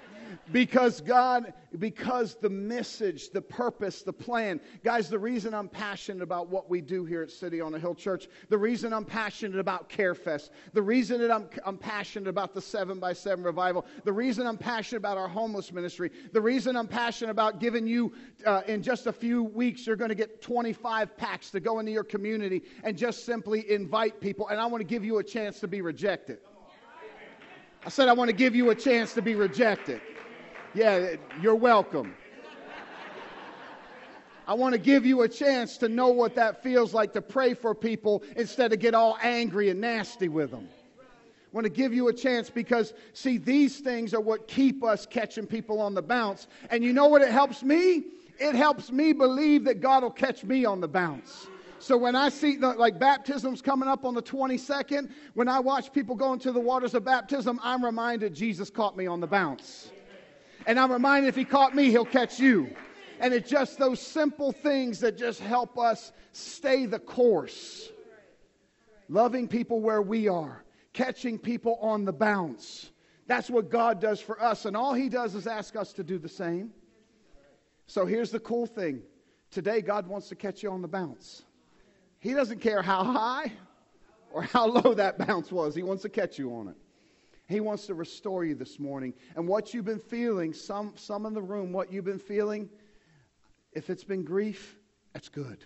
because 0.52 1.00
God, 1.00 1.52
because 1.78 2.34
the 2.36 2.48
message, 2.48 3.30
the 3.30 3.42
purpose, 3.42 4.02
the 4.02 4.12
plan. 4.12 4.60
Guys, 4.82 5.08
the 5.08 5.18
reason 5.18 5.54
I'm 5.54 5.68
passionate 5.68 6.22
about 6.22 6.48
what 6.48 6.70
we 6.70 6.80
do 6.80 7.04
here 7.04 7.22
at 7.22 7.30
City 7.30 7.60
on 7.60 7.74
a 7.74 7.78
Hill 7.78 7.94
Church, 7.94 8.28
the 8.48 8.58
reason 8.58 8.92
I'm 8.92 9.04
passionate 9.04 9.58
about 9.58 9.88
CareFest, 9.90 10.50
the 10.72 10.82
reason 10.82 11.20
that 11.20 11.30
I'm, 11.30 11.48
I'm 11.64 11.76
passionate 11.76 12.28
about 12.28 12.54
the 12.54 12.60
7 12.60 12.98
by 12.98 13.12
7 13.12 13.44
revival, 13.44 13.84
the 14.04 14.12
reason 14.12 14.46
I'm 14.46 14.58
passionate 14.58 14.98
about 14.98 15.18
our 15.18 15.28
homeless 15.28 15.72
ministry, 15.72 16.10
the 16.32 16.40
reason 16.40 16.76
I'm 16.76 16.88
passionate 16.88 17.30
about 17.30 17.60
giving 17.60 17.86
you, 17.86 18.12
uh, 18.46 18.62
in 18.66 18.82
just 18.82 19.06
a 19.06 19.12
few 19.12 19.42
weeks, 19.42 19.86
you're 19.86 19.96
going 19.96 20.10
to 20.10 20.14
get 20.14 20.40
25 20.40 21.16
packs 21.16 21.50
to 21.50 21.60
go 21.60 21.78
into 21.78 21.92
your 21.92 22.04
community 22.04 22.62
and 22.84 22.96
just 22.96 23.24
simply 23.24 23.70
invite 23.70 24.20
people. 24.20 24.48
And 24.48 24.60
I 24.60 24.66
want 24.66 24.80
to 24.80 24.86
give 24.86 25.04
you 25.04 25.18
a 25.18 25.24
chance 25.24 25.60
to 25.60 25.68
be 25.68 25.80
rejected. 25.80 26.38
I 27.84 27.90
said, 27.90 28.08
I 28.08 28.12
want 28.12 28.28
to 28.28 28.36
give 28.36 28.56
you 28.56 28.70
a 28.70 28.74
chance 28.74 29.14
to 29.14 29.22
be 29.22 29.34
rejected. 29.34 30.00
Yeah, 30.74 31.16
you're 31.40 31.54
welcome. 31.54 32.14
I 34.46 34.54
want 34.54 34.72
to 34.72 34.78
give 34.78 35.04
you 35.04 35.22
a 35.22 35.28
chance 35.28 35.76
to 35.78 35.88
know 35.88 36.08
what 36.08 36.34
that 36.36 36.62
feels 36.62 36.94
like 36.94 37.12
to 37.14 37.22
pray 37.22 37.54
for 37.54 37.74
people 37.74 38.22
instead 38.36 38.72
of 38.72 38.78
get 38.78 38.94
all 38.94 39.18
angry 39.22 39.70
and 39.70 39.80
nasty 39.80 40.28
with 40.28 40.50
them. 40.50 40.68
I 40.98 41.02
want 41.52 41.64
to 41.64 41.70
give 41.70 41.94
you 41.94 42.08
a 42.08 42.12
chance 42.12 42.50
because, 42.50 42.92
see, 43.14 43.38
these 43.38 43.80
things 43.80 44.12
are 44.12 44.20
what 44.20 44.48
keep 44.48 44.84
us 44.84 45.06
catching 45.06 45.46
people 45.46 45.80
on 45.80 45.94
the 45.94 46.02
bounce. 46.02 46.46
And 46.70 46.84
you 46.84 46.92
know 46.92 47.08
what 47.08 47.22
it 47.22 47.30
helps 47.30 47.62
me? 47.62 48.04
It 48.38 48.54
helps 48.54 48.92
me 48.92 49.12
believe 49.12 49.64
that 49.64 49.80
God 49.80 50.02
will 50.02 50.10
catch 50.10 50.44
me 50.44 50.64
on 50.64 50.80
the 50.80 50.88
bounce. 50.88 51.46
So 51.78 51.96
when 51.96 52.14
I 52.16 52.28
see 52.28 52.56
the, 52.56 52.68
like 52.74 52.98
baptisms 52.98 53.62
coming 53.62 53.88
up 53.88 54.04
on 54.04 54.14
the 54.14 54.22
22nd, 54.22 55.10
when 55.34 55.48
I 55.48 55.60
watch 55.60 55.92
people 55.92 56.14
go 56.14 56.32
into 56.32 56.52
the 56.52 56.60
waters 56.60 56.94
of 56.94 57.04
baptism, 57.04 57.58
I'm 57.62 57.84
reminded 57.84 58.34
Jesus 58.34 58.68
caught 58.68 58.96
me 58.96 59.06
on 59.06 59.20
the 59.20 59.26
bounce. 59.26 59.90
And 60.68 60.78
I'm 60.78 60.92
reminded 60.92 61.28
if 61.28 61.34
he 61.34 61.46
caught 61.46 61.74
me, 61.74 61.90
he'll 61.90 62.04
catch 62.04 62.38
you. 62.38 62.68
And 63.20 63.32
it's 63.32 63.50
just 63.50 63.78
those 63.78 64.00
simple 64.00 64.52
things 64.52 65.00
that 65.00 65.16
just 65.16 65.40
help 65.40 65.78
us 65.78 66.12
stay 66.32 66.84
the 66.84 66.98
course. 66.98 67.88
Loving 69.08 69.48
people 69.48 69.80
where 69.80 70.02
we 70.02 70.28
are, 70.28 70.62
catching 70.92 71.38
people 71.38 71.78
on 71.80 72.04
the 72.04 72.12
bounce. 72.12 72.90
That's 73.26 73.48
what 73.48 73.70
God 73.70 73.98
does 73.98 74.20
for 74.20 74.40
us. 74.42 74.66
And 74.66 74.76
all 74.76 74.92
he 74.92 75.08
does 75.08 75.34
is 75.34 75.46
ask 75.46 75.74
us 75.74 75.94
to 75.94 76.04
do 76.04 76.18
the 76.18 76.28
same. 76.28 76.70
So 77.86 78.04
here's 78.04 78.30
the 78.30 78.40
cool 78.40 78.66
thing 78.66 79.00
today, 79.50 79.80
God 79.80 80.06
wants 80.06 80.28
to 80.28 80.36
catch 80.36 80.62
you 80.62 80.70
on 80.70 80.82
the 80.82 80.88
bounce. 80.88 81.44
He 82.20 82.34
doesn't 82.34 82.60
care 82.60 82.82
how 82.82 83.04
high 83.04 83.52
or 84.30 84.42
how 84.42 84.66
low 84.66 84.92
that 84.92 85.16
bounce 85.16 85.50
was, 85.50 85.74
He 85.74 85.82
wants 85.82 86.02
to 86.02 86.10
catch 86.10 86.38
you 86.38 86.52
on 86.52 86.68
it. 86.68 86.76
He 87.48 87.60
wants 87.60 87.86
to 87.86 87.94
restore 87.94 88.44
you 88.44 88.54
this 88.54 88.78
morning. 88.78 89.14
And 89.34 89.48
what 89.48 89.72
you've 89.72 89.86
been 89.86 89.98
feeling, 89.98 90.52
some, 90.52 90.92
some 90.96 91.24
in 91.24 91.32
the 91.32 91.42
room, 91.42 91.72
what 91.72 91.90
you've 91.90 92.04
been 92.04 92.18
feeling, 92.18 92.68
if 93.72 93.88
it's 93.88 94.04
been 94.04 94.22
grief, 94.22 94.76
that's 95.14 95.30
good. 95.30 95.64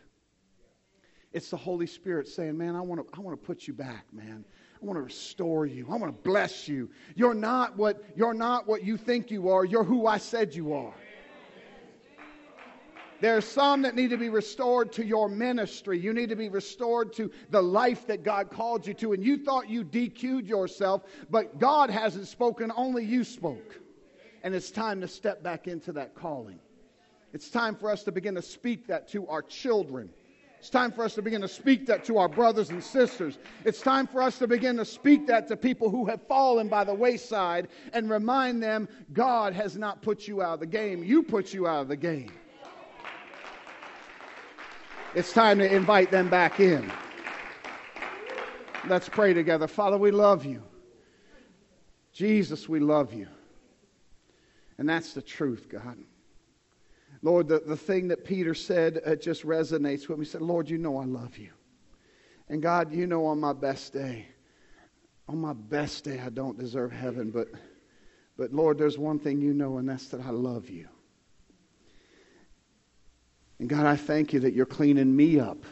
It's 1.33 1.51
the 1.51 1.57
Holy 1.57 1.87
Spirit 1.87 2.29
saying, 2.29 2.57
Man, 2.57 2.77
I 2.77 2.83
want 2.83 3.01
to, 3.01 3.19
I 3.19 3.21
want 3.21 3.41
to 3.41 3.47
put 3.47 3.67
you 3.67 3.75
back, 3.75 4.05
man. 4.13 4.45
I 4.81 4.85
want 4.85 4.97
to 4.97 5.03
restore 5.03 5.67
you. 5.67 5.87
I 5.91 5.97
want 5.97 6.15
to 6.15 6.23
bless 6.23 6.69
you. 6.69 6.91
You're 7.17 7.35
not 7.35 7.77
what 7.77 8.03
you're 8.17 8.35
not 8.35 8.69
what 8.69 8.85
you 8.85 8.97
think 8.97 9.31
you 9.31 9.49
are. 9.49 9.65
You're 9.65 9.85
who 9.85 10.07
I 10.07 10.19
said 10.19 10.55
you 10.55 10.75
are. 10.75 10.95
There 13.23 13.37
are 13.37 13.41
some 13.41 13.83
that 13.83 13.95
need 13.95 14.11
to 14.11 14.17
be 14.17 14.31
restored 14.31 14.91
to 14.95 15.07
your 15.07 15.29
ministry. 15.29 15.97
You 15.97 16.13
need 16.13 16.31
to 16.31 16.35
be 16.35 16.49
restored 16.49 17.13
to 17.13 17.31
the 17.51 17.63
life 17.63 18.05
that 18.09 18.25
God 18.25 18.51
called 18.51 18.85
you 18.85 18.95
to. 18.95 19.13
And 19.13 19.23
you 19.23 19.37
thought 19.37 19.71
you 19.71 19.85
DQ'd 19.85 20.49
yourself, 20.49 21.05
but 21.31 21.61
God 21.61 21.89
hasn't 21.89 22.27
spoken, 22.27 22.73
only 22.75 23.05
you 23.05 23.23
spoke. 23.23 23.79
And 24.43 24.57
it's 24.57 24.73
time 24.73 25.01
to 25.03 25.07
step 25.07 25.41
back 25.41 25.69
into 25.69 25.93
that 25.93 26.17
calling. 26.17 26.59
It's 27.33 27.49
time 27.49 27.77
for 27.77 27.93
us 27.93 28.03
to 28.03 28.11
begin 28.11 28.35
to 28.35 28.43
speak 28.43 28.89
that 28.89 29.07
to 29.11 29.29
our 29.29 29.43
children. 29.43 30.11
It's 30.59 30.69
time 30.69 30.91
for 30.91 31.05
us 31.05 31.15
to 31.15 31.23
begin 31.23 31.43
to 31.43 31.49
speak 31.49 31.87
that 31.87 32.05
to 32.07 32.19
our 32.19 32.29
brothers 32.29 32.71
and 32.71 32.83
sisters. 32.83 33.39
It's 33.65 33.81
time 33.81 34.09
for 34.09 34.21
us 34.21 34.37
to 34.41 34.49
begin 34.49 34.77
to 34.79 34.85
speak 34.85 35.29
that 35.29 35.47
to 35.47 35.57
people 35.57 35.91
who 35.91 36.07
have 36.07 36.27
fallen 36.27 36.67
by 36.67 36.83
the 36.83 36.95
wayside 36.95 37.69
and 37.93 38.11
remind 38.11 38.61
them 38.61 38.89
God 39.13 39.53
has 39.53 39.77
not 39.77 40.03
put 40.03 40.27
you 40.27 40.43
out 40.43 40.55
of 40.55 40.61
the 40.61 40.67
game. 40.67 41.05
You 41.05 41.23
put 41.23 41.55
you 41.55 41.69
out 41.69 41.83
of 41.83 41.89
the 41.89 41.97
game. 41.97 42.33
It's 45.15 45.33
time 45.33 45.59
to 45.59 45.71
invite 45.71 46.11
them 46.11 46.31
back 46.31 46.59
in. 46.59 46.91
Let's 48.89 49.11
pray 49.11 49.35
together. 49.35 49.67
Father, 49.67 49.99
we 49.99 50.11
love 50.11 50.47
you. 50.47 50.63
Jesus, 52.15 52.67
we 52.67 52.81
love 52.81 53.13
you. 53.13 53.29
And 54.79 54.89
that's 54.89 55.13
the 55.13 55.21
truth, 55.21 55.69
God. 55.69 55.99
Lord, 57.21 57.47
the, 57.47 57.61
the 57.61 57.77
thing 57.77 58.09
that 58.09 58.25
Peter 58.25 58.55
said 58.55 59.03
uh, 59.07 59.15
just 59.15 59.45
resonates 59.45 60.09
with 60.09 60.19
me. 60.19 60.25
He 60.25 60.31
said, 60.31 60.41
Lord, 60.41 60.71
you 60.71 60.79
know 60.79 60.97
I 60.97 61.05
love 61.05 61.37
you. 61.37 61.51
And 62.49 62.63
God, 62.63 62.91
you 62.93 63.07
know 63.07 63.27
on 63.27 63.39
my 63.39 63.53
best 63.53 63.93
day, 63.93 64.27
on 65.29 65.39
my 65.39 65.53
best 65.53 66.05
day, 66.05 66.21
I 66.21 66.31
don't 66.31 66.59
deserve 66.59 66.91
heaven, 66.91 67.31
but, 67.31 67.49
but 68.39 68.53
Lord, 68.53 68.79
there's 68.79 68.99
one 68.99 69.19
thing 69.19 69.41
you 69.41 69.53
know, 69.53 69.77
and 69.77 69.89
that's 69.89 70.09
that 70.09 70.23
I 70.23 70.31
love 70.31 70.71
you. 70.71 70.89
And 73.63 73.69
God, 73.69 73.87
I 73.87 73.95
thank 73.95 74.33
you 74.33 74.41
that 74.41 74.55
you're 74.55 74.67
cleaning 74.67 75.15
me 75.15 75.39
up 75.39 75.65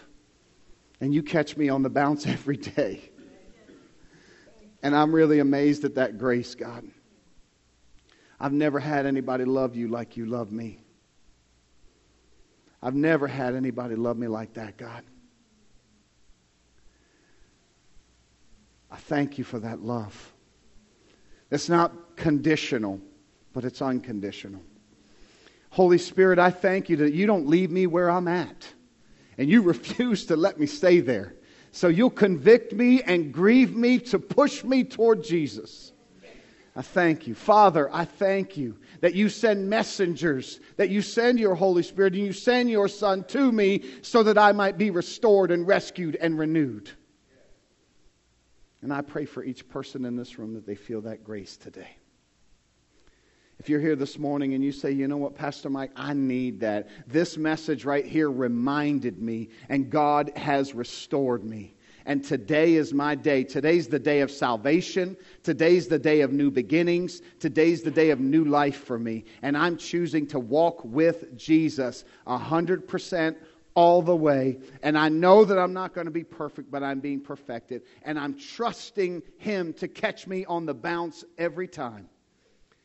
and 1.00 1.12
you 1.12 1.24
catch 1.24 1.56
me 1.56 1.68
on 1.70 1.82
the 1.82 1.90
bounce 1.90 2.24
every 2.28 2.56
day. 2.56 3.10
And 4.80 4.94
I'm 4.94 5.12
really 5.12 5.40
amazed 5.40 5.84
at 5.84 5.96
that 5.96 6.16
grace, 6.16 6.54
God. 6.54 6.86
I've 8.38 8.52
never 8.52 8.78
had 8.78 9.06
anybody 9.06 9.44
love 9.44 9.74
you 9.74 9.88
like 9.88 10.16
you 10.16 10.26
love 10.26 10.52
me. 10.52 10.78
I've 12.80 12.94
never 12.94 13.26
had 13.26 13.56
anybody 13.56 13.96
love 13.96 14.16
me 14.16 14.28
like 14.28 14.54
that, 14.54 14.76
God. 14.76 15.02
I 18.88 18.98
thank 18.98 19.36
you 19.36 19.42
for 19.42 19.58
that 19.58 19.82
love. 19.82 20.32
It's 21.50 21.68
not 21.68 22.16
conditional, 22.16 23.00
but 23.52 23.64
it's 23.64 23.82
unconditional. 23.82 24.62
Holy 25.70 25.98
Spirit, 25.98 26.38
I 26.38 26.50
thank 26.50 26.88
you 26.88 26.96
that 26.96 27.14
you 27.14 27.26
don't 27.26 27.46
leave 27.46 27.70
me 27.70 27.86
where 27.86 28.10
I'm 28.10 28.28
at. 28.28 28.66
And 29.38 29.48
you 29.48 29.62
refuse 29.62 30.26
to 30.26 30.36
let 30.36 30.58
me 30.58 30.66
stay 30.66 31.00
there. 31.00 31.34
So 31.72 31.88
you'll 31.88 32.10
convict 32.10 32.72
me 32.72 33.02
and 33.02 33.32
grieve 33.32 33.74
me 33.74 33.98
to 34.00 34.18
push 34.18 34.64
me 34.64 34.84
toward 34.84 35.22
Jesus. 35.22 35.92
I 36.74 36.82
thank 36.82 37.26
you. 37.26 37.34
Father, 37.34 37.88
I 37.92 38.04
thank 38.04 38.56
you 38.56 38.78
that 39.00 39.14
you 39.14 39.28
send 39.28 39.68
messengers, 39.68 40.60
that 40.76 40.88
you 40.88 41.02
send 41.02 41.38
your 41.38 41.54
Holy 41.54 41.82
Spirit, 41.82 42.14
and 42.14 42.24
you 42.24 42.32
send 42.32 42.70
your 42.70 42.88
Son 42.88 43.24
to 43.24 43.50
me 43.50 43.84
so 44.02 44.22
that 44.22 44.38
I 44.38 44.52
might 44.52 44.78
be 44.78 44.90
restored 44.90 45.50
and 45.50 45.66
rescued 45.66 46.16
and 46.16 46.38
renewed. 46.38 46.90
And 48.82 48.92
I 48.92 49.02
pray 49.02 49.26
for 49.26 49.44
each 49.44 49.68
person 49.68 50.04
in 50.04 50.16
this 50.16 50.38
room 50.38 50.54
that 50.54 50.64
they 50.64 50.74
feel 50.74 51.02
that 51.02 51.22
grace 51.22 51.56
today. 51.56 51.96
If 53.60 53.68
you're 53.68 53.78
here 53.78 53.94
this 53.94 54.18
morning 54.18 54.54
and 54.54 54.64
you 54.64 54.72
say, 54.72 54.90
you 54.90 55.06
know 55.06 55.18
what, 55.18 55.34
Pastor 55.34 55.68
Mike, 55.68 55.90
I 55.94 56.14
need 56.14 56.60
that. 56.60 56.88
This 57.06 57.36
message 57.36 57.84
right 57.84 58.06
here 58.06 58.30
reminded 58.30 59.20
me, 59.20 59.50
and 59.68 59.90
God 59.90 60.32
has 60.34 60.74
restored 60.74 61.44
me. 61.44 61.74
And 62.06 62.24
today 62.24 62.76
is 62.76 62.94
my 62.94 63.14
day. 63.14 63.44
Today's 63.44 63.86
the 63.86 63.98
day 63.98 64.22
of 64.22 64.30
salvation. 64.30 65.14
Today's 65.42 65.88
the 65.88 65.98
day 65.98 66.22
of 66.22 66.32
new 66.32 66.50
beginnings. 66.50 67.20
Today's 67.38 67.82
the 67.82 67.90
day 67.90 68.08
of 68.08 68.18
new 68.18 68.44
life 68.44 68.82
for 68.82 68.98
me. 68.98 69.26
And 69.42 69.58
I'm 69.58 69.76
choosing 69.76 70.26
to 70.28 70.40
walk 70.40 70.82
with 70.82 71.36
Jesus 71.36 72.06
100% 72.26 73.36
all 73.74 74.00
the 74.00 74.16
way. 74.16 74.58
And 74.82 74.96
I 74.96 75.10
know 75.10 75.44
that 75.44 75.58
I'm 75.58 75.74
not 75.74 75.92
going 75.92 76.06
to 76.06 76.10
be 76.10 76.24
perfect, 76.24 76.70
but 76.70 76.82
I'm 76.82 77.00
being 77.00 77.20
perfected. 77.20 77.82
And 78.04 78.18
I'm 78.18 78.38
trusting 78.38 79.22
Him 79.36 79.74
to 79.74 79.86
catch 79.86 80.26
me 80.26 80.46
on 80.46 80.64
the 80.64 80.72
bounce 80.72 81.26
every 81.36 81.68
time. 81.68 82.08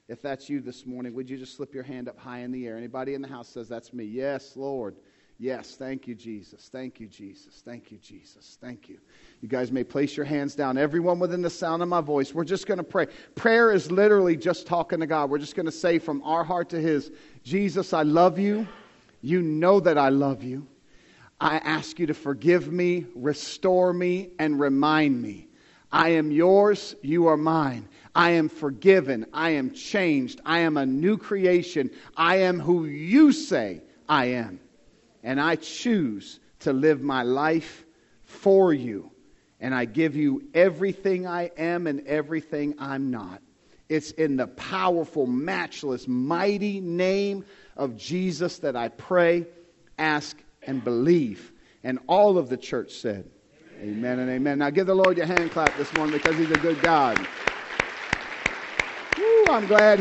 If 0.08 0.22
that's 0.22 0.50
you 0.50 0.62
this 0.62 0.86
morning, 0.86 1.14
would 1.16 1.30
you 1.30 1.38
just 1.38 1.56
slip 1.56 1.74
your 1.74 1.84
hand 1.84 2.08
up 2.08 2.20
high 2.20 2.40
in 2.40 2.52
the 2.52 2.68
air? 2.68 2.78
Anybody 2.78 3.16
in 3.16 3.22
the 3.22 3.28
house 3.28 3.50
says, 3.50 3.68
That's 3.68 3.92
me. 3.94 4.04
Yes, 4.04 4.56
Lord. 4.56 4.96
Yes, 5.38 5.76
thank 5.76 6.08
you, 6.08 6.16
Jesus. 6.16 6.70
Thank 6.72 7.02
you, 7.02 7.08
Jesus. 7.08 7.62
Thank 7.66 7.92
you, 7.92 7.98
Jesus. 7.98 8.58
Thank 8.62 8.88
you. 8.88 9.00
You 9.42 9.50
guys 9.50 9.70
may 9.70 9.84
place 9.84 10.16
your 10.16 10.26
hands 10.26 10.56
down. 10.56 10.78
Everyone 10.78 11.20
within 11.20 11.42
the 11.42 11.50
sound 11.50 11.84
of 11.84 11.90
my 11.90 12.00
voice, 12.00 12.34
we're 12.34 12.46
just 12.46 12.68
going 12.68 12.78
to 12.78 12.86
pray. 12.86 13.08
Prayer 13.36 13.74
is 13.74 13.92
literally 13.92 14.38
just 14.38 14.66
talking 14.66 15.02
to 15.02 15.08
God. 15.08 15.30
We're 15.30 15.40
just 15.40 15.56
going 15.56 15.66
to 15.66 15.74
say 15.74 16.00
from 16.00 16.22
our 16.24 16.46
heart 16.46 16.70
to 16.70 16.80
His 16.80 17.12
Jesus, 17.44 17.92
I 17.92 18.04
love 18.04 18.40
you. 18.40 18.66
You 19.22 19.42
know 19.42 19.82
that 19.82 19.98
I 19.98 20.08
love 20.10 20.42
you. 20.42 20.68
I 21.42 21.58
ask 21.58 22.00
you 22.00 22.06
to 22.08 22.14
forgive 22.14 22.72
me, 22.72 23.06
restore 23.14 23.92
me, 23.92 24.30
and 24.40 24.58
remind 24.58 25.22
me. 25.22 25.50
I 25.92 26.10
am 26.10 26.32
yours, 26.32 26.96
you 27.02 27.28
are 27.28 27.38
mine. 27.38 27.90
I 28.16 28.32
am 28.32 28.48
forgiven. 28.48 29.26
I 29.34 29.52
am 29.52 29.74
changed. 29.74 30.40
I 30.46 30.60
am 30.60 30.78
a 30.78 30.86
new 30.86 31.18
creation. 31.18 31.92
I 32.16 32.38
am 32.38 32.60
who 32.60 32.86
you 32.86 33.34
say 33.34 33.82
I 34.08 34.28
am. 34.28 34.62
And 35.22 35.40
I 35.40 35.58
choose 35.58 36.40
to 36.60 36.72
live 36.72 37.02
my 37.02 37.24
life 37.24 37.86
for 38.24 38.74
you. 38.74 39.12
And 39.60 39.76
I 39.76 39.86
give 39.86 40.16
you 40.16 40.44
everything 40.54 41.28
I 41.28 41.52
am 41.58 41.88
and 41.88 42.08
everything 42.08 42.76
I'm 42.80 43.12
not. 43.12 43.42
It's 43.90 44.12
in 44.12 44.38
the 44.38 44.48
powerful, 44.48 45.28
matchless, 45.28 46.08
mighty 46.08 46.80
name 46.80 47.46
of 47.76 47.98
Jesus 47.98 48.60
that 48.60 48.76
I 48.76 48.88
pray, 48.90 49.46
ask, 50.00 50.38
and 50.64 50.84
believe. 50.84 51.52
And 51.84 52.00
all 52.08 52.38
of 52.38 52.50
the 52.50 52.58
church 52.58 52.94
said, 52.94 53.30
Amen, 53.82 53.98
amen 53.98 54.20
and 54.20 54.30
amen. 54.32 54.60
Now 54.60 54.70
give 54.70 54.88
the 54.88 54.96
Lord 54.96 55.18
your 55.18 55.26
hand 55.26 55.52
clap 55.52 55.76
this 55.78 55.94
morning 55.94 56.14
because 56.18 56.38
he's 56.38 56.50
a 56.50 56.58
good 56.58 56.82
God. 56.82 57.28
I'm 59.56 59.68
glad. 59.68 59.86